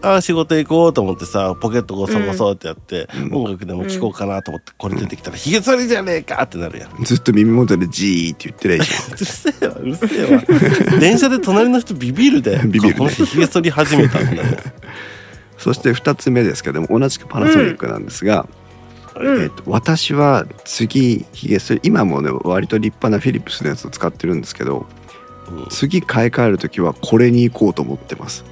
[0.05, 7.03] ああ仕事行こうと思ってさポケットゴソゴソってやって、うん音楽でも聴こうかなと思ってこれ出てきたら「ひげ剃りじゃねえか!」ってなるやん。
[7.03, 9.13] ずっと耳元でジーって言ってりゃいいじゃん。
[9.13, 10.43] うるせえわうるせえわ。
[11.01, 12.61] 電車で隣の人ビビるで。
[12.65, 14.57] ビビるねこの人ひげ剃り始めたんだね
[15.57, 18.47] そして2つ目ですけども同じくパナソニックなんですが、
[19.15, 19.41] うん。
[19.41, 24.85] えーと私は次ヒゲ剃り今もね割と立派なフィリップスのやつを使ってるんですけど
[25.49, 25.65] うん。
[25.69, 28.45] 次買い替える時はこれに行こうと思ってます。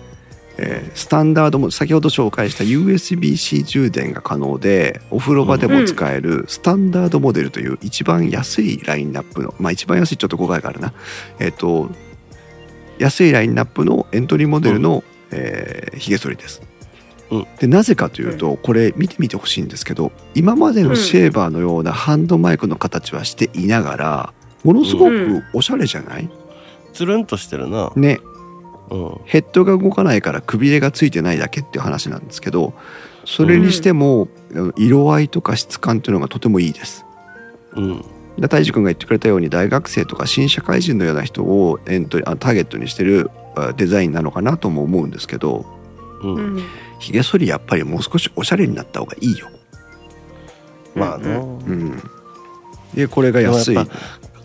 [0.58, 10.94] えースタンダードも先ほど紹介した USB-C 充電が可能でお風呂場でも使えるスタンダードモデルという一番安いラインナップのまあ一番安いちょっと誤解があるな。
[11.40, 11.90] えっ、と
[13.00, 16.62] 安いラインナップのエントリーモデルの、えー、ヒゲ剃りです。
[17.32, 17.48] うん。
[17.60, 26.30] でなぜかというとこれ見てみてほしいんですけど今までのシェーバーのようなハンドマイクの形はしていながらものすごくおしゃれじゃない、
[26.94, 27.92] つるんとしてるな。
[27.96, 28.20] ね
[28.90, 29.22] うん。
[29.26, 32.74] ヘッドが動かないからくびれがついてないだけっていう話なんですけど
[33.26, 34.28] それにしても、
[34.76, 37.06] 色合いとか質感っていうのがとてもいいです。
[37.76, 38.06] うん。
[38.38, 45.66] で大樹君が言ってくれたように大学生とか新社会人のような人をエントリあターゲットにしてるあデザインなのかなとも思うんですけど
[46.22, 46.64] うん、うん
[47.00, 49.50] ひげ剃りやっぱりもう少しおしゃれになった方がいいよ。
[50.96, 52.02] まあな、うん、
[52.94, 53.78] でこれが安い。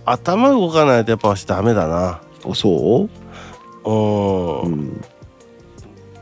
[0.04, 2.20] 頭動かないとやっぱわしダメだな。
[2.44, 3.04] あそう？
[3.04, 3.10] ん、
[3.88, 5.04] う、うん。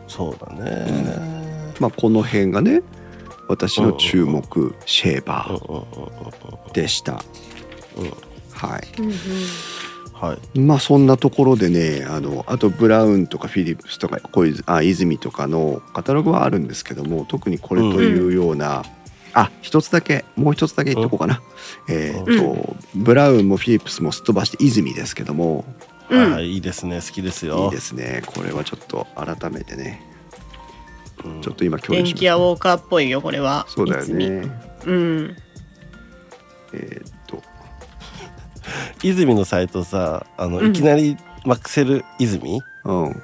[0.07, 2.83] そうだね、まあ、この辺がね
[3.49, 5.85] 私の注目シェーバうん、ーうんうん
[6.67, 6.73] うん。
[6.73, 7.23] でした。
[7.97, 8.13] うん。
[8.53, 8.89] はい。
[8.99, 9.13] うんうん。
[10.13, 10.59] はい。
[10.59, 18.83] まあそんなところでねあのあとブラウンとかフィリップスとかこういうあ泉とかのカタログはあるんですけども特にこれというような、
[19.35, 21.43] あ一つだけもう一つだけ言っとこうかな、
[21.91, 25.67] えっ、と、ブラウンもフィリップスもすっ飛ばして泉ですけども
[26.11, 26.21] うん。
[26.21, 27.01] はいはいいいですね。
[27.01, 27.65] 好きですよ。
[27.65, 28.23] いいですね。
[28.27, 30.03] これはちょっと改めてね。
[31.25, 31.41] うん。
[31.41, 33.67] ちょっと今共有電しました気屋ウォーカーっぽいよこれは。
[33.69, 34.27] そうだよね。
[34.87, 35.37] うん。
[36.73, 37.43] えーっと。
[39.03, 40.71] 泉のサイトさあの、うん。
[40.71, 43.23] いきなりマクセル泉うん。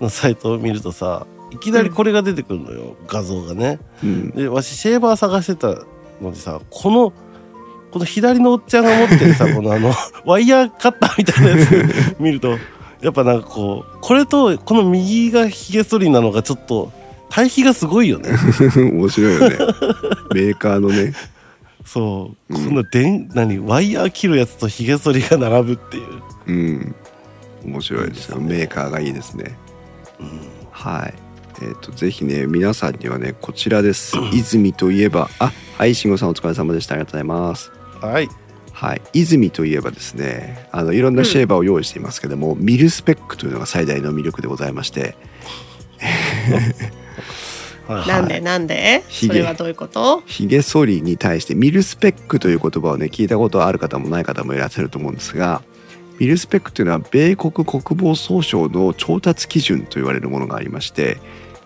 [0.00, 3.80] のサイトを見るとさいきなりこれが出てくるのよ、画像がね。
[4.02, 4.30] うん。
[4.30, 5.84] でわしシェーバー探してた
[6.22, 7.12] のでさこの
[7.90, 9.92] この左のおっちゃんが持ってるさ このあの
[10.24, 12.58] ワイヤーカッターみたいなやつ 見ると
[13.00, 16.92] やっぱなんかこうこれとこの右がヒゲ剃りなのがちょっと
[17.30, 18.30] 対比がすごいよね。
[18.76, 19.56] 面白いよね。
[20.34, 21.14] メーカーのね。
[21.86, 22.64] そう、うん。
[22.66, 26.04] この電何ワイヤー切るやつとヒゲ剃りが並ぶっていう、
[26.48, 26.94] うん。
[27.64, 28.40] 面白いですよ。
[28.40, 29.56] メーカーがいいですね。
[30.18, 30.28] うん。
[30.72, 31.14] はい。
[31.62, 34.16] えーっとぜひね皆さんにはねこちらです。
[34.34, 35.30] 泉といえば。
[35.38, 36.94] あはい慎吾さんお疲れ様でした。
[36.94, 38.28] ありがとうございますはい。
[38.72, 45.16] はい、泉といえばですねあのいろんなシェーバーを用意していますけども、ミルスペックというのが最大の魅力でございまして。
[47.86, 49.02] はいなんでなんで？
[49.08, 50.22] それはどういうこと？
[50.24, 55.62] ひげ剃りに対してミルスペックという言葉をね聞いたことある方もない方もいらっしゃると思うんですが
[56.20, 61.18] ミルスペックというのは米国国防総省の調達基準と言われるものがありまして、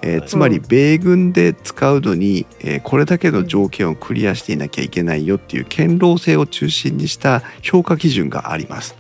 [0.05, 0.29] えーはい。
[0.29, 8.95] つまり米軍で使うのに、えーこれだけの条件をクリアしていなきゃいけないよっていう堅牢性を中心にした評価基準があります。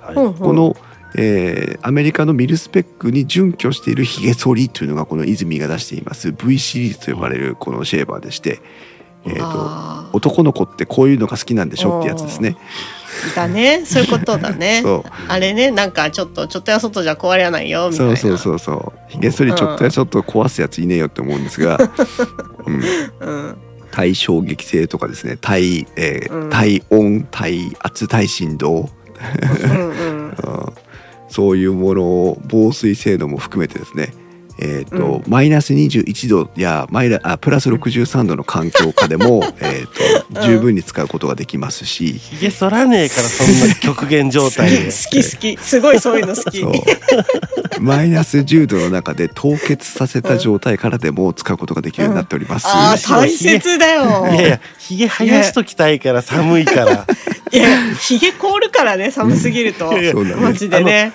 [0.00, 0.14] はい。
[0.14, 0.76] この、
[1.14, 6.32] えーアメリカのミルスペックに準拠しているヒゲ剃りというのがこの泉が出しています。
[6.32, 8.60] V シリーズと呼ばれるこのシェーバーでして、
[9.24, 12.56] えーと男の子ってこういうのが好きなんでしょってやつですね。
[13.34, 13.84] だね。
[13.84, 14.82] そういうことだね。
[15.28, 18.16] あれねなんかちょっとちょっとや外じゃ壊れないよみたいな。
[18.16, 18.98] そうそうそうそう。
[19.08, 21.78] ヒゲ剃りちょっとやちょっと壊すやついねえよって思うんですが、
[22.66, 22.82] うん、
[23.20, 23.56] うん。
[23.90, 25.38] 対衝撃性とかですね。
[25.40, 26.50] 対,、えーうん。
[26.50, 28.88] 対音対圧対振動、
[29.62, 30.34] うん。
[31.28, 34.12] そういうものを防水性能も含めてですね
[34.60, 44.76] えーとマイナス21度やマイナあプラス63度の環境下でも、 えーと十分に使うことができますし、ひげ剃らねえからそんな極限状態で。
[44.86, 45.58] 好き好き。
[45.60, 46.60] すごいそういうの好き。
[46.60, 46.72] そう。
[47.80, 52.66] マイナス10度の中で凍結させた状態からでも使うことができるようになっております。
[52.68, 54.26] あー大切だよ。
[54.32, 57.06] いやいやひげ生やしときたいから寒いから。
[57.50, 59.92] いやひげ凍るからね寒すぎると。
[60.40, 61.12] マジでね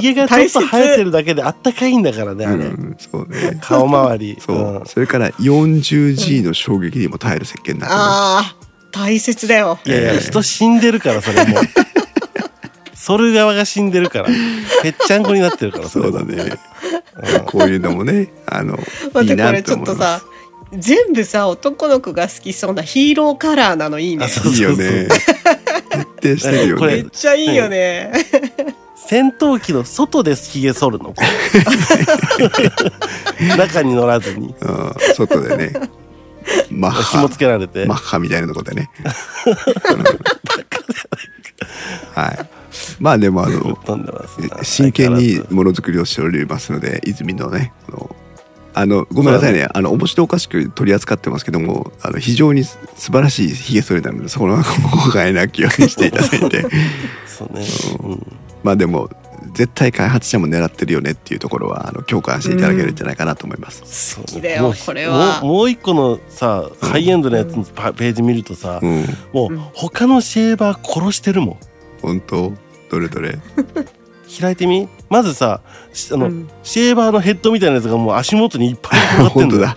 [0.00, 3.58] げがちょっと生えてるだけであったかいんだからねあれ、うん、そうね。
[3.60, 4.36] 顔周り。
[4.38, 4.86] そう、ん。
[4.86, 8.56] それから 40G の衝撃にも耐える設計になってまああ
[8.92, 9.78] 大切だよ。
[9.84, 11.62] いやいや人死んでるからそれもう。
[12.94, 14.28] 剃る側が死んでるから
[14.82, 15.92] ぺっちゃんこになってるからす。
[15.92, 16.58] そうだれね。
[17.46, 18.80] こういうのもね、あの、いい
[19.12, 20.20] な待ってこれちょっとさ
[20.76, 24.26] 全部さ男の子が好きそうなヒーローカラーなのいいね。
[24.26, 24.58] あそうす。
[24.58, 25.08] いいよね。
[26.20, 28.12] 徹底してるよこれめっちゃいいよね
[29.06, 31.14] 戦闘機の外でひげ剃るの？
[33.56, 34.48] 中に乗らずに。
[34.48, 35.72] うん、外でね、
[36.70, 37.18] マッハ。
[37.18, 37.86] 紐、つけられて。
[37.86, 38.90] マッハみたいなとこでね。
[39.46, 39.50] う
[42.20, 42.22] ん。
[42.22, 42.38] はい。
[43.00, 43.78] まあでもあの、
[44.62, 47.72] 真剣にものづくりをしておりますので泉のね
[48.74, 49.66] あのごめんなさいね。
[49.72, 54.62] あの面白おかしく取り扱ってますけどもあの非常に素晴らしいひげ剃りなのでそこの誤
[55.12, 56.64] 解なきようにしていただいて。
[57.26, 57.64] そうね、
[58.04, 58.26] うん
[58.62, 59.10] まあでも
[59.54, 64.16] 絶対開発者も狙ってるよねっていうところはあの共感していただけるんじゃないかなと思います。
[64.16, 65.40] 好きだよもうこれは。
[65.42, 71.58] もうもう一個のさハイエンドのやつのパページ見るとさ、うん、もう他のシェーバー殺してるもん。
[72.02, 72.52] 本当？
[72.90, 73.38] どれどれ？
[74.40, 74.88] 開いてみ？
[75.08, 75.60] まずさ
[75.92, 76.48] しあの、うん。
[76.62, 79.66] シェーバーのヘッドみたいなやつがもう足元にいっぱい転がってんのよ。
[79.66, 79.76] 本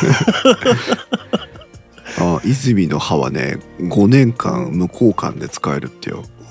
[0.00, 0.12] 当
[1.30, 1.42] だ。
[2.36, 6.24] あ泉の歯はね5年間無交換で使えるってよ。
[6.24, 6.41] す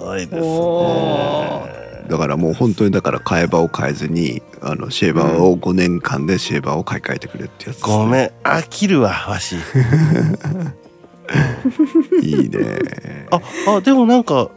[0.00, 1.80] ごいですおね。
[2.08, 8.30] だからもう本当にだから替え刃を変えずにあのシェーバーを5年間でシェーバーを買い替えてくれってやつですね、ごめん。
[8.42, 9.56] 飽きるわわし。
[12.22, 13.28] いいね。
[13.30, 13.40] あ
[13.76, 14.48] あでもなんか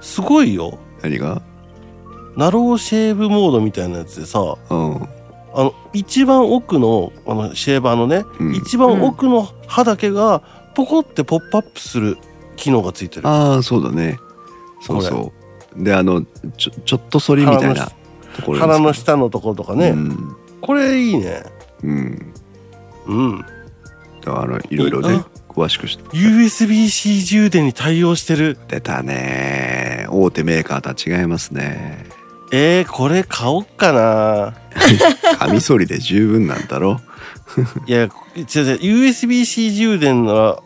[0.00, 0.78] すごいよ。
[1.02, 1.42] 何が？
[2.36, 5.08] ナローシェーブモードみたいなやつでさうん。
[5.54, 8.54] あの一番奥のあのシェーバーのね、うん。
[8.54, 10.42] 一番奥の歯だけが
[10.74, 12.18] ポコってポップアップする
[12.62, 13.26] 機能がついてる。
[13.26, 14.20] ああそうだね。
[14.80, 15.32] そうそ
[15.76, 15.82] う。
[15.84, 16.24] であの
[16.56, 17.90] ちょちょっと反りみたいな
[18.36, 21.42] ところ鼻の下下のところとかね、うん、これいいね。
[21.82, 22.32] うん、
[23.06, 23.38] うん。
[23.40, 28.56] だからあのいろいろねあ詳しくし USB-C 充電に対応してる。
[28.68, 30.06] 出たね。
[30.10, 32.06] 大手メーカーとは違いますね。
[32.52, 34.54] えー、これ買おっかな。
[35.38, 37.00] カミソリで十分なんだろ
[37.86, 38.46] いや違う違う。
[39.08, 40.62] USB-C 充電なら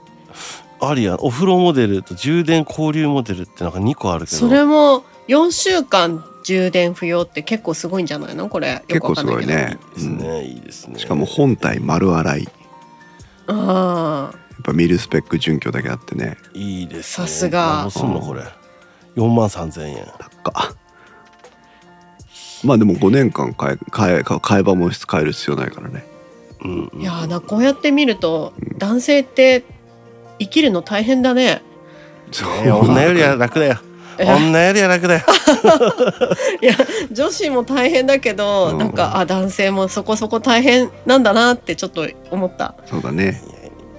[0.81, 4.37] ありやお風呂モデルと充電交流モデルってなんか2個あるけど。
[4.37, 8.49] それも4週間充電不要って結構すごいんじゃないの？
[8.49, 9.79] これ結構すごいね。
[9.97, 10.99] いいですねいいですね。
[10.99, 12.49] しかも本体丸洗い。
[13.49, 16.37] ああぱミルスペック準拠だけあってね。
[16.55, 17.91] いいです、ね、さすが。
[17.91, 18.43] すんのこれ。
[19.17, 20.07] 4万3000円。
[20.43, 20.75] 高
[22.65, 26.07] まあでも5年間買え買え買えばも買える必要ないからね。
[26.65, 29.63] うんうんいやーなこうやって見ると男性って
[30.39, 31.63] 生きるの大変だね。
[32.33, 33.79] 女よりは楽だよ。
[34.19, 35.21] え女よりは楽だよ。
[36.63, 36.75] いや
[37.13, 38.79] 女子も大変だけど、うん。
[38.79, 42.75] なんかあ男性もそこそこ大変なんだなってちょっと思った。
[42.87, 43.43] そうだね。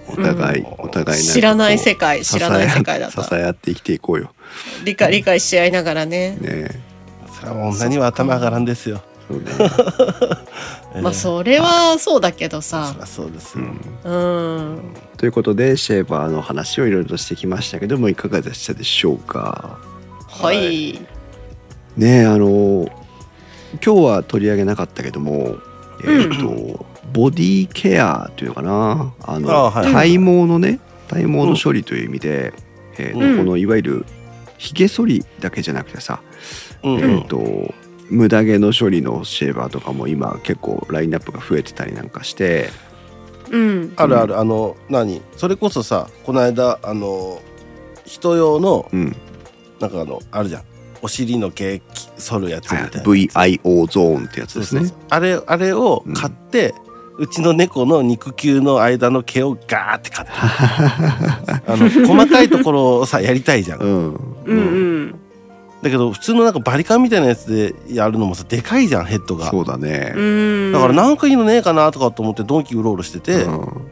[0.10, 0.68] お互い、うん。
[0.80, 3.38] お互い知らない世界知らない世界だっ支た。
[3.38, 4.32] え合って生きていこうよ。
[4.84, 6.38] 理解理解し合いながらね。
[6.42, 6.70] ね
[7.40, 9.02] それは女には頭上がらんですよ。
[9.28, 9.46] そうね、
[11.02, 13.04] まあうそれはそうだけどそさり。
[13.04, 13.66] ゃそうですよ、
[14.06, 14.18] うん、う
[14.76, 14.82] ん。
[15.18, 19.80] ということでシェーバーの話をいろいろとしてきましたけどもいかがでしたでしょうか？
[20.27, 20.99] はい。
[21.95, 22.88] ねえあの
[23.84, 25.57] 今日は取り上げなかったけども
[26.06, 29.14] えっ、と、ボディケアというのかな？
[29.23, 29.91] あのあはい。
[29.91, 32.53] 体毛のね体毛の処理という意味で、
[32.99, 33.38] えーとうん。
[33.38, 34.06] このいわゆる
[34.60, 36.22] ひげ剃りだけじゃなくてさ、
[36.84, 36.99] うん。
[36.99, 37.73] えっ、と
[38.11, 42.69] 無駄毛の処理のシェーバーとかも今結構ラインナップが増えてたりなんかして
[43.49, 43.94] うん。
[43.95, 44.40] あるある。
[44.40, 45.22] あの何？
[45.36, 47.41] それこそさこの間あの
[48.06, 49.15] 人用のうん、
[49.80, 50.64] なんかあのあるじゃん。
[51.02, 51.82] お尻の毛
[52.18, 54.82] 剃るやつみはいたいな、VIO ゾーンってやつですね。
[54.82, 55.07] そうそうそう。
[55.10, 56.74] あれあれを買って、
[57.19, 60.34] うちの猫の肉球の間の毛をガーって買って。
[61.68, 63.80] あの細かいところをさやりたいじゃん。
[63.80, 64.14] うん
[64.45, 64.57] うん。
[64.57, 65.19] うん。
[65.88, 69.50] だけど普通のなんかバリカンみたいなやつでやるのもさでかいじゃんヘッドが。
[69.50, 70.14] そうだね。
[70.16, 70.72] うん。
[70.74, 73.50] だからなんかいいのねえかなとかと思ってドンキうろうろしてて、う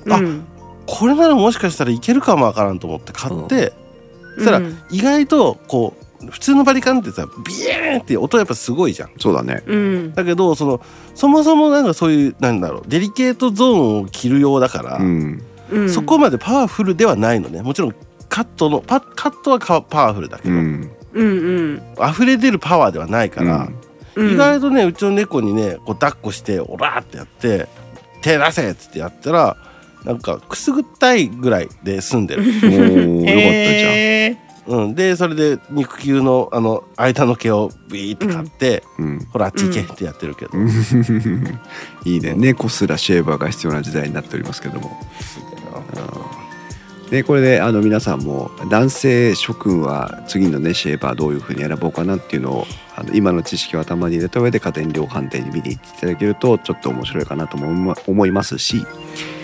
[0.10, 0.14] ん。
[0.14, 0.46] あうん。
[0.86, 3.74] これならもしかしたらいけるかもわからんと思って買って、
[4.36, 4.78] そしたらうん。
[4.92, 9.12] 意外とこう普通のバリカンってさビエーンって音やっぱすごいじゃん。
[9.20, 9.64] そうだね。
[9.66, 10.14] うん。
[10.14, 10.82] だけどその
[11.14, 15.44] そもそもなんかそういうなんだろうデリケートゾーンを切るようだから、うん。
[15.72, 15.90] うん。
[15.90, 17.62] そこまでパワフルではないのね。
[17.62, 17.96] もちろん
[18.28, 22.10] カットのパカットはかパワフルだけど、うんうんうん。
[22.10, 23.70] 溢れ出るパワーではないから、
[24.16, 24.34] うん。
[24.34, 27.68] 意外とねうちの猫にねこう抱っこしてオラーってやって
[28.22, 29.58] 手出せっつってやったら
[30.04, 33.92] なんかくすぐったいぐらいで済んでる、 おーよかったじゃん。
[33.92, 39.20] へうん、でそれで肉球のあの間の毛をビーって買って、うん。
[39.32, 40.52] ほらあっち行けってやってるけど、
[42.06, 42.34] いいね。
[42.36, 45.00] 猫すらシェーバーが必要な時代になっておりますけども
[47.10, 52.65] でこれであの皆さんも男性諸君は次のねシェーバーどういうふうに選ぼうかなっていうのを
[52.95, 58.77] あの今の知識を頭に入れた上で家電量販店に見に行っていただけるとちょっと面白いかなとも思いますし、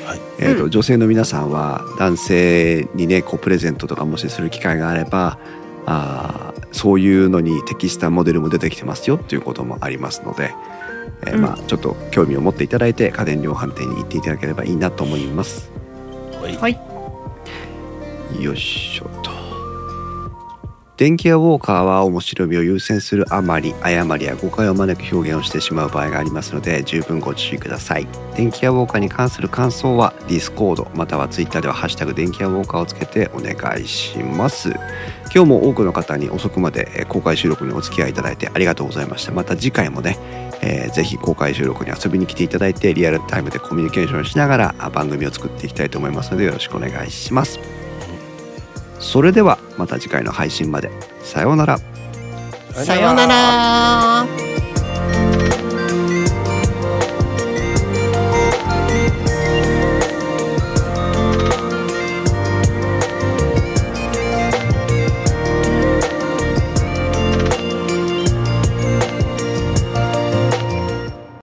[0.06, 5.38] はいえーとう女性の皆さんは男性にねこうプレゼントとかもしする機会があれば
[5.86, 10.54] あーそういうのに適したモデルも出てきてますよっていうこともありますので、
[11.28, 15.70] えーまあちょっと興味を持っていただいて家電量販店に行っていただければいいなと思います。
[16.42, 16.91] はいはい。
[18.40, 19.32] よいしょと。
[20.98, 28.08] 電気屋ウォーカーは面白みを優先するあまり誤りや誤解を招く表現をしてしまう場合がありますので十分ご注意ください。
[28.38, 34.70] 電気屋ウォーカーに関する感想はディスコードまたはツイッターでは「ハッシュタグ電気屋ウォーカー」をつけてお願いします。
[35.34, 39.32] 今日も多くの方に遅くまでえ公開収録にお付き合いいただいてありがとうございました。
[39.32, 40.20] また次回もね、
[40.62, 47.81] えーぜひ公開収録に遊びに来ていただいてリアルタイムでコミュニケーションしながら番組を作っていきたいと思いますのでよろしくお願いします。
[49.02, 50.90] それではまた次回の配信まで
[51.24, 51.78] さようなら
[52.74, 54.71] さようなら。